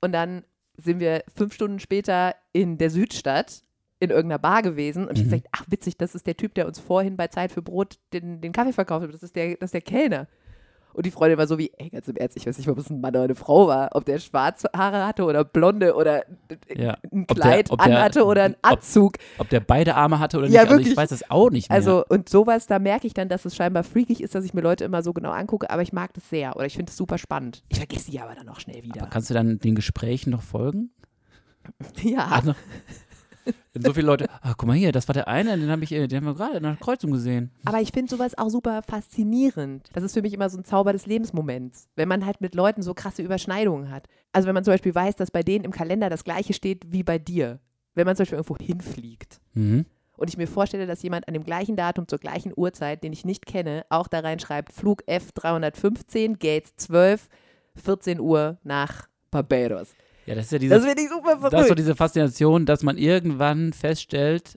Und 0.00 0.12
dann 0.12 0.44
sind 0.76 1.00
wir 1.00 1.24
fünf 1.34 1.52
Stunden 1.54 1.80
später 1.80 2.34
in 2.52 2.78
der 2.78 2.90
Südstadt 2.90 3.62
in 3.98 4.10
irgendeiner 4.10 4.38
Bar 4.38 4.60
gewesen 4.62 5.08
und 5.08 5.16
ich 5.18 5.24
Mhm. 5.24 5.30
gesagt, 5.30 5.46
ach 5.52 5.64
witzig, 5.68 5.96
das 5.96 6.14
ist 6.14 6.26
der 6.26 6.36
Typ, 6.36 6.54
der 6.54 6.66
uns 6.66 6.78
vorhin 6.78 7.16
bei 7.16 7.28
Zeit 7.28 7.50
für 7.50 7.62
Brot 7.62 7.98
den, 8.12 8.42
den 8.42 8.52
Kaffee 8.52 8.74
verkauft 8.74 9.06
hat. 9.06 9.14
Das 9.14 9.22
ist 9.22 9.34
der, 9.34 9.56
das 9.56 9.68
ist 9.68 9.74
der 9.74 9.80
Kellner. 9.80 10.26
Und 10.96 11.04
die 11.06 11.10
Freundin 11.10 11.38
war 11.38 11.46
so 11.46 11.58
wie, 11.58 11.70
ey, 11.76 11.90
ganz 11.90 12.08
im 12.08 12.16
Ernst, 12.16 12.36
ich 12.38 12.46
weiß 12.46 12.56
nicht, 12.56 12.68
ob 12.68 12.78
es 12.78 12.88
ein 12.88 13.00
Mann 13.00 13.10
oder 13.14 13.24
eine 13.24 13.34
Frau 13.34 13.66
war, 13.68 13.90
ob 13.92 14.04
der 14.06 14.18
schwarze 14.18 14.68
Haare 14.74 15.06
hatte 15.06 15.24
oder 15.24 15.44
blonde 15.44 15.94
oder 15.94 16.24
Ja. 16.74 16.96
ein 17.12 17.26
Ob 17.28 17.28
der- 17.28 17.36
Kleid 17.36 17.70
ob 17.70 17.82
der- 17.82 17.96
anhatte 17.98 18.24
oder 18.24 18.44
einen 18.44 18.54
ob- 18.62 18.72
Anzug. 18.72 19.16
Ob 19.38 19.48
der 19.50 19.60
beide 19.60 19.94
Arme 19.94 20.18
hatte 20.18 20.38
oder 20.38 20.46
Ja, 20.46 20.62
nicht. 20.62 20.70
Also 20.70 20.74
ich 20.80 20.86
wirklich. 20.86 20.96
weiß 20.96 21.10
das 21.10 21.30
auch 21.30 21.50
nicht 21.50 21.68
mehr. 21.68 21.76
Also, 21.76 22.04
und 22.08 22.28
sowas, 22.30 22.66
da 22.66 22.78
merke 22.78 23.06
ich 23.06 23.12
dann, 23.14 23.28
dass 23.28 23.44
es 23.44 23.54
scheinbar 23.54 23.84
freakig 23.84 24.22
ist, 24.22 24.34
dass 24.34 24.44
ich 24.44 24.54
mir 24.54 24.62
Leute 24.62 24.84
immer 24.84 25.02
so 25.02 25.12
genau 25.12 25.30
angucke, 25.32 25.68
aber 25.70 25.82
ich 25.82 25.92
mag 25.92 26.14
das 26.14 26.28
sehr 26.30 26.56
oder 26.56 26.64
ich 26.66 26.74
finde 26.76 26.90
es 26.90 26.96
super 26.96 27.18
spannend. 27.18 27.62
Ich 27.68 27.76
vergesse 27.78 28.10
die 28.10 28.18
aber 28.18 28.34
dann 28.34 28.48
auch 28.48 28.58
schnell 28.60 28.82
wieder. 28.82 29.02
Aber 29.02 29.10
kannst 29.10 29.28
du 29.28 29.34
dann 29.34 29.58
den 29.58 29.74
Gesprächen 29.74 30.30
noch 30.30 30.42
folgen? 30.42 30.90
ja. 32.02 32.26
Ach, 32.30 32.42
noch- 32.44 32.54
Wenn 33.76 33.82
so 33.82 33.92
viele 33.92 34.06
Leute, 34.06 34.26
ach 34.40 34.54
guck 34.56 34.66
mal 34.66 34.74
hier, 34.76 34.90
das 34.90 35.06
war 35.06 35.12
der 35.12 35.28
eine, 35.28 35.58
den 35.58 35.70
habe 35.70 35.84
ich, 35.84 35.92
äh, 35.92 36.06
den 36.08 36.16
haben 36.18 36.24
wir 36.26 36.34
gerade 36.34 36.56
in 36.56 36.62
der 36.62 36.76
Kreuzung 36.76 37.10
gesehen. 37.10 37.50
Aber 37.66 37.80
ich 37.82 37.92
finde 37.92 38.10
sowas 38.10 38.36
auch 38.38 38.48
super 38.48 38.82
faszinierend. 38.82 39.88
Das 39.92 40.02
ist 40.02 40.14
für 40.14 40.22
mich 40.22 40.32
immer 40.32 40.48
so 40.48 40.56
ein 40.58 40.64
Zauber 40.64 40.92
des 40.92 41.06
Lebensmoments, 41.06 41.88
wenn 41.96 42.08
man 42.08 42.24
halt 42.24 42.40
mit 42.40 42.54
Leuten 42.54 42.82
so 42.82 42.94
krasse 42.94 43.22
Überschneidungen 43.22 43.90
hat. 43.90 44.06
Also 44.32 44.46
wenn 44.46 44.54
man 44.54 44.64
zum 44.64 44.72
Beispiel 44.72 44.94
weiß, 44.94 45.16
dass 45.16 45.30
bei 45.30 45.42
denen 45.42 45.64
im 45.64 45.72
Kalender 45.72 46.08
das 46.10 46.24
gleiche 46.24 46.52
steht 46.54 46.90
wie 46.92 47.02
bei 47.02 47.18
dir. 47.18 47.60
Wenn 47.94 48.06
man 48.06 48.16
zum 48.16 48.22
Beispiel 48.24 48.38
irgendwo 48.38 48.56
hinfliegt 48.58 49.40
Mhm. 49.54 49.84
und 50.16 50.28
ich 50.30 50.36
mir 50.36 50.46
vorstelle, 50.48 50.86
dass 50.86 51.02
jemand 51.02 51.28
an 51.28 51.34
dem 51.34 51.44
gleichen 51.44 51.76
Datum 51.76 52.08
zur 52.08 52.18
gleichen 52.18 52.52
Uhrzeit, 52.56 53.02
den 53.02 53.12
ich 53.12 53.24
nicht 53.24 53.46
kenne, 53.46 53.84
auch 53.90 54.08
da 54.08 54.20
reinschreibt, 54.20 54.72
Flug 54.72 55.02
F315, 55.06 56.38
Gates 56.38 56.76
12, 56.76 57.28
14 57.76 58.20
Uhr 58.20 58.58
nach 58.64 59.08
Barbados. 59.30 59.94
Ja, 60.26 60.34
das 60.34 60.46
ist 60.46 60.52
ja 60.52 60.58
Das 60.58 60.62
diese, 60.68 60.80
finde 60.80 61.02
ich 61.02 61.08
super 61.08 61.28
das 61.30 61.36
ist 61.36 61.42
so 61.42 61.48
verrückt. 61.58 61.78
diese 61.78 61.94
Faszination, 61.94 62.66
dass 62.66 62.82
man 62.82 62.98
irgendwann 62.98 63.72
feststellt, 63.72 64.56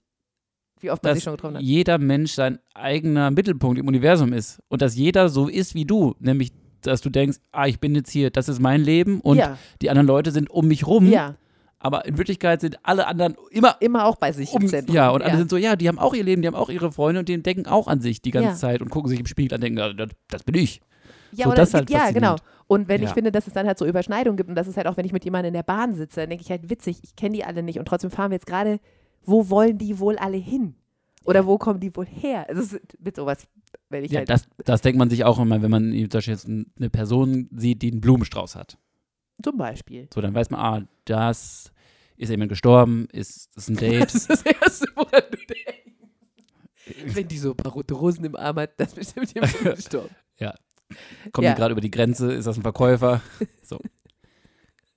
Wie 0.82 0.90
oft 0.92 1.04
man 1.04 1.10
dass 1.12 1.18
sich 1.18 1.24
schon 1.24 1.34
getroffen 1.36 1.56
hat. 1.58 1.62
jeder 1.64 1.98
Mensch 1.98 2.34
sein 2.34 2.60
eigener 2.74 3.32
Mittelpunkt 3.32 3.78
im 3.80 3.88
Universum 3.88 4.34
ist 4.34 4.60
und 4.68 4.82
dass 4.82 4.96
jeder 4.96 5.30
so 5.30 5.48
ist 5.48 5.76
wie 5.76 5.86
du, 5.86 6.16
nämlich 6.20 6.52
dass 6.82 7.02
du 7.02 7.10
denkst, 7.10 7.38
ah, 7.52 7.68
ich 7.68 7.80
bin 7.80 7.94
jetzt 7.94 8.10
hier, 8.10 8.30
das 8.32 8.48
ist 8.50 8.60
mein 8.62 8.82
Leben 8.82 9.20
und 9.22 9.38
ja, 9.38 9.58
die 9.82 9.90
anderen 9.90 10.08
Leute 10.08 10.32
sind 10.32 10.50
um 10.50 10.68
mich 10.68 10.88
rum, 10.88 11.08
ja, 11.10 11.36
aber 11.78 12.06
in 12.06 12.18
Wirklichkeit 12.18 12.62
sind 12.62 12.78
alle 12.84 13.06
anderen 13.06 13.36
immer 13.52 13.76
immer 13.82 14.06
auch 14.06 14.16
bei 14.16 14.32
sich 14.32 14.50
um, 14.54 14.62
im 14.62 14.68
Zentrum. 14.70 14.96
ja 14.96 15.10
und 15.10 15.22
alle 15.22 15.38
sind 15.38 15.50
so, 15.50 15.58
ja, 15.58 15.76
die 15.76 15.88
haben 15.90 16.00
auch 16.00 16.14
ihr 16.14 16.24
Leben, 16.24 16.42
die 16.42 16.48
haben 16.48 16.56
auch 16.56 16.70
ihre 16.70 16.92
Freunde 16.92 17.20
und 17.20 17.28
die 17.30 17.42
denken 17.44 17.68
auch 17.68 17.88
an 17.88 18.00
sich 18.02 18.22
die 18.22 18.32
ganze 18.32 18.50
Ja. 18.50 18.56
Zeit 18.56 18.82
und 18.82 18.90
gucken 18.90 19.10
sich 19.10 19.20
im 19.20 19.26
Spiegel 19.28 19.54
an 19.54 19.58
und 19.58 19.64
denken, 19.64 19.78
ja, 19.80 19.94
das, 19.94 20.10
das 20.30 20.44
bin 20.44 20.56
ich. 20.56 20.82
Ja, 21.34 21.46
So, 21.48 21.54
das 21.54 21.74
halt 21.74 21.86
gibt, 21.88 22.00
ja, 22.00 22.12
genau. 22.12 22.38
Und 22.72 22.88
wenn 22.88 23.02
ich 23.02 23.10
Ja. 23.10 23.14
finde, 23.16 23.32
dass 23.32 23.48
es 23.48 23.54
dann 23.54 23.66
halt 23.66 23.80
so 23.80 23.86
Überschneidungen 23.88 24.38
gibt 24.38 24.48
und 24.48 24.54
das 24.56 24.68
ist 24.68 24.78
halt 24.78 24.86
auch, 24.86 24.96
wenn 24.96 25.06
ich 25.06 25.12
mit 25.12 25.26
jemandem 25.26 25.48
in 25.50 25.54
der 25.56 25.64
Bahn 25.64 25.96
sitze, 25.96 26.20
dann 26.22 26.30
denke 26.30 26.44
ich 26.44 26.52
halt 26.52 26.70
witzig, 26.70 27.00
ich 27.04 27.16
kenne 27.16 27.34
die 27.36 27.44
alle 27.44 27.64
nicht 27.64 27.80
und 27.80 27.86
trotzdem 27.88 28.12
fahren 28.12 28.30
wir 28.30 28.36
jetzt 28.36 28.46
gerade, 28.46 28.80
wo 29.26 29.50
wollen 29.50 29.80
die 29.80 29.98
wohl 30.00 30.18
alle 30.20 30.38
hin? 30.38 30.76
Oder 31.24 31.48
wo 31.48 31.58
kommen 31.58 31.80
die 31.80 31.96
wohl 31.96 32.06
her? 32.06 32.48
Also 32.48 32.62
es 32.62 32.74
ist 32.74 33.00
mit 33.04 33.16
sowas, 33.16 33.48
wenn 33.90 34.04
ich 34.04 34.12
Ja, 34.12 34.20
halt 34.20 34.30
das, 34.30 34.44
das 34.66 34.82
denkt 34.82 35.00
man 35.00 35.10
sich 35.10 35.24
auch 35.26 35.40
immer, 35.40 35.62
wenn 35.64 35.72
man 35.72 35.92
zum 35.92 36.10
Beispiel 36.10 36.34
jetzt 36.34 36.48
ein- 36.48 36.72
eine 36.78 36.92
Person 36.92 37.50
sieht, 37.56 37.82
die 37.82 37.92
einen 37.92 38.02
Blumenstrauß 38.02 38.56
hat. 38.56 38.78
zum 39.42 39.58
Beispiel. 39.58 40.08
So, 40.14 40.22
dann 40.22 40.34
weiß 40.36 40.50
man, 40.52 40.60
ah, 40.60 40.88
das 41.06 41.72
ist 42.18 42.30
jemand 42.30 42.50
gestorben, 42.50 43.08
ist 43.12 43.50
das 43.56 43.64
ist 43.68 43.70
ein 43.70 43.78
Date. 43.78 44.00
Das 44.14 44.16
ist 44.16 44.30
das 44.30 44.42
Erste, 44.44 44.86
woran 44.96 45.24
du 45.32 45.38
denkst. 45.38 47.16
Wenn 47.16 47.28
die 47.28 47.38
so 47.38 47.52
ein 47.52 47.58
paar 47.58 47.72
rote 47.72 47.94
Rosen 47.96 48.26
im 48.26 48.36
Arm 48.36 48.58
hat, 48.58 48.72
das 48.78 48.94
ist 48.98 49.16
bestimmt 49.16 49.34
jemand 49.34 49.76
gestorben. 49.78 50.16
Kommt 51.32 51.46
Ja. 51.46 51.52
die 51.54 51.58
gerade 51.58 51.72
über 51.72 51.82
die 51.82 51.92
Grenze, 51.92 52.32
ist 52.32 52.46
das 52.46 52.58
ein 52.58 52.64
Verkäufer? 52.64 53.22
So. 53.64 53.80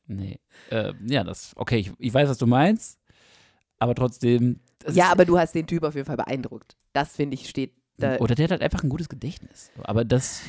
Nee. 0.07 0.41
Äh, 0.71 0.95
ja, 1.07 1.25
das, 1.25 1.53
okay, 1.57 1.77
ich, 1.77 1.93
ich 1.99 2.13
weiß, 2.13 2.29
was 2.29 2.39
du 2.39 2.47
meinst, 2.47 2.99
aber 3.79 3.95
trotzdem. 3.95 4.61
Ja, 4.91 5.11
aber 5.13 5.25
du 5.25 5.39
hast 5.39 5.55
den 5.55 5.67
Typ 5.67 5.85
auf 5.85 5.95
jeden 5.95 6.07
Fall 6.07 6.17
beeindruckt. 6.17 6.77
Das 6.93 7.17
finde 7.17 7.35
ich 7.35 7.49
steht 7.49 7.73
da. 7.99 8.17
Oder 8.17 8.35
der 8.35 8.45
hat 8.45 8.51
halt 8.53 8.63
einfach 8.63 8.83
ein 8.83 8.89
gutes 8.89 9.09
Gedächtnis. 9.09 9.71
Aber 9.85 10.05
das 10.05 10.43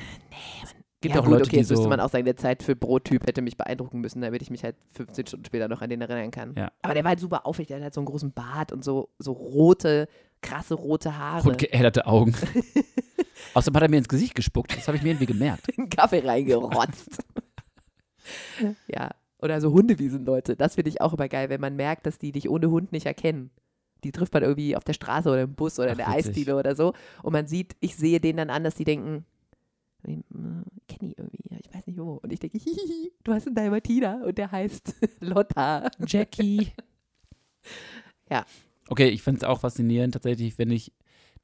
gibt 1.02 1.15
ja, 1.15 1.21
auch 1.21 1.26
gut, 1.26 1.34
Leute, 1.34 1.45
okay, 1.45 1.58
jetzt 1.58 1.69
müsste 1.69 1.84
so. 1.84 1.89
man 1.89 1.99
auch 1.99 2.10
sagen, 2.10 2.26
der 2.26 2.38
Zeit 2.38 2.63
für 2.63 2.76
Brottyp 2.76 3.28
hätte 3.28 3.41
mich 3.41 3.58
beeindrucken 3.58 3.99
müssen, 3.99 4.21
damit 4.21 4.41
ich 4.41 4.49
mich 4.49 4.63
halt 4.63 4.76
15 4.93 5.28
Stunden 5.28 5.45
später 5.45 5.67
noch 5.67 5.82
an 5.82 5.89
den 5.89 6.02
erinnern 6.02 6.32
kann. 6.32 6.56
Ja. 6.58 6.71
Aber 6.82 6.93
der 6.93 7.04
war 7.04 7.10
halt 7.10 7.19
super 7.19 7.45
aufrecht, 7.45 7.69
der 7.69 7.78
hat 7.78 7.84
halt 7.84 7.93
so 7.93 7.99
einen 8.02 8.08
großen 8.08 8.32
Bart 8.32 8.71
und 8.71 8.84
so, 8.84 9.10
so 9.19 9.34
rote, 9.34 10.08
krasse 10.41 10.73
rote 10.73 11.17
Haare. 11.17 11.47
Und 11.47 11.58
geänderte 11.58 12.08
Augen. 12.08 12.34
Außerdem 13.54 13.76
hat 13.76 13.84
er 13.84 13.89
mir 13.89 13.98
ins 13.98 14.08
Gesicht 14.10 14.36
gespuckt. 14.36 14.76
Das 14.76 14.88
habe 14.88 14.98
ich 14.98 15.04
mir 15.04 15.10
irgendwie 15.10 15.26
gemerkt. 15.26 15.69
in 15.69 15.76
den 15.86 15.89
Kaffee 15.89 16.19
reingerotzt. 16.19 17.24
ja, 18.88 19.12
oder 19.39 19.60
so 19.62 19.72
Hundewiesenleute. 19.74 20.56
Das 20.56 20.76
finde 20.76 20.89
ich 20.89 21.02
auch 21.02 21.13
immer 21.13 21.28
geil, 21.28 21.50
wenn 21.50 21.62
man 21.62 21.76
merkt, 21.76 22.06
dass 22.06 22.17
die 22.17 22.32
dich 22.32 22.50
ohne 22.50 22.69
Hund 22.69 22.91
nicht 22.91 23.06
erkennen. 23.06 23.52
Die 24.04 24.12
trifft 24.12 24.34
man 24.34 24.43
irgendwie 24.43 24.76
auf 24.76 24.84
der 24.84 24.93
Straße 24.93 25.30
oder 25.30 25.43
im 25.43 25.56
Bus 25.56 25.80
oder 25.80 25.91
in 25.91 25.98
der. 25.98 26.10
Eisdiele 26.10 26.56
oder 26.58 26.76
so. 26.76 26.93
Und 27.22 27.34
man 27.34 27.48
sieht, 27.48 27.76
ich 27.80 27.96
sehe 27.96 28.19
denen 28.19 28.38
dann 28.38 28.50
an, 28.50 28.63
dass 28.63 28.76
die 28.76 28.84
denken, 28.84 29.26
kenne 30.04 30.24
ich 31.02 31.17
irgendwie, 31.17 31.39
ich 31.60 31.74
weiß 31.74 31.88
nicht 31.88 31.98
wo. 31.98 32.19
Und 32.22 32.34
ich 32.34 32.39
denke, 32.39 32.58
hihihi, 32.63 33.12
du 33.24 33.34
hast 33.34 33.48
einen 33.48 33.56
Dalmatiner 33.56 34.22
und 34.26 34.38
der 34.38 34.52
heißt 34.52 34.93
Lotta. 35.19 35.89
Jackie. 36.06 36.72
Ja. 38.30 38.46
Okay, 38.89 39.08
ich 39.08 39.22
finde 39.24 39.39
es 39.39 39.43
auch 39.43 39.62
faszinierend, 39.62 40.13
tatsächlich, 40.13 40.58
wenn 40.58 40.72
ich 40.72 40.91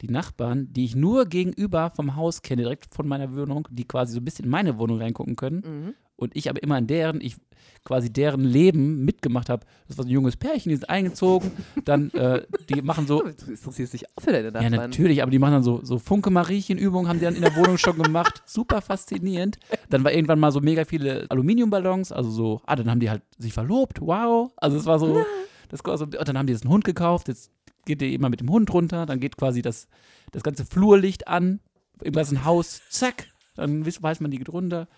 die 0.00 0.08
Nachbarn, 0.08 0.68
die 0.72 0.84
ich 0.84 0.96
nur 0.96 1.26
gegenüber 1.26 1.92
vom 1.94 2.16
Haus 2.16 2.42
kenne, 2.42 2.62
direkt 2.62 2.94
von 2.94 3.06
meiner 3.06 3.34
Wohnung, 3.36 3.68
die 3.70 3.84
quasi 3.86 4.12
so 4.14 4.20
ein 4.20 4.24
bisschen 4.24 4.46
in 4.46 4.50
meine 4.50 4.78
Wohnung 4.78 4.98
reingucken 4.98 5.36
können 5.36 5.62
Mhm. 5.66 5.94
und 6.16 6.34
ich 6.36 6.48
aber 6.50 6.62
immer 6.62 6.78
in 6.78 6.86
deren, 6.86 7.20
ich 7.20 7.36
quasi 7.84 8.10
deren 8.12 8.42
Leben 8.44 9.04
mitgemacht 9.04 9.48
habe. 9.50 9.64
Das 9.88 9.96
war 9.98 10.04
so 10.04 10.08
ein 10.10 10.12
junges 10.12 10.36
Pärchen, 10.36 10.70
die 10.70 10.76
sind 10.76 10.88
eingezogen, 10.90 11.50
dann, 11.84 12.10
äh, 12.12 12.42
die 12.68 12.80
machen 12.82 13.06
so, 13.06 13.22
Du 13.44 13.50
interessierst 13.50 13.92
dich 13.92 14.04
auch 14.16 14.22
für 14.22 14.32
deine 14.32 14.46
ja 14.48 14.50
Nachbarn. 14.52 14.90
natürlich, 14.90 15.22
aber 15.22 15.30
die 15.30 15.38
machen 15.38 15.52
dann 15.52 15.62
so, 15.62 15.80
so 15.82 15.98
Funke-Mariechen-Übungen, 15.98 17.08
haben 17.08 17.18
die 17.18 17.24
dann 17.24 17.34
in 17.34 17.42
der 17.42 17.54
Wohnung 17.56 17.76
schon 17.78 17.96
gemacht. 17.98 18.42
Super 18.46 18.80
faszinierend. 18.80 19.58
Dann 19.90 20.04
war 20.04 20.12
irgendwann 20.12 20.40
mal 20.40 20.52
so 20.52 20.60
mega 20.60 20.84
viele 20.84 21.26
Aluminiumballons, 21.30 22.12
also 22.12 22.30
so, 22.30 22.60
ah, 22.66 22.76
dann 22.76 22.90
haben 22.90 23.00
die 23.00 23.10
halt 23.10 23.22
sich 23.38 23.52
verlobt, 23.52 24.00
wow. 24.00 24.50
Also 24.56 24.76
es 24.78 24.86
war 24.86 24.98
so, 24.98 25.24
das 25.68 25.80
war 25.84 25.96
so, 25.98 26.04
und 26.04 26.28
dann 26.28 26.38
haben 26.38 26.46
die 26.46 26.52
jetzt 26.52 26.64
einen 26.64 26.72
Hund 26.72 26.84
gekauft, 26.84 27.28
jetzt 27.28 27.50
geht 27.84 28.00
der 28.00 28.10
immer 28.10 28.28
mit 28.28 28.40
dem 28.40 28.50
Hund 28.50 28.72
runter, 28.72 29.06
dann 29.06 29.20
geht 29.20 29.36
quasi 29.36 29.62
das, 29.62 29.88
das 30.32 30.42
ganze 30.42 30.64
Flurlicht 30.64 31.28
an, 31.28 31.60
im 32.02 32.12
ganzen 32.12 32.44
Haus, 32.44 32.82
zack, 32.90 33.28
dann 33.56 33.84
weiß 33.84 34.20
man, 34.20 34.30
die 34.30 34.38
geht 34.38 34.48
runter. 34.48 34.88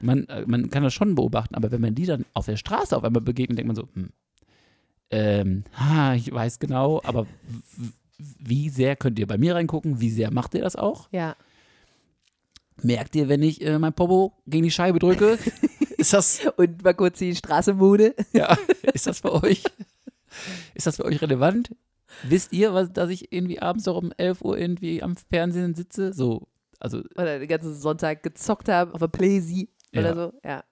Man, 0.00 0.26
äh, 0.28 0.44
man 0.46 0.70
kann 0.70 0.82
das 0.82 0.94
schon 0.94 1.14
beobachten, 1.14 1.54
aber 1.54 1.70
wenn 1.70 1.80
man 1.80 1.94
die 1.94 2.06
dann 2.06 2.24
auf 2.34 2.46
der 2.46 2.56
Straße 2.56 2.96
auf 2.96 3.04
einmal 3.04 3.22
begegnet, 3.22 3.58
denkt 3.58 3.68
man 3.68 3.76
so, 3.76 3.88
hm, 3.94 4.10
ähm, 5.10 5.64
ha, 5.74 6.14
ich 6.14 6.32
weiß 6.32 6.58
genau, 6.58 7.00
aber 7.04 7.26
wie 8.18 8.70
sehr 8.70 8.96
könnt 8.96 9.18
ihr 9.18 9.26
bei 9.26 9.36
mir 9.36 9.54
reingucken? 9.54 10.00
Wie 10.00 10.10
sehr 10.10 10.30
macht 10.30 10.54
ihr 10.54 10.62
das 10.62 10.76
auch? 10.76 11.08
Ja. 11.12 11.36
Merkt 12.82 13.14
ihr, 13.14 13.28
wenn 13.28 13.42
ich 13.42 13.64
äh, 13.64 13.78
mein 13.78 13.92
Popo 13.92 14.32
gegen 14.46 14.64
die 14.64 14.70
Scheibe 14.70 14.98
drücke? 14.98 15.38
ist 15.98 16.14
das, 16.14 16.40
Und 16.56 16.82
mal 16.82 16.94
kurz 16.94 17.18
die 17.18 17.34
Straße 17.34 17.74
Mude. 17.74 18.14
ja, 18.32 18.56
ist 18.94 19.06
das 19.06 19.20
für 19.20 19.42
euch? 19.42 19.64
Ist 20.74 20.86
das 20.86 20.96
für 20.96 21.04
euch 21.04 21.20
relevant? 21.20 21.74
Wisst 22.24 22.52
ihr, 22.52 22.74
was, 22.74 22.92
dass 22.92 23.10
ich 23.10 23.32
irgendwie 23.32 23.60
abends 23.60 23.86
auch 23.88 23.96
um 23.96 24.12
11 24.16 24.42
Uhr 24.42 24.58
irgendwie 24.58 25.02
am 25.02 25.16
Fernsehen 25.16 25.74
sitze? 25.74 26.12
So, 26.12 26.48
also 26.78 26.98
Oder 27.16 27.38
den 27.38 27.48
ganzen 27.48 27.74
Sonntag 27.74 28.22
gezockt 28.22 28.68
haben 28.68 28.92
auf 28.92 28.98
der 29.00 29.08
Playsee 29.08 29.68
oder 29.92 30.02
Ja. 30.08 30.14
so. 30.14 30.32
Ja. 30.44 30.64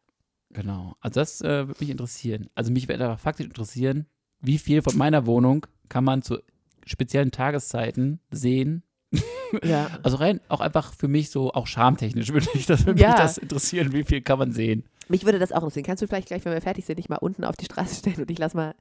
Genau. 0.51 0.97
Also 1.01 1.21
das 1.21 1.41
äh, 1.43 1.69
würde 1.69 1.81
mich 1.81 1.91
interessieren. 1.91 2.49
Also 2.55 2.73
mich 2.73 2.89
würde 2.89 3.17
faktisch 3.19 3.47
interessieren, 3.47 4.07
wie 4.41 4.59
viel 4.59 4.83
von 4.83 4.97
meiner 4.97 5.27
Wohnung 5.27 5.67
kann 5.89 6.03
man 6.05 6.23
zu 6.23 6.39
speziellen 6.87 7.31
Tageszeiten 7.31 8.21
sehen. 8.31 8.83
Ja. 9.65 9.91
Also 10.05 10.19
rein 10.19 10.41
auch 10.49 10.61
einfach 10.61 10.95
für 10.95 11.09
mich 11.09 11.31
so, 11.31 11.53
auch 11.53 11.67
schamtechnisch 11.67 12.33
würde 12.33 12.47
ich 12.55 12.67
das, 12.67 12.87
würde 12.87 13.01
Ja. 13.01 13.09
mich 13.09 13.17
das 13.17 13.37
interessieren, 13.37 13.93
wie 13.93 14.05
viel 14.05 14.21
kann 14.21 14.39
man 14.39 14.53
sehen. 14.53 14.85
Mich 15.09 15.25
würde 15.25 15.41
das 15.41 15.51
auch 15.51 15.57
interessieren. 15.65 15.85
Kannst 15.85 16.03
du 16.05 16.07
vielleicht 16.07 16.29
gleich, 16.29 16.45
wenn 16.45 16.53
wir 16.53 16.61
fertig 16.61 16.85
sind, 16.85 17.01
dich 17.01 17.09
mal 17.09 17.17
unten 17.17 17.43
auf 17.45 17.57
die 17.57 17.65
Straße 17.65 17.97
stellen 17.97 18.19
und 18.21 18.31
ich 18.31 18.39
lass 18.39 18.55
mal 18.55 18.77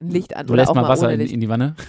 ein 0.00 0.10
Licht 0.10 0.36
an? 0.36 0.46
Du 0.46 0.54
lässt 0.54 0.74
mal 0.74 0.88
Wasser 0.88 1.12
in, 1.12 1.20
in 1.20 1.40
die 1.40 1.48
Wanne. 1.48 1.74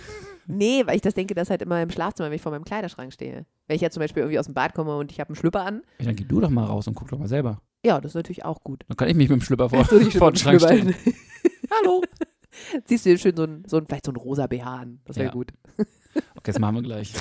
Nee, 0.47 0.81
weil 0.87 0.95
ich 0.95 1.01
das 1.03 1.13
denke, 1.13 1.35
das 1.35 1.51
halt 1.51 1.61
immer 1.61 1.81
im 1.81 1.91
Schlafzimmer, 1.91 2.29
wenn 2.29 2.35
ich 2.35 2.41
vor 2.41 2.51
meinem 2.51 2.65
Kleiderschrank 2.65 3.13
stehe. 3.13 3.45
Wenn 3.67 3.75
ich 3.75 3.81
jetzt 3.81 3.93
zum 3.93 4.01
Beispiel 4.01 4.23
irgendwie 4.23 4.39
aus 4.39 4.47
dem 4.47 4.55
Bad 4.55 4.73
komme 4.73 4.97
und 4.97 5.11
ich 5.11 5.19
habe 5.19 5.29
einen 5.29 5.35
Schlüpper 5.35 5.63
an, 5.63 5.83
Ja, 5.99 6.05
dann 6.07 6.15
geh 6.15 6.23
du 6.25 6.41
doch 6.41 6.49
mal 6.49 6.65
raus 6.65 6.87
und 6.87 6.95
guck 6.95 7.07
doch 7.09 7.19
mal 7.19 7.27
selber. 7.27 7.61
ja, 7.85 8.01
das 8.01 8.11
ist 8.11 8.15
natürlich 8.15 8.43
auch 8.43 8.61
gut. 8.63 8.83
Dann 8.87 8.97
kann 8.97 9.07
ich 9.07 9.15
mich 9.15 9.29
mit 9.29 9.39
dem 9.39 9.43
Schlüpper 9.43 9.69
vor, 9.69 9.85
vor 10.11 10.31
den 10.31 10.35
Schrank 10.37 10.59
stellen. 10.59 10.95
Hallo. 11.79 12.01
Ziehst 12.85 13.05
du 13.05 13.11
dir 13.11 13.17
schön 13.19 13.37
so 13.37 13.43
ein, 13.43 13.63
so 13.67 13.77
ein, 13.77 13.85
vielleicht 13.85 14.07
so 14.07 14.11
ein 14.11 14.15
rosa 14.15 14.47
BH 14.47 14.75
an. 14.75 14.99
Das 15.05 15.15
wäre 15.15 15.27
Ja. 15.27 15.31
gut. 15.31 15.53
Okay, 15.77 15.85
das 16.43 16.59
machen 16.59 16.75
wir 16.75 16.81
gleich. 16.81 17.13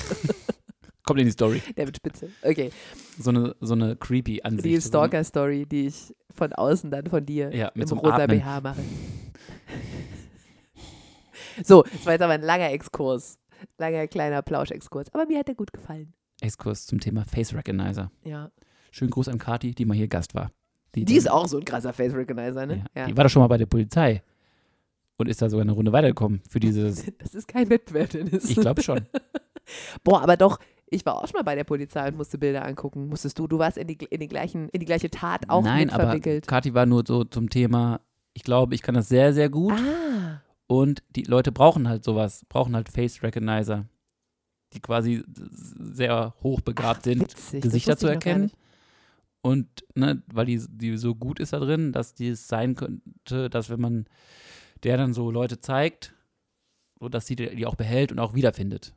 Kommt 1.05 1.21
in 1.21 1.27
die 1.27 1.33
Story. 1.33 1.63
Der 1.77 1.87
wird 1.87 1.97
spitze. 1.99 2.31
Okay. 2.43 2.73
So 3.19 3.31
eine, 3.31 3.55
so 3.61 3.75
eine 3.75 3.97
creepy 3.97 4.41
Ansicht. 4.43 4.65
Die 4.65 4.81
Stalker-Story, 4.81 5.67
die 5.67 5.87
ich 5.89 6.15
von 6.35 6.53
außen 6.55 6.91
dann 6.91 7.07
von 7.07 7.25
dir 7.27 7.55
Ja, 7.55 7.71
mit 7.75 7.83
im 7.83 7.89
so 7.89 7.97
rosa 7.97 8.15
Atmen. 8.17 8.41
BH 8.41 8.61
mache. 8.63 8.81
So, 11.65 11.83
das 11.83 12.07
war 12.07 12.13
jetzt 12.13 12.23
aber 12.23 12.35
ein 12.35 12.43
langer 12.43 12.71
Exkurs. 12.71 13.39
Langer, 13.79 14.07
kleiner 14.09 14.43
Plauschexkurs. 14.43 15.13
Aber 15.13 15.27
mir 15.27 15.39
hat 15.39 15.49
der 15.49 15.55
gut 15.55 15.73
gefallen. 15.73 16.15
Exkurs 16.41 16.87
zum 16.87 17.01
Thema 17.01 17.25
Face 17.25 17.55
Recognizer. 17.55 18.11
Ja. 18.25 18.51
Schönen 18.91 19.11
Gruß 19.11 19.29
an 19.29 19.39
Kati, 19.39 19.75
die 19.75 19.85
mal 19.85 19.97
hier 19.97 20.09
Gast 20.09 20.35
war. 20.35 20.51
Die 20.95 21.17
ist 21.17 21.31
auch 21.31 21.47
so 21.47 21.59
ein 21.59 21.65
krasser 21.65 21.93
Face 21.93 22.15
Recognizer, 22.15 22.67
ne? 22.67 22.85
Ja. 22.97 23.07
Die 23.07 23.17
war 23.17 23.25
doch 23.25 23.31
schon 23.31 23.43
mal 23.43 23.49
bei 23.49 23.59
der 23.59 23.67
Polizei 23.67 24.23
und 25.17 25.29
ist 25.29 25.41
da 25.41 25.49
sogar 25.49 25.63
eine 25.63 25.73
Runde 25.73 25.93
weitergekommen 25.93 26.43
für 26.49 26.59
dieses. 26.59 27.05
Das 27.19 27.35
ist 27.35 27.47
kein 27.47 27.71
Wettbewerb, 27.71 28.11
Dennis. 28.11 28.51
Ich 28.51 28.57
glaube 28.57 28.83
schon. 28.83 29.07
Boah, 30.03 30.23
aber 30.23 30.37
doch, 30.37 30.59
ich 30.87 31.07
war 31.07 31.17
auch 31.17 31.29
schon 31.29 31.39
mal 31.39 31.45
bei 31.45 31.55
der 31.55 31.65
Polizei 31.65 32.09
und 32.09 32.17
musste 32.17 32.39
Bilder 32.39 32.65
angucken. 32.65 33.09
Musstest 33.09 33.39
du? 33.39 33.47
Du 33.47 33.59
warst 33.59 33.79
in 33.79 33.87
die, 33.87 33.99
in 34.11 34.19
die, 34.19 34.27
gleichen, 34.27 34.69
in 34.71 34.81
die 34.81 34.87
gleiche 34.87 35.11
Tat 35.11 35.49
auch 35.49 35.63
Nein, 35.63 35.87
mit 35.87 35.95
aber 35.95 36.07
verwickelt. 36.07 36.49
Kati 36.49 36.75
war 36.75 36.87
nur 36.87 37.05
so 37.07 37.25
zum 37.25 37.49
Thema. 37.49 38.01
Ich 38.33 38.43
glaube, 38.43 38.75
ich 38.75 38.83
kann 38.83 38.95
das 38.95 39.09
sehr, 39.09 39.33
sehr 39.33 39.49
gut. 39.49 39.75
Ah, 39.75 40.43
Und 40.71 41.03
die 41.17 41.25
Leute 41.25 41.51
brauchen 41.51 41.89
halt 41.89 42.05
sowas, 42.05 42.47
brauchen 42.49 42.77
halt 42.77 42.89
Face 42.89 43.25
Recognizer, 43.25 43.89
die 44.73 44.79
quasi 44.79 45.25
sehr 45.27 46.33
hochbegabt 46.45 47.03
sind, 47.03 47.23
witzig. 47.23 47.61
Das 47.61 47.73
Gesichter 47.73 47.97
zu 47.97 48.07
erkennen. 48.07 48.53
Und 49.43 49.67
ne, 49.97 50.23
weil 50.33 50.47
die, 50.47 50.65
die 50.69 50.97
so 50.97 51.17
gut 51.17 51.41
ist 51.41 51.53
da 51.53 51.59
drin, 51.59 51.91
dass 51.91 52.15
die 52.15 52.29
es 52.29 52.47
sein 52.47 52.77
könnte, 52.77 53.51
dass 53.51 53.69
wenn 53.69 53.81
man 53.81 54.07
der 54.85 54.97
dann 54.97 55.13
so 55.13 55.33
Leute 55.33 55.59
zeigt, 55.59 56.15
so 57.01 57.09
dass 57.09 57.27
sie 57.27 57.35
die 57.35 57.67
auch 57.67 57.75
behält 57.75 58.13
und 58.13 58.21
auch 58.21 58.35
wiederfindet. 58.35 58.95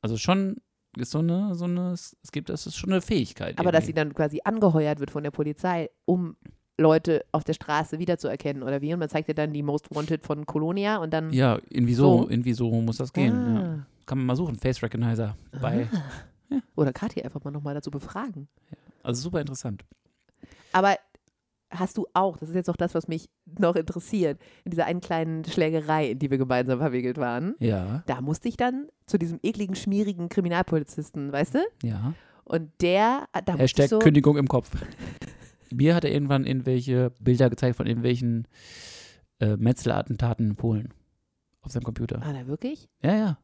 Also 0.00 0.16
schon 0.16 0.56
ist 0.96 1.10
so 1.10 1.18
eine, 1.18 1.54
so 1.54 1.66
eine, 1.66 1.92
es 1.92 2.16
gibt, 2.32 2.48
das 2.48 2.66
ist 2.66 2.76
schon 2.76 2.92
eine 2.92 3.02
Fähigkeit. 3.02 3.58
Aber 3.58 3.72
dass 3.72 3.84
sie 3.84 3.90
irgendwie. 3.90 4.06
dann 4.06 4.14
quasi 4.14 4.40
angeheuert 4.42 5.00
wird 5.00 5.10
von 5.10 5.22
der 5.22 5.32
Polizei, 5.32 5.90
um 6.06 6.38
Leute 6.78 7.24
auf 7.32 7.44
der 7.44 7.52
Straße 7.52 7.98
wiederzuerkennen 7.98 8.62
oder 8.62 8.80
wie? 8.82 8.92
Und 8.92 8.98
man 8.98 9.08
zeigt 9.08 9.28
dir 9.28 9.34
dann 9.34 9.52
die 9.52 9.62
Most 9.62 9.94
Wanted 9.94 10.24
von 10.24 10.44
Colonia 10.46 10.96
und 10.98 11.12
dann. 11.12 11.32
Ja, 11.32 11.58
irgendwie 11.68 11.94
so, 11.94 12.22
So. 12.22 12.30
irgendwie 12.30 12.52
so 12.54 12.70
muss 12.80 12.96
das 12.96 13.12
gehen. 13.12 13.54
Ja. 13.54 13.60
Ah. 13.62 13.86
Kann 14.06 14.18
man 14.18 14.26
mal 14.26 14.36
suchen, 14.36 14.56
Face 14.56 14.82
Recognizer 14.82 15.36
bei. 15.60 15.86
Ah. 15.92 16.56
Oder 16.76 16.92
Kathi 16.92 17.22
einfach 17.22 17.42
mal 17.44 17.50
nochmal 17.50 17.74
dazu 17.74 17.90
befragen. 17.90 18.48
Also 19.02 19.22
super 19.22 19.40
interessant. 19.40 19.84
Aber 20.72 20.96
hast 21.70 21.96
du 21.96 22.06
auch, 22.12 22.36
das 22.36 22.50
ist 22.50 22.54
jetzt 22.54 22.68
auch 22.70 22.76
das, 22.76 22.94
was 22.94 23.08
mich 23.08 23.28
noch 23.58 23.76
interessiert, 23.76 24.40
in 24.64 24.70
dieser 24.70 24.84
einen 24.86 25.00
kleinen 25.00 25.44
Schlägerei, 25.44 26.10
in 26.10 26.18
die 26.18 26.30
wir 26.30 26.38
gemeinsam 26.38 26.78
verwickelt 26.78 27.16
waren, 27.18 27.54
Ja, 27.60 28.02
da 28.06 28.20
musste 28.20 28.48
ich 28.48 28.56
dann 28.56 28.88
zu 29.06 29.18
diesem 29.18 29.40
ekligen, 29.42 29.74
schmierigen 29.74 30.28
Kriminalpolizisten, 30.28 31.32
weißt 31.32 31.54
du? 31.54 31.58
ja. 31.82 32.14
Und 32.46 32.70
der, 32.82 33.24
da 33.46 33.56
Hashtag 33.56 33.88
so, 33.88 33.98
Kündigung 34.00 34.36
im 34.36 34.46
Kopf. 34.48 34.70
Mir 35.76 35.94
hat 35.94 36.04
er 36.04 36.12
irgendwann 36.12 36.46
irgendwelche 36.46 37.10
Bilder 37.20 37.50
gezeigt 37.50 37.76
von 37.76 37.86
irgendwelchen 37.86 38.46
äh, 39.40 39.56
Metzler-Attentaten 39.56 40.50
in 40.50 40.56
Polen. 40.56 40.94
Auf 41.62 41.72
seinem 41.72 41.84
Computer. 41.84 42.20
Ah, 42.22 42.32
da 42.32 42.46
wirklich? 42.46 42.88
Ja, 43.02 43.16
ja. 43.16 43.38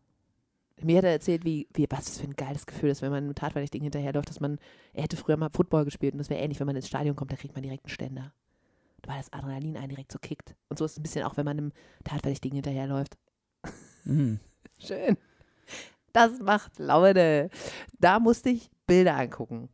Mir 0.83 0.99
hat 0.99 1.05
er 1.05 1.13
erzählt, 1.13 1.45
wie, 1.45 1.69
wie, 1.75 1.87
was 1.91 2.07
das 2.07 2.19
für 2.19 2.27
ein 2.27 2.37
geiles 2.37 2.67
Gefühl 2.67 2.91
ist, 2.91 3.03
wenn 3.03 3.11
man 3.11 3.25
einem 3.25 3.35
Tatverdächtigen 3.35 3.85
hinterherläuft, 3.85 4.29
dass 4.29 4.41
man, 4.41 4.59
er 4.93 5.03
hätte 5.03 5.17
früher 5.17 5.37
mal 5.37 5.51
Football 5.51 5.85
gespielt 5.85 6.15
und 6.15 6.19
das 6.19 6.31
wäre 6.31 6.41
ähnlich, 6.41 6.61
wenn 6.61 6.67
man 6.67 6.77
ins 6.77 6.89
Stadion 6.89 7.17
kommt, 7.17 7.33
da 7.33 7.37
kriegt 7.37 7.55
man 7.55 7.63
direkt 7.63 7.85
einen 7.85 7.93
Ständer. 7.93 8.33
Weil 9.07 9.19
das 9.19 9.33
Adrenalin 9.33 9.77
einen 9.77 9.89
direkt 9.89 10.13
so 10.13 10.19
kickt. 10.19 10.55
Und 10.69 10.79
so 10.79 10.85
ist 10.85 10.93
es 10.93 10.99
ein 10.99 11.03
bisschen 11.03 11.25
auch, 11.25 11.37
wenn 11.37 11.45
man 11.45 11.59
einem 11.59 11.73
Tatverdächtigen 12.05 12.57
hinterherläuft. 12.57 13.19
Mhm. 14.05 14.41
Schön. 14.79 15.17
Das 16.13 16.39
macht 16.41 16.79
Laune. 16.79 17.51
Da 17.99 18.19
musste 18.19 18.51
ich 18.51 18.71
Bilder 18.87 19.17
angucken 19.17 19.69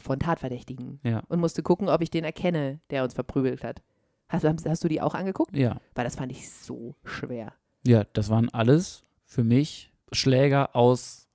von 0.00 0.18
Tatverdächtigen 0.18 1.00
Ja. 1.02 1.22
und 1.28 1.40
musste 1.40 1.62
gucken, 1.62 1.88
ob 1.88 2.02
ich 2.02 2.10
den 2.10 2.24
erkenne, 2.24 2.80
der 2.90 3.02
uns 3.04 3.14
verprügelt 3.14 3.62
hat. 3.64 3.82
Hast, 4.28 4.44
du- 4.44 4.70
hast 4.70 4.82
du 4.84 4.88
die 4.88 5.00
auch 5.00 5.14
angeguckt? 5.14 5.56
Ja. 5.56 5.80
Weil 5.94 6.04
das 6.04 6.16
fand 6.16 6.32
ich 6.32 6.50
so 6.50 6.94
schwer. 7.04 7.52
Ja, 7.86 8.04
das 8.12 8.28
waren 8.30 8.48
alles 8.52 9.04
für 9.24 9.44
mich 9.44 9.92
Schläger 10.12 10.74
aus 10.74 11.28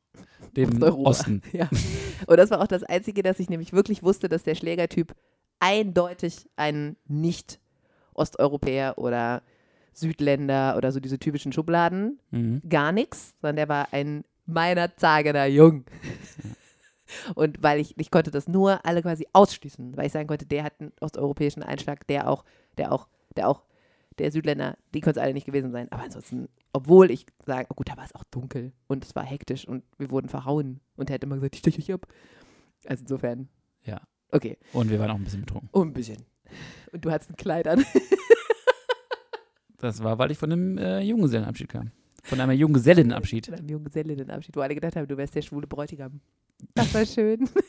dem. 0.55 0.81
Osten. 0.83 1.41
Ja. 1.53 1.69
Und 2.27 2.37
das 2.37 2.51
war 2.51 2.61
auch 2.61 2.67
das 2.67 2.83
Einzige, 2.83 3.23
dass 3.23 3.39
ich 3.39 3.49
nämlich 3.49 3.71
wirklich 3.73 4.03
wusste, 4.03 4.27
dass 4.29 4.43
der 4.43 4.55
Schlägertyp 4.55 5.15
eindeutig 5.59 6.49
ein 6.57 6.97
Nicht-Osteuropäer 7.07 8.97
oder 8.97 9.41
Südländer 9.93 10.75
oder 10.77 10.91
so 10.91 10.99
diese 10.99 11.19
typischen 11.19 11.51
Schubladen, 11.53 12.19
Mhm. 12.31 12.61
gar 12.67 12.91
nichts, 12.91 13.33
sondern 13.41 13.55
der 13.57 13.69
war 13.69 13.87
ein 13.91 14.23
meiner 14.45 14.93
Tagener 14.95 15.45
Jung. 15.45 15.85
Und 17.35 17.61
weil 17.61 17.79
ich, 17.79 17.97
ich 17.97 18.11
konnte 18.11 18.31
das 18.31 18.47
nur 18.47 18.85
alle 18.85 19.01
quasi 19.01 19.27
ausschließen, 19.33 19.95
weil 19.97 20.05
ich 20.07 20.11
sagen 20.11 20.27
konnte, 20.27 20.45
der 20.45 20.63
hat 20.63 20.73
einen 20.79 20.91
osteuropäischen 21.01 21.63
Einschlag, 21.63 22.05
der 22.07 22.29
auch, 22.29 22.43
der 22.77 22.91
auch, 22.91 23.07
der 23.35 23.49
auch, 23.49 23.63
der 24.17 24.31
Südländer, 24.31 24.77
die 24.93 25.01
können 25.01 25.15
es 25.15 25.21
alle 25.21 25.33
nicht 25.33 25.45
gewesen 25.45 25.71
sein. 25.71 25.87
Aber 25.91 26.03
ansonsten, 26.03 26.47
obwohl 26.73 27.09
ich 27.11 27.25
sage, 27.45 27.67
oh 27.69 27.75
gut, 27.75 27.89
da 27.89 27.97
war 27.97 28.03
es 28.05 28.13
auch 28.13 28.23
dunkel 28.25 28.73
und 28.87 29.03
es 29.05 29.15
war 29.15 29.23
hektisch 29.23 29.67
und 29.67 29.83
wir 29.97 30.11
wurden 30.11 30.27
verhauen 30.29 30.79
und 30.95 31.09
er 31.09 31.15
hat 31.15 31.23
immer 31.23 31.35
gesagt, 31.35 31.55
ich 31.55 31.59
steche 31.59 31.79
euch 31.81 31.93
ab. 31.93 32.07
Also 32.85 33.01
insofern, 33.03 33.47
Ja. 33.83 34.01
okay, 34.31 34.57
Und 34.73 34.89
wir 34.89 34.99
waren 34.99 35.11
auch 35.11 35.15
ein 35.15 35.23
bisschen 35.23 35.41
betrunken. 35.41 35.69
oh, 35.71 35.81
ein 35.81 35.93
bisschen. 35.93 36.17
Und 36.91 37.05
du 37.05 37.11
hattest 37.11 37.29
ein 37.31 37.37
Kleid 37.37 37.67
an. 37.67 37.85
Das 39.77 40.03
war, 40.03 40.19
weil 40.19 40.29
ich 40.31 40.37
von 40.37 40.51
einem 40.51 40.77
äh, 40.77 40.99
Junggesellenabschied 41.01 41.69
kam. 41.69 41.91
Von 42.23 42.39
einem 42.39 42.51
Junggesellenabschied. 42.57 43.49
Mit 43.49 43.59
einem 43.59 43.69
Junggesellinnenabschied, 43.69 44.55
wo 44.55 44.59
alle 44.61 44.75
gedacht 44.75 44.95
haben, 44.95 45.07
du 45.07 45.17
wärst 45.17 45.33
der 45.33 45.41
schwule 45.41 45.65
Bräutigam. 45.65 46.21
Das 46.75 46.93
war 46.93 47.05
schön. 47.05 47.49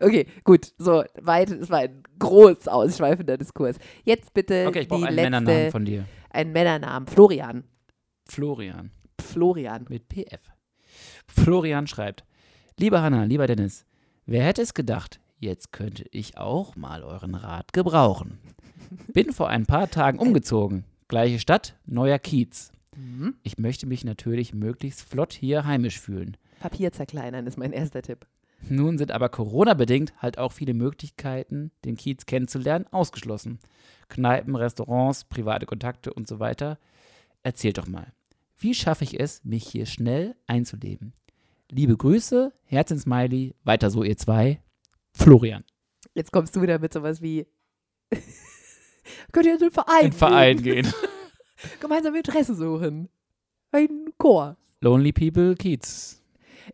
okay, 0.00 0.26
gut. 0.44 0.72
So, 0.78 1.04
weit, 1.20 1.50
es 1.50 1.70
war 1.70 1.80
ein 1.80 2.02
groß 2.18 2.68
ausschweifender 2.68 3.38
Diskurs. 3.38 3.76
Jetzt 4.04 4.32
bitte 4.34 4.66
Okay, 4.68 4.80
ich 4.80 4.84
die 4.86 4.88
brauche 4.88 5.06
einen 5.06 5.16
Männernamen 5.16 5.46
letzte, 5.46 5.70
von 5.72 5.84
dir. 5.84 6.04
einen 6.30 6.52
Männernamen. 6.52 7.06
Florian. 7.08 7.64
Florian. 8.28 8.90
Florian. 9.20 9.86
Mit 9.88 10.08
PF. 10.08 10.40
Florian 11.26 11.86
schreibt: 11.86 12.24
Lieber 12.78 13.02
Hanna, 13.02 13.24
lieber 13.24 13.46
Dennis, 13.46 13.86
wer 14.26 14.44
hätte 14.44 14.62
es 14.62 14.74
gedacht, 14.74 15.20
jetzt 15.38 15.72
könnte 15.72 16.04
ich 16.10 16.38
auch 16.38 16.76
mal 16.76 17.02
euren 17.02 17.34
Rat 17.34 17.72
gebrauchen. 17.72 18.38
Bin 19.12 19.32
vor 19.32 19.48
ein 19.48 19.66
paar 19.66 19.90
Tagen 19.90 20.18
umgezogen. 20.18 20.84
Gleiche 21.08 21.38
Stadt, 21.38 21.76
neuer 21.86 22.18
Kiez. 22.18 22.72
Mhm. 22.96 23.34
Ich 23.42 23.58
möchte 23.58 23.86
mich 23.86 24.04
natürlich 24.04 24.54
möglichst 24.54 25.02
flott 25.02 25.32
hier 25.32 25.64
heimisch 25.64 26.00
fühlen. 26.00 26.36
Papier 26.60 26.92
zerkleinern 26.92 27.46
ist 27.46 27.58
mein 27.58 27.72
erster 27.72 28.02
Tipp. 28.02 28.26
Nun 28.68 28.96
sind 28.96 29.10
aber 29.10 29.28
Corona-bedingt 29.28 30.14
halt 30.22 30.38
auch 30.38 30.52
viele 30.52 30.74
Möglichkeiten, 30.74 31.72
den 31.84 31.96
Kiez 31.96 32.26
kennenzulernen, 32.26 32.86
ausgeschlossen. 32.92 33.58
Kneipen, 34.08 34.54
Restaurants, 34.54 35.24
private 35.24 35.66
Kontakte 35.66 36.12
und 36.12 36.28
so 36.28 36.38
weiter. 36.38 36.78
Erzählt 37.42 37.78
doch 37.78 37.88
mal, 37.88 38.12
wie 38.58 38.74
schaffe 38.74 39.02
ich 39.04 39.18
es, 39.18 39.44
mich 39.44 39.66
hier 39.66 39.86
schnell 39.86 40.36
einzuleben? 40.46 41.12
Liebe 41.70 41.96
Grüße, 41.96 42.52
Herzensmiley, 42.64 43.56
weiter 43.64 43.90
so 43.90 44.04
ihr 44.04 44.16
zwei. 44.16 44.60
Florian. 45.14 45.64
Jetzt 46.14 46.30
kommst 46.30 46.54
du 46.54 46.62
wieder 46.62 46.78
mit 46.78 46.92
sowas 46.92 47.20
wie 47.22 47.46
könnt 49.32 49.46
ihr 49.46 49.54
in 49.54 49.58
den 49.58 49.70
Verein, 49.70 50.06
In 50.06 50.12
Verein 50.12 50.62
gehen? 50.62 50.92
gehen. 51.62 51.80
gemeinsam 51.80 52.14
Interesse 52.14 52.54
suchen. 52.54 53.08
Ein 53.70 54.12
Chor. 54.18 54.56
Lonely 54.80 55.12
People 55.12 55.54
Kiez. 55.54 56.22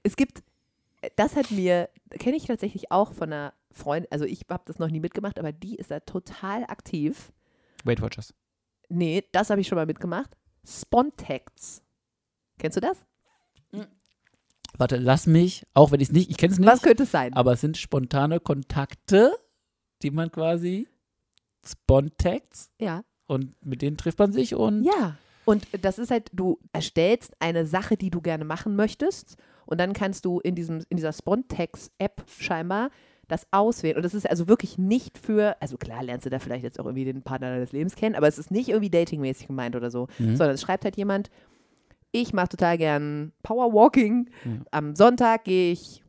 Es 0.02 0.16
gibt, 0.16 0.42
das 1.16 1.36
hat 1.36 1.50
mir, 1.50 1.88
kenne 2.18 2.36
ich 2.36 2.46
tatsächlich 2.46 2.90
auch 2.90 3.12
von 3.12 3.32
einer 3.32 3.52
Freundin, 3.70 4.10
also 4.10 4.24
ich 4.24 4.46
habe 4.50 4.62
das 4.66 4.78
noch 4.78 4.88
nie 4.88 5.00
mitgemacht, 5.00 5.38
aber 5.38 5.52
die 5.52 5.76
ist 5.76 5.90
da 5.90 6.00
total 6.00 6.64
aktiv. 6.64 7.32
Weight 7.84 8.00
Watchers. 8.02 8.34
Nee, 8.88 9.24
das 9.32 9.50
habe 9.50 9.60
ich 9.60 9.68
schon 9.68 9.76
mal 9.76 9.86
mitgemacht. 9.86 10.36
Spontex. 10.66 11.82
Kennst 12.58 12.76
du 12.76 12.80
das? 12.80 12.98
Warte, 14.76 14.96
lass 14.96 15.26
mich, 15.26 15.66
auch 15.74 15.90
wenn 15.90 16.00
ich 16.00 16.08
es 16.08 16.12
nicht, 16.12 16.30
ich 16.30 16.36
kenne 16.36 16.52
es 16.52 16.58
nicht, 16.58 16.68
Was 16.68 16.82
könnte 16.82 17.02
es 17.02 17.10
sein? 17.10 17.32
aber 17.34 17.52
es 17.52 17.60
sind 17.60 17.76
spontane 17.76 18.38
Kontakte, 18.38 19.32
die 20.02 20.10
man 20.12 20.30
quasi 20.30 20.86
Spontex 21.64 22.70
ja. 22.78 23.02
Und 23.28 23.54
mit 23.64 23.80
denen 23.82 23.96
trifft 23.96 24.18
man 24.18 24.32
sich 24.32 24.56
und 24.56 24.82
Ja. 24.82 25.16
Und 25.44 25.66
das 25.80 25.98
ist 25.98 26.10
halt, 26.10 26.28
du 26.34 26.58
erstellst 26.72 27.32
eine 27.40 27.64
Sache, 27.64 27.96
die 27.96 28.10
du 28.10 28.20
gerne 28.20 28.44
machen 28.44 28.76
möchtest 28.76 29.36
und 29.64 29.78
dann 29.80 29.94
kannst 29.94 30.24
du 30.26 30.40
in, 30.40 30.54
diesem, 30.54 30.82
in 30.90 30.96
dieser 30.98 31.12
Spontex-App 31.14 32.24
scheinbar 32.38 32.90
das 33.28 33.46
auswählen. 33.50 33.96
Und 33.96 34.02
das 34.02 34.12
ist 34.14 34.28
also 34.28 34.46
wirklich 34.48 34.76
nicht 34.78 35.16
für, 35.16 35.56
also 35.60 35.76
klar 35.78 36.02
lernst 36.02 36.26
du 36.26 36.30
da 36.30 36.38
vielleicht 36.38 36.64
jetzt 36.64 36.78
auch 36.80 36.84
irgendwie 36.86 37.04
den 37.06 37.22
Partner 37.22 37.50
deines 37.50 37.72
Lebens 37.72 37.94
kennen, 37.96 38.14
aber 38.14 38.28
es 38.28 38.38
ist 38.38 38.50
nicht 38.50 38.68
irgendwie 38.68 38.90
datingmäßig 38.90 39.46
gemeint 39.46 39.74
oder 39.76 39.90
so, 39.90 40.08
Mhm. 40.18 40.36
sondern 40.36 40.54
es 40.54 40.60
schreibt 40.60 40.84
halt 40.84 40.96
jemand, 40.98 41.30
ich 42.12 42.32
mache 42.34 42.48
total 42.48 42.76
gern 42.78 43.32
Powerwalking. 43.42 44.28
Ja. 44.44 44.50
Am 44.70 44.96
Sonntag 44.96 45.44
gehe 45.44 45.72
ich, 45.72 46.02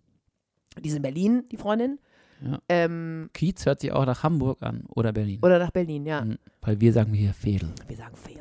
die 0.82 0.90
ist 0.90 0.96
in 0.96 1.02
Berlin, 1.02 1.44
die 1.52 1.58
Freundin, 1.58 2.00
Ja. 2.42 2.60
ähm, 2.70 3.30
Kiez 3.34 3.66
hört 3.66 3.82
sich 3.82 3.92
auch 3.92 4.06
nach 4.06 4.24
Hamburg 4.24 4.62
an 4.64 4.84
oder 4.90 5.12
Berlin. 5.12 5.40
oder 5.42 5.60
nach 5.60 5.72
Berlin, 5.72 6.06
ja. 6.06 6.22
Mhm. 6.22 6.38
Weil 6.62 6.80
wir 6.80 6.94
sagen 6.94 7.14
hier 7.14 7.34
Fedel. 7.34 7.70
Wir 7.88 7.98
sagen 7.98 8.16
Fail. 8.16 8.40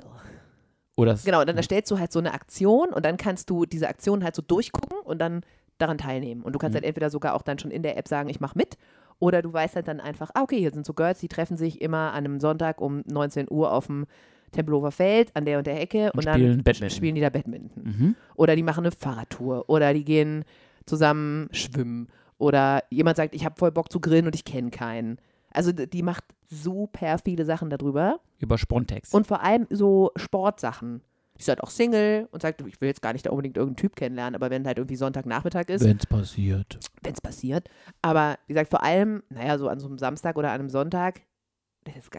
Oder 0.96 1.16
Genau, 1.24 1.40
und 1.40 1.48
dann 1.48 1.56
erstellst 1.56 1.90
du 1.92 1.98
halt 2.00 2.10
so 2.10 2.18
eine 2.18 2.34
Aktion 2.34 2.88
und 2.88 3.04
dann 3.06 3.16
kannst 3.16 3.50
du 3.50 3.64
diese 3.66 3.88
Aktion 3.88 4.24
halt 4.24 4.34
so 4.34 4.42
durchgucken 4.42 4.98
und 5.04 5.20
dann 5.20 5.42
daran 5.78 5.96
teilnehmen. 5.96 6.42
Und 6.42 6.54
du 6.54 6.58
kannst 6.58 6.72
Mhm. 6.72 6.78
halt 6.78 6.84
entweder 6.86 7.08
sogar 7.08 7.34
auch 7.34 7.42
dann 7.42 7.58
schon 7.60 7.70
in 7.70 7.84
der 7.84 7.96
App 7.96 8.08
sagen, 8.08 8.28
ich 8.28 8.40
mache 8.40 8.58
mit. 8.58 8.76
Oder 9.20 9.40
du 9.42 9.52
weißt 9.52 9.76
halt 9.76 9.86
dann 9.86 10.00
einfach, 10.00 10.30
ah, 10.34 10.42
okay, 10.42 10.58
hier 10.58 10.72
sind 10.72 10.84
so 10.84 10.94
Girls, 10.94 11.20
die 11.20 11.28
treffen 11.28 11.56
sich 11.56 11.80
immer 11.80 12.12
an 12.12 12.24
einem 12.24 12.40
Sonntag 12.40 12.80
um 12.80 13.02
19 13.06 13.46
Uhr 13.48 13.72
auf 13.72 13.86
dem 13.86 14.06
Tempelhofer 14.50 14.90
Feld 14.90 15.30
an 15.36 15.44
der 15.44 15.58
und 15.58 15.66
der 15.68 15.80
Ecke 15.80 16.06
und, 16.12 16.18
Und 16.18 16.26
dann 16.26 16.34
spielen 16.34 16.62
Badminton. 16.64 16.90
spielen 16.90 17.14
die 17.14 17.20
da 17.20 17.30
Badminton. 17.30 17.82
Mhm. 17.84 18.14
Oder 18.34 18.56
die 18.56 18.62
machen 18.64 18.84
eine 18.84 18.90
Fahrradtour. 18.90 19.68
Oder 19.68 19.94
die 19.94 20.04
gehen 20.04 20.44
zusammen 20.86 21.48
schwimmen. 21.52 22.08
Oder 22.38 22.82
jemand 22.90 23.16
sagt, 23.16 23.34
ich 23.34 23.44
habe 23.44 23.56
voll 23.58 23.72
Bock 23.72 23.90
zu 23.92 24.00
grillen 24.00 24.26
und 24.26 24.34
ich 24.34 24.44
kenne 24.44 24.70
keinen. 24.70 25.18
Also 25.50 25.72
die 25.72 26.02
macht 26.02 26.24
super 26.48 27.18
viele 27.24 27.44
Sachen 27.44 27.68
darüber. 27.70 28.20
Über 28.38 28.58
Spontex. 28.58 29.12
Und 29.12 29.26
vor 29.26 29.42
allem 29.42 29.66
so 29.70 30.12
Sportsachen. 30.16 31.02
Die 31.36 31.40
ist 31.40 31.48
halt 31.48 31.62
auch 31.62 31.70
Single 31.70 32.28
und 32.32 32.42
sagt, 32.42 32.60
ich 32.62 32.80
will 32.80 32.88
jetzt 32.88 33.00
gar 33.02 33.12
nicht 33.12 33.24
da 33.26 33.30
unbedingt 33.30 33.56
irgendeinen 33.56 33.76
Typ 33.76 33.94
kennenlernen, 33.94 34.34
aber 34.34 34.50
wenn 34.50 34.66
halt 34.66 34.78
irgendwie 34.78 34.96
Sonntagnachmittag 34.96 35.68
ist, 35.68 35.84
Wenn 35.84 35.96
es 35.96 36.06
passiert. 36.06 36.78
wenn 37.02 37.12
es 37.12 37.20
passiert. 37.20 37.68
Aber 38.02 38.38
wie 38.48 38.54
gesagt, 38.54 38.70
vor 38.70 38.82
allem, 38.82 39.22
naja, 39.30 39.56
so 39.56 39.68
an 39.68 39.78
so 39.78 39.86
einem 39.86 39.98
Samstag 39.98 40.36
oder 40.36 40.48
an 40.50 40.58
einem 40.60 40.68
Sonntag, 40.68 41.20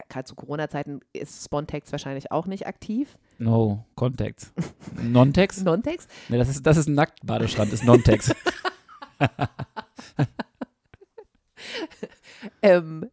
gerade 0.08 0.24
zu 0.24 0.34
Corona-Zeiten 0.34 1.00
ist 1.12 1.44
Spontex 1.44 1.92
wahrscheinlich 1.92 2.32
auch 2.32 2.46
nicht 2.46 2.66
aktiv. 2.66 3.18
No, 3.38 3.84
Context. 3.94 4.52
Non-Text? 5.02 5.64
Nontex? 5.64 6.08
Nee, 6.30 6.38
das 6.38 6.48
ist, 6.48 6.66
das 6.66 6.78
ist 6.78 6.88
ein 6.88 6.94
Nacktbadestrand, 6.94 7.72
ist 7.74 7.84
Non-Text. 7.84 8.34
Ähm, 12.62 13.10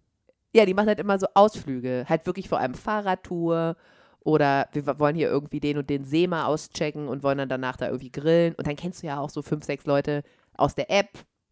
ja, 0.53 0.65
die 0.65 0.73
macht 0.73 0.87
halt 0.87 0.99
immer 0.99 1.19
so 1.19 1.27
Ausflüge. 1.33 2.05
Halt 2.07 2.25
wirklich 2.25 2.47
vor 2.47 2.59
allem 2.59 2.73
Fahrradtour 2.73 3.75
oder 4.21 4.67
wir 4.71 4.99
wollen 4.99 5.15
hier 5.15 5.27
irgendwie 5.27 5.59
den 5.59 5.77
und 5.77 5.89
den 5.89 6.05
See 6.05 6.27
mal 6.27 6.45
auschecken 6.45 7.07
und 7.07 7.23
wollen 7.23 7.37
dann 7.37 7.49
danach 7.49 7.77
da 7.77 7.87
irgendwie 7.87 8.11
grillen. 8.11 8.55
Und 8.55 8.67
dann 8.67 8.75
kennst 8.75 9.03
du 9.03 9.07
ja 9.07 9.19
auch 9.19 9.29
so 9.29 9.41
fünf, 9.41 9.65
sechs 9.65 9.85
Leute 9.85 10.23
aus 10.55 10.75
der 10.75 10.89
App. 10.89 11.09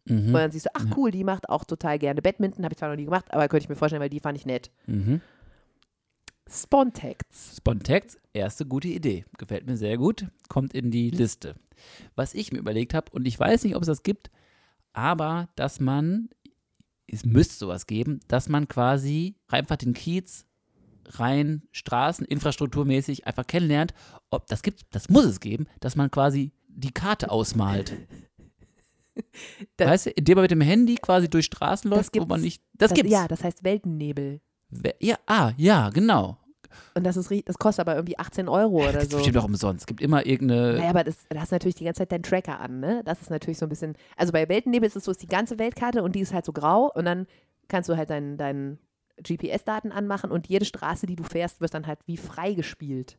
Und 0.08 0.28
mhm. 0.28 0.34
dann 0.34 0.51
siehst 0.51 0.66
du, 0.66 0.70
ach 0.74 0.86
cool, 0.95 1.12
die 1.12 1.24
macht 1.24 1.49
auch 1.49 1.64
total 1.64 1.99
gerne 1.99 2.22
Badminton. 2.22 2.64
Habe 2.64 2.74
ich 2.74 2.80
zwar 2.80 2.89
noch 2.89 2.95
nie 2.95 3.06
gemacht, 3.06 3.26
aber 3.30 3.47
könnte 3.47 3.64
ich 3.64 3.70
mir 3.70 3.76
vorstellen, 3.76 4.01
weil 4.01 4.10
die 4.10 4.20
fand 4.20 4.38
ich 4.38 4.45
nett. 4.45 4.72
Mhm. 4.88 5.22
Spontex. 6.47 7.58
Spontex, 7.58 8.18
erste 8.34 8.66
gute 8.66 8.88
Idee. 8.88 9.26
Gefällt 9.38 9.66
mir 9.66 9.78
sehr 9.78 9.97
gut. 9.97 10.28
Kommt 10.47 10.74
in 10.74 10.91
die 10.91 11.10
Liste. 11.10 11.56
Was 12.16 12.34
ich 12.34 12.51
mir 12.51 12.60
überlegt 12.60 12.93
habe, 12.93 13.12
und 13.12 13.28
ich 13.28 13.39
weiß 13.39 13.64
nicht, 13.64 13.76
ob 13.76 13.82
es 13.82 13.88
das 13.88 14.03
gibt, 14.03 14.30
aber 14.93 15.49
dass 15.56 15.80
man, 15.80 16.30
es 17.08 17.26
müsste 17.26 17.56
sowas 17.56 17.88
geben, 17.88 18.20
dass 18.28 18.49
man 18.49 18.68
quasi 18.68 19.36
einfach 19.47 19.76
den 19.78 19.93
Kiez 19.93 20.45
rein 21.06 21.64
Straßen, 21.72 22.26
infrastrukturmäßig 22.26 23.28
einfach 23.28 23.45
kennenlernt. 23.45 23.93
Ob 24.32 24.47
das 24.47 24.64
gibt, 24.64 24.86
das 24.91 25.10
muss 25.10 25.26
es 25.26 25.39
geben, 25.39 25.68
dass 25.80 25.95
man 25.95 26.10
quasi 26.10 26.51
die 26.68 26.91
Karte 26.91 27.30
ausmalt. 27.32 27.95
Das- 29.78 29.88
weißt 29.88 30.06
du, 30.08 30.10
indem 30.12 30.36
man 30.36 30.41
mit 30.43 30.51
dem 30.51 30.60
Handy 30.62 30.95
quasi 30.95 31.30
durch 31.30 31.45
Straßen 31.45 31.89
Das 31.89 31.97
läuft, 32.12 32.16
wo 32.20 32.26
man 32.26 32.41
nicht. 32.41 32.62
Das, 32.74 32.93
gibt's. 32.93 33.12
Ja, 33.14 33.28
das 33.30 33.43
heißt 33.45 33.64
Weltennebel. 33.64 34.41
We- 34.70 34.95
Ja, 34.99 35.16
ah, 35.26 35.53
ja, 35.56 35.89
genau. 35.89 36.38
Und 36.93 37.05
das 37.05 37.17
ist 37.17 37.32
das 37.45 37.57
kostet 37.57 37.82
aber 37.88 37.95
irgendwie 37.95 38.17
18 38.17 38.47
Euro 38.47 38.80
Das 38.82 38.89
oder 38.89 39.01
ist 39.01 39.11
so. 39.11 39.17
bestimmt 39.17 39.38
auch 39.38 39.45
umsonst. 39.45 39.82
Es 39.82 39.86
gibt 39.88 40.01
immer 40.01 40.26
irgendeine. 40.26 40.73
Naja, 40.73 40.89
aber 40.89 41.03
das, 41.03 41.17
da 41.30 41.39
hast 41.39 41.51
du 41.51 41.55
natürlich 41.55 41.76
die 41.76 41.86
ganze 41.86 41.99
Zeit 41.99 42.11
deinen 42.11 42.23
Tracker 42.23 42.59
an, 42.59 42.80
ne? 42.80 43.01
Das 43.05 43.21
ist 43.21 43.30
natürlich 43.30 43.57
so 43.57 43.65
ein 43.65 43.69
bisschen. 43.69 43.95
Also 44.15 44.32
bei 44.32 44.47
Weltennebel 44.49 44.88
ist 44.88 44.95
es 44.95 45.05
so, 45.05 45.11
ist 45.11 45.21
die 45.21 45.28
ganze 45.28 45.59
Weltkarte 45.59 46.03
und 46.03 46.15
die 46.15 46.21
ist 46.21 46.34
halt 46.34 46.45
so 46.45 46.53
grau 46.53 46.91
und 46.93 47.05
dann 47.05 47.28
kannst 47.67 47.89
du 47.89 47.97
halt 47.97 48.09
deinen 48.09 48.38
deinen 48.38 48.80
GPS-Daten 49.23 49.91
anmachen 49.91 50.32
und 50.32 50.47
jede 50.47 50.65
Straße, 50.65 51.05
die 51.05 51.15
du 51.15 51.23
fährst, 51.23 51.61
wird 51.61 51.73
dann 51.73 51.88
halt 51.88 51.99
wie 52.05 52.17
freigespielt. 52.17 53.17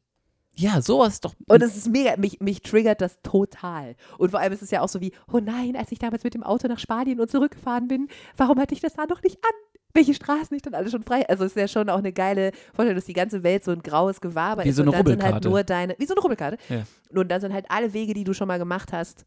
Ja, 0.59 0.81
sowas 0.81 1.15
ist 1.15 1.25
doch. 1.25 1.35
Und 1.49 1.63
es 1.63 1.77
ist 1.77 1.89
mega, 1.91 2.17
mich, 2.17 2.41
mich 2.41 2.63
triggert 2.63 3.03
das 3.03 3.21
total. 3.23 3.95
Und 4.17 4.31
vor 4.31 4.41
allem 4.41 4.53
ist 4.55 4.63
es 4.63 4.71
ja 4.71 4.81
auch 4.81 4.89
so 4.89 5.03
wie, 5.03 5.13
oh 5.31 5.39
nein, 5.39 5.77
als 5.77 5.93
ich 5.93 5.99
damals 5.99 6.25
mit 6.25 6.33
dem 6.33 6.43
Auto 6.43 6.67
nach 6.67 6.79
Spanien 6.79 7.21
und 7.21 7.31
zurückgefahren 7.31 7.89
bin, 7.89 8.09
warum 8.39 8.59
hatte 8.59 8.73
ich 8.75 8.81
das 8.81 8.95
da 8.95 9.05
noch 9.07 9.23
nicht 9.23 9.37
an? 9.45 9.76
Welche 9.97 10.15
Straßen 10.15 10.49
nicht 10.55 10.65
dann 10.67 10.75
alle 10.75 10.91
schon 10.91 11.03
frei? 11.03 11.29
Also 11.29 11.45
es 11.45 11.53
ist 11.53 11.61
ja 11.61 11.67
schon 11.69 11.89
auch 11.89 11.99
eine 11.99 12.13
geile 12.13 12.53
Vorstellung, 12.75 12.95
dass 12.97 13.05
die 13.07 13.13
ganze 13.13 13.43
Welt 13.43 13.65
so 13.65 13.73
ein 13.73 13.83
graues 13.83 14.21
Gewaber 14.21 14.65
Wie 14.65 14.69
ist 14.69 14.77
so 14.77 14.83
und 14.83 14.89
eine 14.89 14.97
dann 14.99 15.07
sind 15.07 15.23
halt 15.23 15.35
Rubbelkarte. 15.35 15.49
nur 15.49 15.65
deine, 15.65 15.95
wie 15.99 16.07
so 16.07 16.15
eine 16.15 16.21
Rubbelkarte. 16.21 16.59
Ja. 16.69 16.85
Und 17.19 17.29
dann 17.31 17.41
sind 17.41 17.53
halt 17.53 17.67
alle 17.71 17.93
Wege, 17.93 18.15
die 18.15 18.25
du 18.25 18.33
schon 18.35 18.47
mal 18.49 18.59
gemacht 18.59 18.93
hast, 18.93 19.25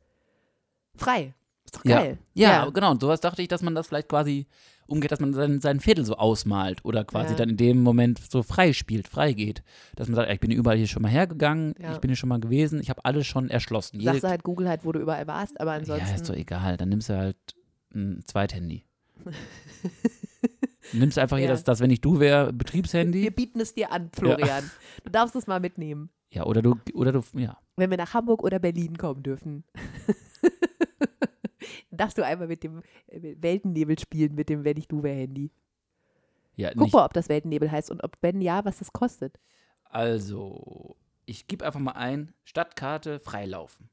frei. 0.96 1.34
Ist 1.66 1.76
doch 1.76 1.86
Ja. 1.86 1.98
geil. 2.00 2.18
Ja, 2.34 2.70
genau. 2.70 2.92
Und 2.92 3.02
sowas 3.02 3.20
dachte 3.20 3.42
ich, 3.42 3.48
dass 3.48 3.62
man 3.62 3.76
das 3.76 3.88
vielleicht 3.88 4.10
quasi 4.10 4.48
umgeht, 4.88 5.12
dass 5.12 5.20
man 5.20 5.34
sein, 5.34 5.62
sein 5.62 5.80
Viertel 5.80 6.04
so 6.04 6.16
ausmalt 6.16 6.84
oder 6.84 7.04
quasi 7.06 7.32
Ja. 7.32 7.36
dann 7.38 7.50
in 7.50 7.58
dem 7.58 7.84
Moment 7.84 8.20
so 8.32 8.42
frei 8.42 8.74
spielt, 8.74 9.08
frei 9.08 9.34
geht. 9.34 9.62
Dass 9.96 10.08
man 10.08 10.16
sagt, 10.16 10.30
ja, 10.30 10.34
ich 10.34 10.40
bin 10.40 10.50
überall 10.50 10.78
hier 10.78 10.88
schon 10.88 11.04
mal 11.04 11.10
hergegangen, 11.12 11.76
Ja. 11.80 11.94
ich 11.94 12.00
bin 12.00 12.10
hier 12.10 12.16
schon 12.16 12.30
mal 12.30 12.40
gewesen, 12.40 12.82
ich 12.82 12.90
habe 12.90 13.06
alles 13.06 13.28
schon 13.28 13.50
erschlossen. 13.52 14.00
Sagst 14.02 14.24
du 14.24 14.28
halt 14.30 14.44
Google 14.44 14.68
halt, 14.68 14.84
wo 14.84 14.92
du 14.92 15.00
überall 15.00 15.28
warst, 15.28 15.60
aber 15.62 15.74
ansonsten. 15.74 16.08
ja, 16.08 16.16
ist 16.16 16.28
doch 16.28 16.36
egal. 16.36 16.78
Dann 16.78 16.90
nimmst 16.90 17.10
du 17.10 17.18
halt 17.18 17.38
ein 17.94 18.24
Zweithandy. 18.26 18.84
nimmst 20.94 21.18
einfach 21.18 21.38
hier 21.38 21.48
Ja. 21.48 21.52
das, 21.54 21.64
das, 21.64 21.80
wenn 21.80 21.90
ich 21.92 22.02
du 22.02 22.20
wäre, 22.20 22.48
wir 22.48 22.54
Betriebshandy. 22.54 23.30
bieten 23.32 23.60
es 23.60 23.74
dir 23.74 23.92
an, 23.92 24.10
Florian. 24.14 24.70
Du 25.04 25.10
darfst 25.12 25.36
es 25.36 25.48
mal 25.48 25.60
mitnehmen, 25.60 26.10
Ja, 26.32 26.46
oder 26.46 26.62
du, 26.62 26.76
oder 26.94 27.12
du, 27.12 27.22
ja. 27.34 27.58
wenn 27.78 27.90
wir 27.90 27.98
nach 27.98 28.14
Hamburg 28.14 28.44
oder 28.44 28.60
Berlin 28.60 28.98
kommen 28.98 29.24
dürfen. 29.24 29.64
Darfst 31.92 32.18
du 32.18 32.26
einmal 32.26 32.48
mit 32.48 32.64
dem 32.64 32.82
äh, 33.08 33.36
Weltennebel 33.40 33.98
spielen, 34.00 34.34
mit 34.36 34.48
dem 34.50 34.64
Wenn 34.64 34.78
ich 34.78 34.88
du 34.88 35.04
wäre 35.04 35.16
Handy. 35.18 35.52
Ja, 36.56 36.72
Guck 36.76 36.94
mal, 36.94 37.06
ob 37.06 37.14
das 37.14 37.30
Weltennebel 37.30 37.72
heißt 37.72 37.90
und 37.92 38.04
ob, 38.04 38.18
wenn 38.22 38.42
ja, 38.42 38.64
was 38.66 38.80
das 38.80 38.92
kostet. 38.94 39.38
Also, 39.86 40.98
ich 41.26 41.48
gebe 41.48 41.66
einfach 41.66 41.80
mal 41.80 41.94
ein, 41.94 42.34
Stadtkarte 42.44 43.20
freilaufen. 43.20 43.90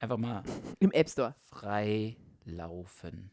Einfach 0.00 0.18
mal 0.18 0.42
Im 0.80 0.92
App 0.92 1.08
Store. 1.08 1.34
freilaufen. 1.44 3.30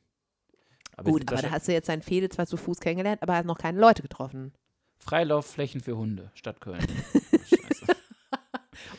Aber 0.98 1.12
Gut, 1.12 1.32
aber 1.32 1.42
da 1.42 1.52
hast 1.52 1.68
du 1.68 1.72
jetzt 1.72 1.88
seinen 1.88 2.02
Fehde 2.02 2.28
zwar 2.28 2.46
zu 2.48 2.58
Fuß 2.58 2.80
kennengelernt, 2.80 3.22
aber 3.22 3.36
hast 3.36 3.46
noch 3.46 3.58
keine 3.58 3.80
Leute 3.80 4.02
getroffen. 4.02 4.52
Freilaufflächen 4.98 5.80
für 5.80 5.96
Hunde, 5.96 6.32
Stadt 6.34 6.60
Köln. 6.60 6.82
Scheiße. 7.32 7.86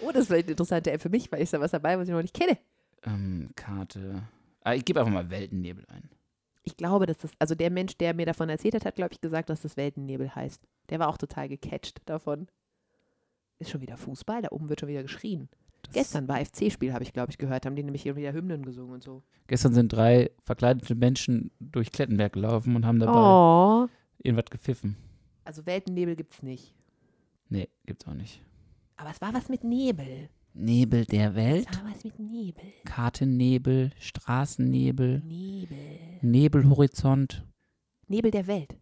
Oh, 0.01 0.11
das 0.13 0.23
ist 0.23 0.27
vielleicht 0.29 0.47
eine 0.47 0.53
interessante 0.53 0.91
App 0.93 1.01
für 1.03 1.09
mich, 1.09 1.31
weil 1.31 1.43
ich 1.43 1.51
da 1.51 1.61
was 1.61 1.71
dabei, 1.73 1.99
was 1.99 2.09
ich 2.09 2.15
noch 2.15 2.23
nicht 2.23 2.35
kenne. 2.35 2.57
ähm, 3.05 3.51
Karte. 3.57 4.23
Ah, 4.63 4.75
ich 4.75 4.85
gebe 4.85 5.01
einfach 5.01 5.13
mal 5.13 5.31
Weltennebel 5.31 5.85
ein. 5.89 6.09
Ich 6.63 6.77
glaube, 6.77 7.07
dass 7.07 7.19
das, 7.19 7.31
also 7.39 7.55
der 7.55 7.71
Mensch, 7.71 7.97
der 7.97 8.15
mir 8.15 8.27
davon 8.27 8.49
erzählt 8.49 8.75
hat, 8.75 8.85
hat, 8.85 8.97
glaube 8.97 9.13
ich, 9.13 9.21
gesagt, 9.21 9.51
dass 9.51 9.63
das 9.63 9.77
Weltennebel 9.77 10.35
heißt. 10.35 10.63
Der 10.91 10.99
war 10.99 11.09
auch 11.09 11.17
total 11.19 11.49
gecatcht 11.49 12.01
davon. 12.07 12.47
Ist 13.59 13.71
schon 13.71 13.81
wieder 13.81 13.97
Fußball, 13.97 14.43
da 14.43 14.49
oben 14.51 14.69
wird 14.69 14.81
schon 14.81 14.89
wieder 14.89 15.03
geschrien. 15.03 15.49
Gestern 15.93 16.29
war 16.29 16.45
FC-Spiel, 16.45 16.93
habe 16.93 17.05
ich, 17.05 17.13
glaube 17.13 17.31
ich, 17.31 17.39
gehört, 17.39 17.67
haben 17.67 17.77
die 17.77 17.83
nämlich 17.83 18.03
hier 18.03 18.17
wieder 18.17 18.33
Hymnen 18.33 18.65
gesungen 18.65 18.95
und 18.95 19.03
so. 19.03 19.23
Gestern 19.47 19.75
sind 19.75 19.93
drei 19.93 20.31
verkleidete 20.45 20.95
Menschen 20.95 21.51
durch 21.61 21.93
Klettenberg 21.93 22.33
gelaufen 22.35 22.77
und 22.77 22.85
haben 22.87 22.99
dabei 22.99 23.19
Oh. 23.19 23.89
irgendwas 24.23 24.51
gepfiffen. 24.51 24.97
Also 25.45 25.65
Weltennebel 25.67 26.17
gibt's 26.17 26.43
nicht. 26.43 26.75
Nee, 27.49 27.69
gibt's 27.87 28.07
auch 28.07 28.15
nicht. 28.15 28.43
Aber 28.97 29.11
es 29.11 29.21
war 29.21 29.33
was 29.33 29.49
mit 29.49 29.65
Nebel. 29.65 30.29
Nebel 30.53 31.05
der 31.07 31.35
Welt, 31.35 31.67
Es 31.71 31.79
war 31.83 31.91
was 31.91 32.05
mit 32.05 32.19
Nebel. 32.19 32.65
Kartennebel, 32.85 33.93
Straßennebel, 33.99 35.23
Nebel. 35.25 35.79
Nebelhorizont, 36.21 37.47
Nebel 38.09 38.31
der 38.31 38.47
Welt. 38.47 38.77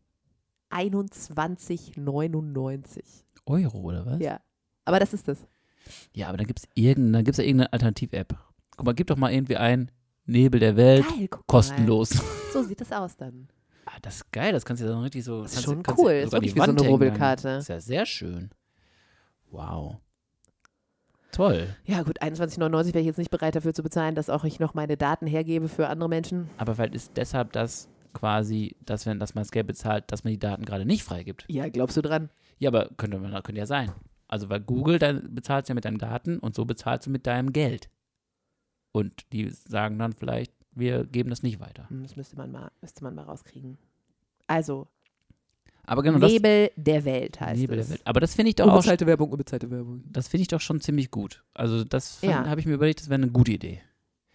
21,99. 0.70 3.00
Euro 3.46 3.78
oder 3.78 4.04
was? 4.06 4.20
Ja. 4.20 4.40
Aber 4.84 4.98
das 5.00 5.12
ist 5.14 5.26
das. 5.28 5.46
Ja, 6.12 6.28
aber 6.28 6.38
da 6.38 6.44
gibt's 6.44 6.66
irgendeine, 6.74 7.24
gibt's 7.24 7.38
ja 7.38 7.44
irgendeine 7.44 7.72
Alternativ-App. 7.72 8.36
Guck 8.76 8.86
mal, 8.86 8.92
gib 8.94 9.06
doch 9.08 9.16
mal 9.16 9.32
irgendwie 9.32 9.56
ein 9.56 9.90
Nebel 10.26 10.60
der 10.60 10.76
Welt, 10.76 11.04
Geil, 11.08 11.28
kostenlos. 11.46 12.10
So 12.52 12.62
sieht 12.62 12.80
das 12.80 12.90
aus 12.92 13.16
dann. 13.16 13.48
Ah, 13.84 13.98
das 14.02 14.16
ist 14.16 14.32
geil, 14.32 14.52
das 14.52 14.64
kannst 14.64 14.82
du 14.82 14.86
ja 14.86 14.92
dann 14.92 15.02
richtig 15.02 15.24
so. 15.24 15.42
Das 15.42 15.54
ist 15.54 15.62
schon 15.64 15.82
du 15.82 15.92
cool, 15.98 16.12
ist 16.12 16.34
an 16.34 16.40
die 16.40 16.46
wirklich 16.48 16.54
wie 16.54 16.58
so 16.58 16.66
Wand 16.66 16.78
eine 16.80 16.88
hängen 16.88 16.98
dann. 17.00 17.08
Rubbelkarte. 17.08 17.48
Das 17.48 17.64
ist 17.64 17.68
ja 17.68 17.80
sehr 17.80 18.06
schön. 18.06 18.50
Wow. 19.50 19.96
Toll. 21.32 21.76
Ja, 21.84 22.02
gut, 22.02 22.22
21,99 22.22 22.86
wäre 22.88 23.00
ich 23.00 23.06
jetzt 23.06 23.18
nicht 23.18 23.30
bereit 23.30 23.54
dafür 23.54 23.74
zu 23.74 23.82
bezahlen, 23.82 24.14
dass 24.14 24.30
auch 24.30 24.44
ich 24.44 24.58
noch 24.58 24.72
meine 24.74 24.96
Daten 24.96 25.26
hergebe 25.26 25.68
für 25.68 25.88
andere 25.88 26.08
Menschen. 26.08 26.48
Aber 26.56 26.74
vielleicht 26.74 26.94
ist 26.94 27.12
deshalb 27.16 27.52
das 27.52 27.88
quasi, 28.14 28.74
dass, 28.80 29.04
wenn, 29.04 29.18
dass 29.20 29.34
man 29.34 29.42
das 29.42 29.50
Geld 29.50 29.66
bezahlt, 29.66 30.04
dass 30.10 30.24
man 30.24 30.32
die 30.32 30.38
Daten 30.38 30.64
gerade 30.64 30.86
nicht 30.86 31.02
freigibt. 31.02 31.44
Ja, 31.48 31.68
glaubst 31.68 31.96
du 31.96 32.00
dran? 32.02 32.30
Ja, 32.58 32.70
aber 32.70 32.88
könnte, 32.96 33.18
man- 33.18 33.42
könnte 33.42 33.58
ja 33.58 33.66
sein. 33.66 33.92
Also 34.28 34.48
weil 34.48 34.60
Google, 34.60 34.98
dann 34.98 35.34
bezahlst 35.34 35.68
du 35.68 35.72
ja 35.72 35.74
mit 35.74 35.84
deinen 35.84 35.98
Daten 35.98 36.38
und 36.38 36.54
so 36.54 36.64
bezahlst 36.64 37.06
du 37.06 37.10
mit 37.10 37.26
deinem 37.26 37.52
Geld. 37.52 37.88
Und 38.92 39.26
die 39.32 39.50
sagen 39.50 39.98
dann 39.98 40.12
vielleicht, 40.14 40.52
wir 40.72 41.04
geben 41.04 41.30
das 41.30 41.42
nicht 41.42 41.60
weiter. 41.60 41.88
Hm, 41.88 42.02
Das 42.02 42.16
müsste 42.16 42.36
man 42.36 42.50
mal, 42.50 42.70
müsste 42.80 43.04
man 43.04 43.14
mal 43.14 43.22
rauskriegen. 43.24 43.78
Also, 44.46 44.88
Aber 45.86 46.02
genau 46.02 46.18
das 46.18 46.30
Nebel 46.32 46.70
der 46.76 47.04
Welt 47.04 47.40
heißt 47.40 47.60
Nebel 47.60 47.78
es. 47.78 47.86
der 47.86 47.94
Welt. 47.94 48.02
Aber 48.06 48.20
das 48.20 48.34
finde 48.34 48.48
ich 48.50 48.56
doch 48.56 48.68
auch, 48.68 48.84
Werbung, 49.06 49.30
unbezahlte 49.30 49.70
Werbung. 49.70 50.02
das 50.06 50.28
finde 50.28 50.42
ich 50.42 50.48
doch 50.48 50.60
schon 50.60 50.80
ziemlich 50.80 51.10
gut. 51.10 51.42
Also 51.54 51.84
das 51.84 52.20
Ja. 52.22 52.46
habe 52.46 52.60
ich 52.60 52.66
mir 52.66 52.74
überlegt, 52.74 53.00
das 53.00 53.08
wäre 53.08 53.20
eine 53.22 53.30
gute 53.30 53.52
Idee. 53.52 53.80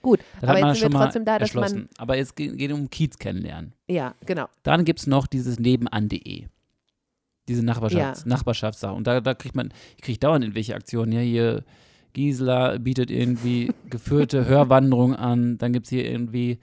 Gut, 0.02 0.20
Das 0.40 0.50
aber 0.50 0.54
hat 0.54 0.62
man 0.62 0.70
jetzt 0.74 0.80
sind 0.82 0.94
wir 0.94 1.00
trotzdem 1.00 1.26
da, 1.26 1.38
dass 1.38 1.54
man. 1.54 1.88
Aber 1.98 2.18
es 2.18 2.34
geht, 2.34 2.58
geht 2.58 2.72
um 2.72 2.90
Kiez 2.90 3.18
kennenlernen. 3.20 3.74
ja, 3.88 4.16
genau. 4.26 4.48
Dann 4.64 4.84
gibt 4.84 5.00
es 5.00 5.06
noch 5.08 5.28
dieses 5.28 5.60
nebenan.de. 5.60 6.48
Diese 7.48 7.64
Nachbarschafts 7.66 8.22
Ja. 8.22 8.28
Nachbarschaftssache. 8.28 8.94
Und 8.94 9.08
da, 9.08 9.20
da 9.22 9.34
kriegt 9.34 9.56
man, 9.56 9.74
ich 9.98 10.02
kriege 10.04 10.20
dauernd 10.20 10.44
irgendwelche 10.44 10.76
Aktionen. 10.76 11.12
Ja, 11.12 11.20
hier 11.20 11.64
Gisela 12.14 12.78
bietet 12.78 13.10
irgendwie 13.12 13.72
geführte 13.90 14.46
Hörwanderung 14.46 15.16
an. 15.16 15.58
Dann 15.58 15.74
gibt 15.74 15.86
es 15.88 15.90
hier 15.90 16.10
irgendwie 16.10 16.60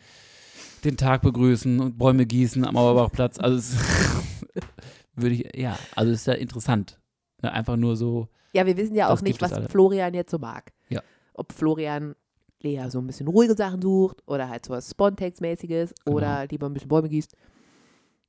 den 0.85 0.97
Tag 0.97 1.23
begrüßen 1.23 1.81
und 1.81 1.99
Bäume 1.99 2.25
gießen 2.27 2.65
am 2.65 2.77
Auerbachplatz. 2.77 3.39
Also 3.39 3.59
es 3.59 3.77
würde 5.17 5.35
ich, 5.35 5.57
ja, 5.57 5.77
also 5.97 6.13
ist 6.13 6.27
ja 6.27 6.35
interessant. 6.35 7.01
Ne, 7.43 7.53
einfach 7.53 7.77
nur 7.77 7.97
so, 7.97 8.29
Ja, 8.53 8.67
wir 8.67 8.77
wissen 8.77 8.95
ja 8.95 9.09
auch 9.11 9.21
nicht, 9.21 9.41
was. 9.43 9.53
Florian 9.71 10.15
jetzt 10.15 10.31
so 10.31 10.39
mag. 10.39 10.73
Ja. 10.89 11.01
Ob 11.35 11.53
Florian 11.53 12.15
eher 12.61 12.91
so 12.91 12.99
ein 12.99 13.07
bisschen 13.07 13.29
ruhige 13.29 13.55
Sachen 13.55 13.81
sucht 13.83 14.23
oder 14.27 14.49
halt 14.49 14.67
so 14.67 14.73
was 14.73 14.91
Spontex-mäßiges 14.91 15.93
Genau. 16.05 16.17
oder 16.17 16.47
lieber 16.49 16.67
ein 16.69 16.73
bisschen 16.75 16.89
Bäume 16.89 17.09
gießt. 17.09 17.35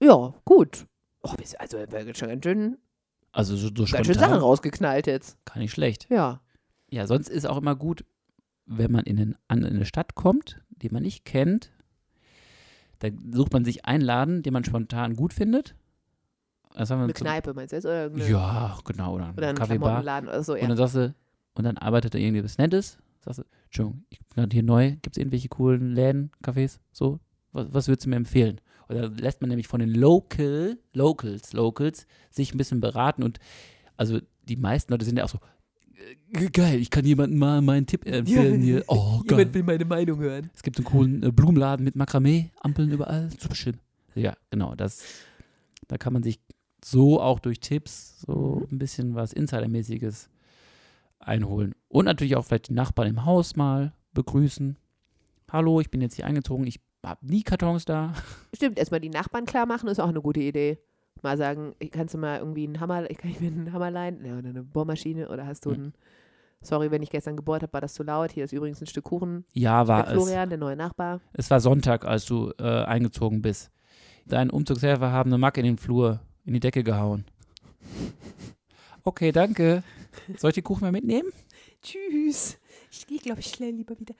Ja, 0.02 0.34
gut. 0.46 0.86
Oh, 1.22 1.34
also 1.58 1.78
wir 1.78 2.00
haben 2.00 2.16
schon 2.16 2.30
ganz 2.30 2.44
schön, 2.44 2.78
also 3.32 3.56
so, 3.56 3.68
so 3.68 3.86
ganz 3.92 4.08
schön 4.08 4.16
Sachen 4.18 4.38
rausgeknallt 4.38 5.08
jetzt. 5.08 5.38
gar 5.46 5.58
nicht 5.58 5.72
schlecht. 5.72 6.08
Ja. 6.10 6.42
Ja, 6.90 7.06
sonst 7.08 7.30
ist 7.30 7.46
auch 7.46 7.58
immer 7.58 7.76
gut, 7.76 8.06
wenn 8.66 8.92
man 8.92 9.04
in, 9.04 9.18
den, 9.18 9.36
an 9.48 9.64
eine 9.64 9.86
Stadt 9.86 10.16
kommt, 10.16 10.62
die 10.70 10.90
man 10.90 11.04
nicht 11.04 11.26
kennt, 11.26 11.72
da 13.00 13.10
sucht 13.32 13.54
man 13.54 13.66
sich 13.66 13.86
einen 13.86 14.04
Laden, 14.04 14.44
den 14.44 14.54
man 14.54 14.64
spontan 14.64 15.16
gut 15.16 15.34
findet. 15.34 15.76
Das 16.76 16.90
haben 16.92 17.00
wir 17.00 17.06
Eine 17.06 17.14
Kneipe 17.14 17.54
meinst 17.54 17.72
du 17.72 17.78
jetzt? 17.78 17.86
Oder, 17.86 18.06
eine, 18.06 18.30
Ja, 18.30 18.78
genau. 18.86 19.16
Oder, 19.16 19.34
oder 19.36 19.48
ein 19.48 19.50
ein 19.50 19.56
Kaffeebar. 19.56 20.02
Oder 20.02 20.44
so, 20.44 20.54
Und 20.54 20.62
ja. 20.62 20.68
dann 20.68 20.78
sagst 20.78 20.96
du, 20.96 21.16
und 21.54 21.64
dann 21.64 21.78
arbeitet 21.78 22.14
da 22.14 22.18
irgendwie 22.18 22.44
was 22.44 22.58
Nettes. 22.58 22.98
Sagst 23.22 23.40
du, 23.40 23.44
Entschuldigung, 23.66 24.06
ich 24.10 24.20
bin 24.20 24.36
gerade 24.36 24.54
hier 24.54 24.64
neu. 24.64 24.92
Gibt 25.02 25.18
es 25.18 25.18
irgendwelche 25.18 25.50
coolen 25.50 25.94
Läden, 25.94 26.32
Cafés? 26.44 26.80
So? 26.92 27.20
Was, 27.52 27.74
was 27.74 27.88
würdest 27.88 28.06
du 28.06 28.10
mir 28.10 28.16
empfehlen? 28.16 28.62
Oder 28.90 29.10
lässt 29.10 29.42
man 29.42 29.50
nämlich 29.50 29.68
von 29.68 29.80
den 29.80 29.94
Local, 29.94 30.78
Locals, 30.94 31.54
Locals 31.54 32.08
sich 32.30 32.54
ein 32.54 32.58
bisschen 32.58 32.82
beraten 32.82 33.24
und 33.24 33.40
also 33.98 34.20
die 34.44 34.56
meisten 34.56 34.92
Leute 34.92 35.06
sind 35.06 35.18
ja 35.18 35.26
auch 35.26 35.30
so, 35.30 35.40
äh, 36.34 36.50
geil, 36.50 36.80
ich 36.80 36.90
kann 36.90 37.06
jemandem 37.06 37.38
mal 37.38 37.62
meinen 37.62 37.86
Tipp 37.86 38.06
empfehlen 38.06 38.62
hier. 38.62 38.84
Oh, 38.88 39.22
geil. 39.28 39.54
will 39.54 39.64
meine 39.64 39.86
Meinung 39.86 40.20
hören. 40.20 40.50
Es 40.56 40.64
gibt 40.64 40.78
einen 40.78 40.86
coolen 40.86 41.24
äh, 41.24 41.32
Blumenladen 41.32 41.84
mit 41.84 41.96
Makramee, 41.96 42.52
Ampeln 42.62 42.90
überall, 42.90 43.30
super 43.40 43.56
schön. 43.56 43.78
Ja, 44.16 44.36
genau, 44.50 44.74
das, 44.76 45.04
da 45.88 45.98
kann 45.98 46.14
man 46.14 46.24
sich 46.24 46.40
so 46.84 47.22
auch 47.22 47.40
durch 47.40 47.60
Tipps 47.60 48.22
so 48.22 48.66
ein 48.72 48.80
bisschen 48.80 49.16
was 49.16 49.34
Insidermäßiges 49.34 50.30
einholen. 51.20 51.76
Und 51.90 52.06
natürlich 52.06 52.36
auch 52.36 52.46
vielleicht 52.46 52.70
die 52.70 52.74
Nachbarn 52.74 53.10
im 53.10 53.26
Haus 53.26 53.56
mal 53.56 53.94
begrüßen. 54.14 54.78
Hallo, 55.52 55.82
ich 55.82 55.92
bin 55.92 56.02
jetzt 56.02 56.16
hier 56.16 56.26
eingezogen, 56.26 56.66
ich 56.66 56.80
habe 57.06 57.26
nie 57.26 57.44
Kartons 57.44 57.86
da. 57.86 58.14
Stimmt, 58.54 58.78
erstmal 58.78 59.00
die 59.00 59.10
Nachbarn 59.10 59.46
klar 59.46 59.66
machen, 59.66 59.88
ist 59.90 60.00
auch 60.00 60.10
eine 60.10 60.22
gute 60.22 60.40
Idee. 60.42 60.78
Mal 61.22 61.38
sagen, 61.38 61.76
kannst 61.92 62.14
du 62.14 62.18
mal 62.18 62.40
irgendwie 62.40 62.64
einen 62.66 62.80
Hammer, 62.80 63.06
kann 63.08 63.30
ich 63.32 63.40
mir 63.42 63.48
einen 63.48 63.74
Hammer 63.74 63.92
leihen? 63.92 64.24
Ja, 64.26 64.38
oder 64.38 64.50
eine 64.50 64.64
Bohrmaschine 64.64 65.28
oder 65.30 65.46
hast 65.46 65.66
du 65.66 65.72
Hm. 65.72 65.76
einen, 65.78 65.94
sorry, 66.62 66.92
wenn 66.92 67.04
ich 67.04 67.10
gestern 67.10 67.36
gebohrt 67.36 67.62
habe, 67.62 67.74
war 67.74 67.82
das 67.82 67.94
zu 67.94 68.04
laut. 68.04 68.32
Hier 68.32 68.46
ist 68.46 68.54
übrigens 68.54 68.82
ein 68.82 68.88
Stück 68.88 69.04
Kuchen. 69.06 69.44
Ja, 69.54 69.88
war 69.88 70.04
Der 70.04 70.14
es. 70.14 70.24
Florian, 70.24 70.50
der 70.50 70.58
neue 70.58 70.76
Nachbar. 70.78 71.20
Es 71.34 71.50
war 71.52 71.60
Sonntag, 71.60 72.06
als 72.06 72.26
du 72.26 72.52
äh, 72.58 72.64
eingezogen 72.64 73.42
bist. 73.42 73.70
Dein 74.26 74.50
Umzugshelfer 74.50 75.12
haben 75.12 75.30
eine 75.30 75.38
Macke 75.40 75.60
in 75.60 75.66
den 75.66 75.78
Flur, 75.78 76.22
in 76.46 76.54
die 76.54 76.60
Decke 76.62 76.84
gehauen. 76.84 77.26
Okay, 79.04 79.32
danke. 79.32 79.84
Soll 80.38 80.50
ich 80.50 80.56
die 80.56 80.62
Kuchen 80.62 80.82
mal 80.82 80.92
mitnehmen? 80.92 81.30
Tschüss. 81.82 82.58
Ich 82.92 83.08
gehe, 83.08 83.20
glaube 83.20 83.40
ich, 83.40 83.48
schnell 83.48 83.72
lieber 83.74 84.00
wieder. 84.00 84.14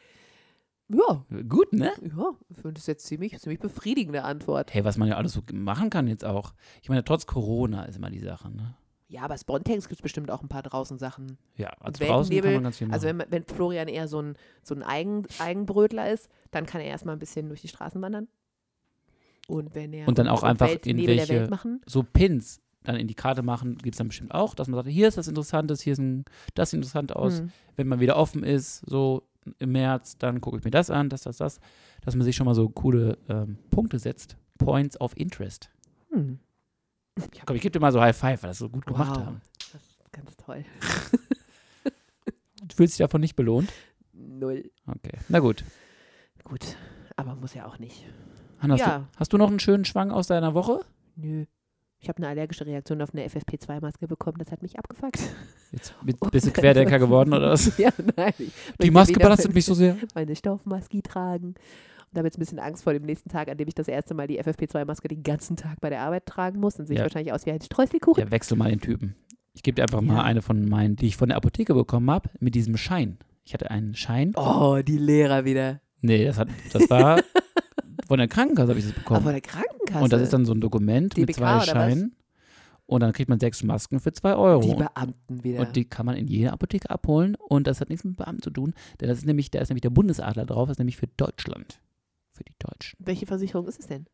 Ja, 0.92 1.24
Gut, 1.48 1.72
ne? 1.72 1.92
ja, 2.02 2.32
ich 2.50 2.56
finde 2.58 2.74
das 2.74 2.88
jetzt 2.88 3.06
ziemlich, 3.06 3.38
ziemlich 3.40 3.60
befriedigende 3.60 4.24
Antwort. 4.24 4.74
Hey, 4.74 4.84
was 4.84 4.98
man 4.98 5.08
ja 5.08 5.18
alles 5.18 5.34
so 5.34 5.42
machen 5.54 5.90
kann 5.92 6.08
jetzt 6.08 6.26
auch. 6.26 6.54
Ich 6.82 6.90
meine, 6.90 7.04
trotz 7.04 7.28
Corona 7.28 7.84
ist 7.86 7.96
immer 7.98 8.10
die 8.10 8.20
Sache, 8.20 8.50
ne? 8.50 8.76
Ja, 9.08 9.22
aber 9.24 9.38
Spontex 9.38 9.88
gibt 9.88 10.00
es 10.00 10.04
bestimmt 10.04 10.30
auch 10.30 10.42
ein 10.44 10.50
paar 10.50 10.62
draußen 10.62 11.00
Sachen. 11.00 11.38
Ja, 11.56 11.70
also 11.80 12.04
draußen 12.06 12.42
kann 12.42 12.54
man 12.54 12.64
ganz 12.64 12.78
viel 12.78 12.88
machen. 12.88 12.94
Also 12.94 13.08
wenn, 13.08 13.24
wenn 13.30 13.44
Florian 13.44 13.88
eher 13.88 14.08
so 14.08 14.22
ein, 14.22 14.36
so 14.64 14.76
ein 14.76 14.84
Eigen, 14.84 15.26
Eigenbrötler 15.40 16.12
ist, 16.12 16.30
dann 16.52 16.66
kann 16.68 16.80
er 16.82 16.88
erstmal 16.88 17.16
ein 17.16 17.20
bisschen 17.20 17.48
durch 17.50 17.62
die 17.62 17.68
Straßen 17.68 18.00
wandern. 18.02 18.28
Und 19.48 19.74
wenn 19.74 19.94
er 19.94 20.08
Und 20.08 20.20
dann 20.20 20.28
auch 20.28 20.44
einfach 20.44 20.68
Welt, 20.68 20.86
in 20.86 20.98
Nebel 20.98 21.16
der 21.16 21.28
welche- 21.28 21.42
Welt 21.42 21.50
machen. 21.50 21.82
so 21.88 22.04
Pins 22.04 22.62
dann 22.84 22.96
in 22.96 23.08
die 23.08 23.16
Karte 23.16 23.42
machen, 23.42 23.78
gibt 23.80 23.96
es 23.96 23.98
dann 23.98 24.08
bestimmt 24.08 24.34
auch, 24.34 24.54
dass 24.56 24.68
man 24.68 24.78
sagt, 24.80 24.88
hier 24.90 25.08
ist 25.08 25.18
das 25.18 25.28
Interessantes, 25.28 25.82
hier 25.82 25.94
ist 25.94 26.00
ein, 26.00 26.24
das 26.54 26.70
sieht 26.70 26.78
interessant 26.78 27.16
aus. 27.16 27.40
Hm. 27.40 27.52
Wenn 27.76 27.88
man 27.88 28.00
wieder 28.00 28.16
offen 28.16 28.44
ist, 28.44 28.84
so 28.86 29.28
im 29.60 29.72
März, 29.72 30.18
dann 30.18 30.42
gucke 30.42 30.58
ich 30.58 30.64
mir 30.64 30.72
das 30.72 30.90
an, 30.90 31.10
das, 31.10 31.22
das, 31.24 31.38
das. 31.38 31.60
Dass 32.02 32.16
man 32.16 32.24
sich 32.24 32.36
schon 32.36 32.46
mal 32.46 32.56
so 32.56 32.70
coole 32.70 33.18
ähm, 33.30 33.58
Punkte 33.70 34.00
setzt. 34.00 34.38
Points 34.58 35.00
of 35.00 35.16
Interest. 35.18 35.70
Hm. 36.12 36.40
Komm, 37.46 37.56
ich 37.56 37.62
gebe 37.62 37.72
dir 37.72 37.80
mal 37.80 37.92
so 37.92 38.00
High 38.02 38.16
Five, 38.18 38.44
weil 38.44 38.50
das 38.52 38.60
so 38.60 38.70
gut 38.70 38.86
gemacht 38.86 39.12
Wow. 39.18 39.26
haben. 39.26 39.42
Das 39.74 39.82
ist 39.82 40.12
ganz 40.12 40.36
toll. 40.38 40.66
Du 42.62 42.76
fühlst 42.76 42.94
dich 42.94 43.04
davon 43.04 43.22
nicht 43.22 43.36
belohnt? 43.36 43.72
Null. 44.14 44.70
Okay, 44.86 45.18
na 45.30 45.40
gut. 45.40 45.64
Gut, 46.44 46.76
aber 47.16 47.36
muss 47.36 47.54
ja 47.54 47.66
auch 47.66 47.80
nicht. 47.80 48.06
Hanna, 48.60 48.74
hast, 48.74 48.82
Ja. 48.82 49.00
du, 49.00 49.06
hast 49.18 49.34
du 49.34 49.38
noch 49.38 49.50
einen 49.50 49.60
schönen 49.60 49.86
Schwang 49.86 50.12
aus 50.12 50.28
deiner 50.28 50.54
Woche? 50.54 50.82
Nö. 51.16 51.46
Ich 52.02 52.08
habe 52.08 52.18
eine 52.20 52.28
allergische 52.30 52.66
Reaktion 52.66 53.02
auf 53.02 53.14
eine 53.14 53.26
FFP2-Maske 53.28 54.08
bekommen, 54.08 54.38
das 54.40 54.52
hat 54.52 54.62
mich 54.62 54.80
abgefuckt. 54.80 55.20
Jetzt 55.72 55.94
bist 56.32 56.48
du 56.48 56.52
Querdenker 56.52 56.98
geworden 57.00 57.34
oder 57.34 57.52
was? 57.52 57.78
ja, 57.78 57.90
nein. 58.16 58.34
Die 58.82 58.92
Maske 58.92 59.20
belastet 59.20 59.54
mich 59.54 59.66
so 59.66 59.74
sehr. 59.74 59.98
Meine 60.16 60.36
Stoffmaske 60.36 61.02
tragen. 61.02 61.56
Und 62.12 62.18
habe 62.18 62.28
jetzt 62.28 62.38
ein 62.38 62.40
bisschen 62.40 62.60
Angst 62.60 62.84
vor 62.84 62.94
dem 62.94 63.04
nächsten 63.04 63.30
Tag, 63.30 63.50
an 63.50 63.58
dem 63.58 63.68
ich 63.68 63.76
das 63.76 63.88
erste 63.88 64.14
Mal 64.16 64.28
die 64.28 64.42
FFP2-Maske 64.42 65.10
den 65.10 65.22
ganzen 65.24 65.58
Tag 65.58 65.80
bei 65.82 65.90
der 65.90 66.02
Arbeit 66.02 66.26
tragen 66.26 66.60
muss. 66.60 66.76
Dann 66.76 66.88
sehe 66.88 66.96
ich 66.96 67.00
Ja. 67.00 67.04
wahrscheinlich 67.06 67.34
aus 67.34 67.46
wie 67.46 67.52
ein 67.52 67.62
Streuselkuchen. 67.62 68.24
Ja, 68.24 68.32
wechsel 68.32 68.58
mal 68.58 68.70
den 68.72 68.80
Typen. 68.80 69.16
Ich 69.54 69.62
gebe 69.62 69.76
dir 69.76 69.84
einfach 69.84 70.02
mal 70.02 70.16
Ja. 70.18 70.24
eine 70.24 70.42
von 70.42 70.68
meinen, 70.68 70.96
die 70.96 71.08
ich 71.08 71.18
von 71.18 71.30
der 71.30 71.38
Apotheke 71.38 71.74
bekommen 71.76 72.10
habe, 72.10 72.30
mit 72.40 72.56
diesem 72.56 72.78
Schein. 72.78 73.18
Ich 73.44 73.54
hatte 73.54 73.70
einen 73.70 73.94
Schein. 73.94 74.32
Oh, 74.38 74.80
die 74.84 74.98
Lehrer 74.98 75.44
wieder. 75.46 75.82
Nee, 76.02 76.26
das, 76.26 76.38
hat, 76.40 76.48
das 76.72 76.90
war 76.90 77.22
von 78.10 78.18
der 78.18 78.28
Krankenkasse 78.28 78.70
habe 78.70 78.80
ich 78.80 78.86
das 78.86 78.94
Aber 78.94 79.02
bekommen. 79.02 79.24
von 79.24 79.32
der 79.32 79.42
Krankenkasse. 79.42 80.04
Und 80.04 80.12
das 80.14 80.22
ist 80.22 80.34
dann 80.34 80.46
so 80.46 80.54
ein 80.54 80.60
Dokument 80.60 81.16
mit 81.16 81.30
DBK 81.30 81.38
zwei 81.38 81.46
oder 81.56 81.58
was? 81.58 81.66
Scheinen. 81.68 82.16
Und 82.86 83.02
dann 83.02 83.14
kriegt 83.14 83.30
man 83.30 83.40
sechs 83.40 83.62
Masken 83.64 84.00
für 84.00 84.12
zwei 84.12 84.36
Euro. 84.36 84.62
die 84.62 84.74
Beamten 84.74 85.44
wieder. 85.44 85.60
Und 85.62 85.76
die 85.76 85.86
kann 85.86 86.06
man 86.08 86.16
in 86.18 86.28
jeder 86.28 86.52
Apotheke 86.54 86.90
abholen. 86.90 87.36
Und 87.36 87.68
das 87.68 87.80
hat 87.82 87.90
nichts 87.90 88.04
mit 88.04 88.18
Beamten 88.18 88.42
zu 88.42 88.50
tun, 88.50 88.74
denn 89.00 89.08
das 89.08 89.20
ist 89.20 89.26
nämlich, 89.26 89.52
da 89.52 89.60
ist 89.60 89.70
nämlich 89.70 89.84
der 89.84 89.92
Bundesadler 89.92 90.46
drauf, 90.46 90.68
das 90.68 90.74
ist 90.76 90.80
nämlich 90.80 90.98
für 90.98 91.08
Deutschland. 91.16 91.80
Für 92.34 92.44
die 92.44 92.56
Deutschen. 92.58 92.98
Welche 93.00 93.26
Versicherung 93.28 93.68
ist 93.68 93.80
es 93.80 93.86
denn? 93.88 94.08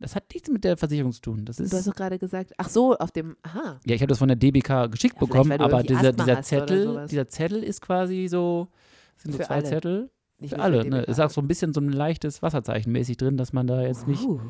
Das 0.00 0.14
hat 0.14 0.24
nichts 0.32 0.48
mit 0.50 0.64
der 0.64 0.76
Versicherung 0.76 1.12
zu 1.12 1.20
tun. 1.20 1.44
Das 1.44 1.56
Du 1.56 1.64
hast 1.64 1.72
ist. 1.72 1.86
doch 1.88 1.94
gerade 1.94 2.18
gesagt, 2.18 2.52
ach 2.58 2.68
so, 2.68 2.96
auf 2.96 3.10
dem, 3.10 3.36
aha. 3.42 3.80
Ja, 3.86 3.94
ich 3.94 4.00
habe 4.02 4.08
das 4.08 4.18
von 4.18 4.28
der 4.28 4.36
DBK 4.36 4.90
geschickt 4.90 5.14
Ja, 5.18 5.20
bekommen, 5.26 5.52
aber 5.60 5.82
dieser, 5.82 6.12
dieser 6.12 6.42
Zettel, 6.42 7.06
dieser 7.10 7.28
Zettel 7.28 7.62
ist 7.62 7.80
quasi 7.82 8.26
so, 8.28 8.68
sind 9.16 9.32
so 9.32 9.38
Für 9.38 9.44
zwei 9.44 9.54
alle. 9.56 9.64
Zettel 9.64 10.10
Nicht 10.40 10.54
für 10.54 10.60
alle. 10.60 10.84
Ne? 10.88 11.02
Ist 11.02 11.20
auch 11.20 11.30
so 11.30 11.40
ein 11.40 11.48
bisschen 11.48 11.72
so 11.72 11.80
ein 11.80 11.90
leichtes 11.90 12.42
Wasserzeichen 12.42 12.92
mäßig 12.92 13.16
drin, 13.16 13.36
dass 13.36 13.52
man 13.52 13.66
da 13.66 13.82
jetzt 13.82 14.08
nicht 14.08 14.24
Uh. 14.24 14.40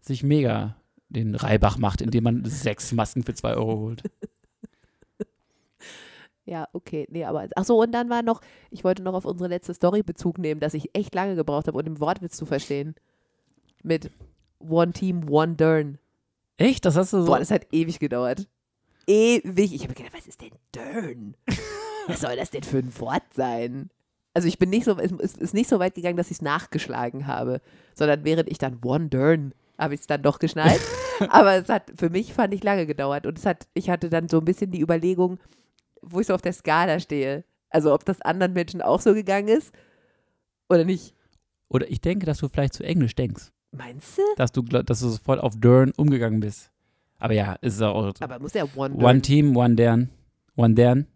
sich 0.00 0.22
mega 0.22 0.76
den 1.08 1.34
Reibach 1.34 1.78
macht, 1.78 2.00
indem 2.00 2.24
man 2.24 2.44
sechs 2.44 2.92
Masken 2.92 3.22
für 3.22 3.34
zwei 3.34 3.54
Euro 3.54 3.78
holt. 3.78 4.02
Ja, 6.46 6.66
okay. 6.72 7.06
Nee, 7.10 7.24
aber, 7.24 7.46
ach 7.54 7.64
so, 7.64 7.80
und 7.80 7.92
dann 7.92 8.10
war 8.10 8.22
noch, 8.22 8.40
ich 8.70 8.82
wollte 8.82 9.04
noch 9.04 9.14
auf 9.14 9.24
unsere 9.24 9.48
letzte 9.48 9.72
Story 9.72 10.02
Bezug 10.02 10.36
nehmen, 10.36 10.58
dass 10.58 10.74
ich 10.74 10.90
echt 10.96 11.14
lange 11.14 11.36
gebraucht 11.36 11.68
habe, 11.68 11.78
um 11.78 11.84
den 11.84 12.00
Wortwitz 12.00 12.36
zu 12.36 12.44
verstehen. 12.44 12.96
Mit 13.84 14.10
One 14.58 14.92
Team, 14.92 15.28
One 15.30 15.54
Dern. 15.54 15.98
Echt? 16.56 16.84
Das 16.84 16.96
hast 16.96 17.12
du 17.12 17.20
so. 17.20 17.26
Boah, 17.26 17.38
das 17.38 17.52
hat 17.52 17.68
ewig 17.72 18.00
gedauert. 18.00 18.48
Ewig. 19.06 19.72
Ich 19.72 19.84
habe 19.84 19.94
gedacht, 19.94 20.12
was 20.12 20.26
ist 20.26 20.40
denn 20.40 20.50
Dern? 20.74 21.36
Was 22.08 22.22
soll 22.22 22.34
das 22.34 22.50
denn 22.50 22.64
für 22.64 22.78
ein 22.78 22.98
Wort 22.98 23.22
sein? 23.34 23.90
Also 24.34 24.46
ich 24.48 24.58
bin 24.58 24.70
nicht 24.70 24.84
so, 24.84 24.96
es 24.98 25.10
ist- 25.12 25.54
nicht 25.54 25.68
so 25.68 25.78
weit 25.80 25.94
gegangen, 25.94 26.16
dass 26.16 26.28
ich 26.30 26.38
es 26.38 26.42
nachgeschlagen 26.42 27.26
habe, 27.26 27.60
sondern 27.94 28.24
während 28.24 28.48
ich 28.50 28.58
dann 28.58 28.78
One 28.84 29.08
Dern 29.08 29.52
habe 29.78 29.94
ich 29.94 30.00
es 30.00 30.06
dann 30.06 30.22
doch 30.22 30.38
geschnallt. 30.38 30.80
Aber 31.30 31.54
es 31.54 31.68
hat, 31.68 31.90
für 31.96 32.10
mich 32.10 32.32
fand 32.32 32.54
ich 32.54 32.62
lange 32.62 32.86
gedauert 32.86 33.26
und 33.26 33.38
es 33.38 33.46
hat, 33.46 33.66
ich 33.74 33.90
hatte 33.90 34.08
dann 34.08 34.28
so 34.28 34.38
ein 34.38 34.44
bisschen 34.44 34.70
die 34.70 34.80
Überlegung, 34.80 35.38
wo 36.02 36.20
ich 36.20 36.26
so 36.28 36.34
auf 36.34 36.42
der 36.42 36.52
Skala 36.52 37.00
stehe. 37.00 37.44
Also 37.70 37.92
ob 37.94 38.04
das 38.04 38.20
anderen 38.22 38.52
Menschen 38.52 38.82
auch 38.82 39.00
so 39.00 39.14
gegangen 39.14 39.48
ist 39.48 39.72
oder 40.68 40.84
nicht. 40.84 41.14
Oder 41.68 41.88
ich 41.90 42.00
denke, 42.00 42.26
dass 42.26 42.38
du 42.38 42.48
vielleicht 42.48 42.74
zu 42.74 42.82
Englisch 42.84 43.14
denkst. 43.14 43.50
Meinst 43.72 44.18
du? 44.18 44.22
Dass 44.36 44.50
du, 44.52 44.62
dass 44.62 45.00
du 45.00 45.08
sofort 45.08 45.40
auf 45.40 45.54
Dern 45.58 45.92
umgegangen 45.96 46.40
bist. 46.40 46.70
Aber 47.18 47.34
ja, 47.34 47.54
ist 47.60 47.74
es 47.76 47.82
auch. 47.82 48.12
Aber 48.20 48.38
muss 48.40 48.54
ja 48.54 48.64
One 48.74 48.94
Dern. 48.96 49.04
One 49.04 49.22
Team, 49.22 49.56
One 49.56 49.74
Dern. 49.76 50.10
One 50.56 50.74
Dern. 50.74 51.06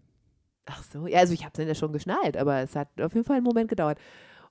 Ach 0.66 0.82
so, 0.82 1.06
ja, 1.06 1.18
also 1.18 1.34
ich 1.34 1.40
habe 1.40 1.50
es 1.52 1.58
dann 1.58 1.68
ja 1.68 1.74
schon 1.74 1.92
geschnallt, 1.92 2.36
aber 2.36 2.58
es 2.60 2.74
hat 2.74 2.88
auf 3.00 3.14
jeden 3.14 3.26
Fall 3.26 3.36
einen 3.36 3.44
Moment 3.44 3.68
gedauert. 3.68 3.98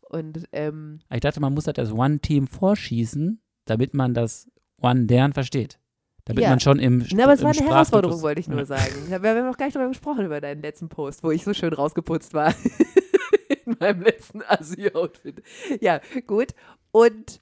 Und 0.02 0.48
ähm, 0.52 1.00
Ich 1.12 1.22
dachte, 1.22 1.40
man 1.40 1.54
muss 1.54 1.66
halt 1.66 1.78
das 1.80 1.92
One-Team 1.92 2.48
vorschießen, 2.48 3.42
damit 3.66 3.94
man 3.96 4.14
das 4.14 4.48
One 4.82 5.06
Dern 5.08 5.34
versteht. 5.34 5.80
Damit 6.26 6.44
Ja. 6.44 6.50
man 6.52 6.60
schon 6.60 6.80
im, 6.80 7.04
na, 7.14 7.24
aber 7.26 7.34
es 7.34 7.42
war 7.44 7.52
eine 7.52 7.66
Herausforderung, 7.68 8.22
wollte 8.22 8.40
ich 8.40 8.48
nur 8.48 8.60
Ja. 8.60 8.66
sagen. 8.66 8.94
Wir 9.10 9.16
haben 9.30 9.46
noch 9.48 9.58
gar 9.58 9.66
nicht 9.66 9.76
darüber 9.76 9.90
gesprochen, 9.90 10.26
über 10.26 10.40
deinen 10.40 10.62
letzten 10.62 10.88
Post, 10.88 11.24
wo 11.24 11.32
ich 11.32 11.44
so 11.44 11.54
schön 11.54 11.74
rausgeputzt 11.74 12.34
war. 12.34 12.54
In 13.66 13.76
meinem 13.80 14.02
letzten 14.02 14.42
Asi-Outfit. 14.44 15.42
Ja, 15.82 16.00
gut. 16.28 16.54
Und 16.92 17.42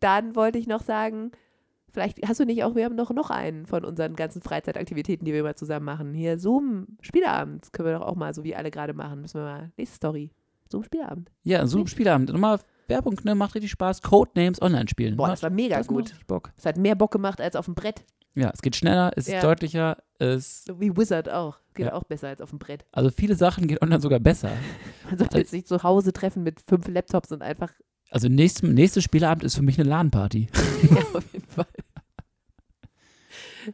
dann 0.00 0.36
wollte 0.36 0.58
ich 0.58 0.66
noch 0.66 0.82
sagen, 0.82 1.32
vielleicht 1.92 2.26
hast 2.26 2.40
du 2.40 2.44
nicht 2.44 2.62
auch, 2.64 2.74
wir 2.74 2.84
haben 2.84 2.94
noch, 2.96 3.10
noch 3.10 3.30
einen 3.30 3.66
von 3.66 3.84
unseren 3.84 4.16
ganzen 4.16 4.42
Freizeitaktivitäten, 4.42 5.24
die 5.24 5.32
wir 5.32 5.40
immer 5.40 5.56
zusammen 5.56 5.84
machen. 5.86 6.14
Hier 6.14 6.38
Zoom, 6.38 6.86
Spieleabend, 7.00 7.72
können 7.72 7.88
wir 7.88 7.98
doch 7.98 8.06
auch 8.06 8.16
mal, 8.16 8.34
so 8.34 8.44
wie 8.44 8.54
alle 8.56 8.70
gerade 8.70 8.92
machen, 8.94 9.20
müssen 9.20 9.40
wir 9.40 9.44
mal, 9.44 9.72
nächste 9.76 9.96
Story. 9.96 10.30
Zoom, 10.70 10.82
Spieleabend. 10.82 11.30
Ja, 11.44 11.66
so 11.66 11.86
Spielabend. 11.86 12.32
Nochmal 12.32 12.58
Werbung, 12.88 13.18
ne? 13.24 13.34
Macht 13.34 13.54
richtig 13.54 13.70
Spaß. 13.70 14.02
Codenames 14.02 14.60
online 14.62 14.88
spielen. 14.88 15.16
Boah, 15.16 15.28
das 15.28 15.42
war 15.42 15.50
mega 15.50 15.76
das 15.78 15.86
gut. 15.86 16.14
Bock. 16.26 16.52
Es 16.56 16.66
hat 16.66 16.76
mehr 16.76 16.94
Bock 16.94 17.10
gemacht 17.12 17.40
als 17.40 17.54
auf 17.56 17.64
dem 17.66 17.74
Brett. 17.74 18.04
Ja, 18.34 18.50
es 18.52 18.62
geht 18.62 18.76
schneller, 18.76 19.12
es 19.16 19.26
Ja. 19.28 19.36
ist 19.38 19.44
deutlicher, 19.44 19.96
es 20.18 20.64
So 20.64 20.78
wie 20.80 20.94
Wizard 20.96 21.28
auch. 21.30 21.58
Geht 21.74 21.86
Ja. 21.86 21.92
auch 21.94 22.04
besser 22.04 22.28
als 22.28 22.40
auf 22.40 22.50
dem 22.50 22.58
Brett. 22.58 22.84
also 22.92 23.10
viele 23.10 23.34
Sachen 23.34 23.66
geht 23.66 23.80
online 23.82 24.00
sogar 24.00 24.20
besser. 24.20 24.50
Man 25.08 25.18
sollte 25.18 25.38
jetzt 25.38 25.52
nicht 25.52 25.66
zu 25.68 25.82
Hause 25.82 26.12
treffen 26.12 26.42
mit 26.42 26.60
fünf 26.60 26.86
Laptops 26.88 27.32
und 27.32 27.42
einfach 27.42 27.72
Also 28.10 28.28
nächstes, 28.28 28.62
nächstes 28.68 29.04
Spielabend 29.04 29.42
ist 29.44 29.54
für 29.56 29.62
mich 29.62 29.78
eine 29.80 29.88
LAN-Party. 29.88 30.48
ja, 30.90 30.96
auf 31.14 31.32
jeden 31.32 31.45
Fall. 31.45 31.45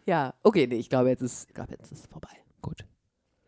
Ja, 0.07 0.34
okay, 0.43 0.66
nee, 0.66 0.76
ich 0.76 0.88
glaube, 0.88 1.09
jetzt 1.11 1.22
ist, 1.22 1.49
ich 1.49 1.55
glaube, 1.55 1.72
jetzt 1.72 1.90
ist 1.93 2.01
es 2.01 2.07
vorbei. 2.07 2.28
Gut. 2.61 2.84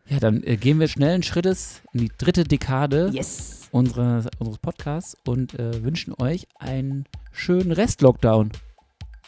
Ja, 0.06 0.18
dann 0.20 0.42
äh, 0.42 0.56
gehen 0.56 0.80
wir 0.80 0.88
schnellen 0.88 1.22
Schrittes 1.22 1.80
in 1.92 2.00
die 2.00 2.10
dritte 2.18 2.44
Dekade 2.44 3.10
Yes. 3.12 3.68
unseres, 3.72 4.26
unseres 4.38 4.58
Podcasts 4.58 5.16
und 5.26 5.58
äh, 5.58 5.82
wünschen 5.82 6.14
euch 6.20 6.46
einen 6.58 7.06
schönen 7.32 7.72
Rest-Lockdown. 7.72 8.52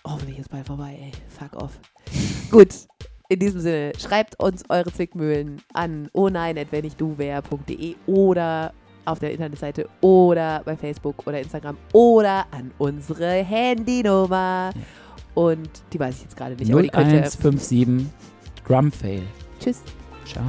Hoffentlich 0.05 0.39
ist 0.39 0.51
bald 0.51 0.67
vorbei, 0.67 0.99
ey. 1.01 1.13
Fuck 1.29 1.61
off. 1.63 1.79
Gut. 2.51 2.69
In 3.29 3.41
diesem 3.41 3.61
Sinne, 3.61 3.93
schreibt 3.99 4.39
uns 4.39 4.63
eure 4.69 4.93
Zwickmühlen 4.93 5.61
an 5.75 6.09
oh 6.13 6.29
nein, 6.29 6.65
wenn 6.71 6.85
ich 6.85 6.95
du 6.95 7.19
wär.de 7.19 7.97
oder 8.07 8.73
auf 9.05 9.19
der 9.19 9.33
Internetseite 9.33 9.89
oder 10.01 10.63
bei 10.65 10.77
Facebook 10.77 11.27
oder 11.27 11.41
Instagram 11.41 11.77
oder 11.93 12.47
an 12.53 12.71
unsere 12.79 13.43
Handynummer. 13.45 14.71
Und 15.37 15.69
die 15.93 16.01
weiß 16.01 16.17
ich 16.17 16.23
jetzt 16.23 16.35
gerade 16.35 16.55
nicht, 16.57 16.73
aber 16.73 16.83
die 16.83 16.89
könnt 16.89 17.13
ihr. 17.13 17.19
0157 17.19 18.07
Drumfail. 18.67 19.23
Tschüss. 19.61 19.83
Ciao. 20.25 20.43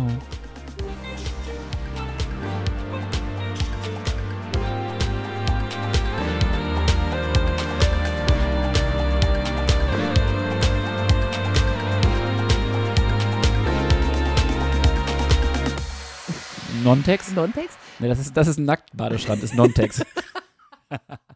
Non-Text? 16.82 17.36
Non-Text? 17.36 17.78
Ne, 18.00 18.08
das 18.08 18.20
ist, 18.20 18.38
das 18.38 18.48
ist 18.48 18.58
ein 18.58 18.64
Nacktbadestrand, 18.64 19.44
ist 19.44 19.54
Non-Text. 19.54 20.06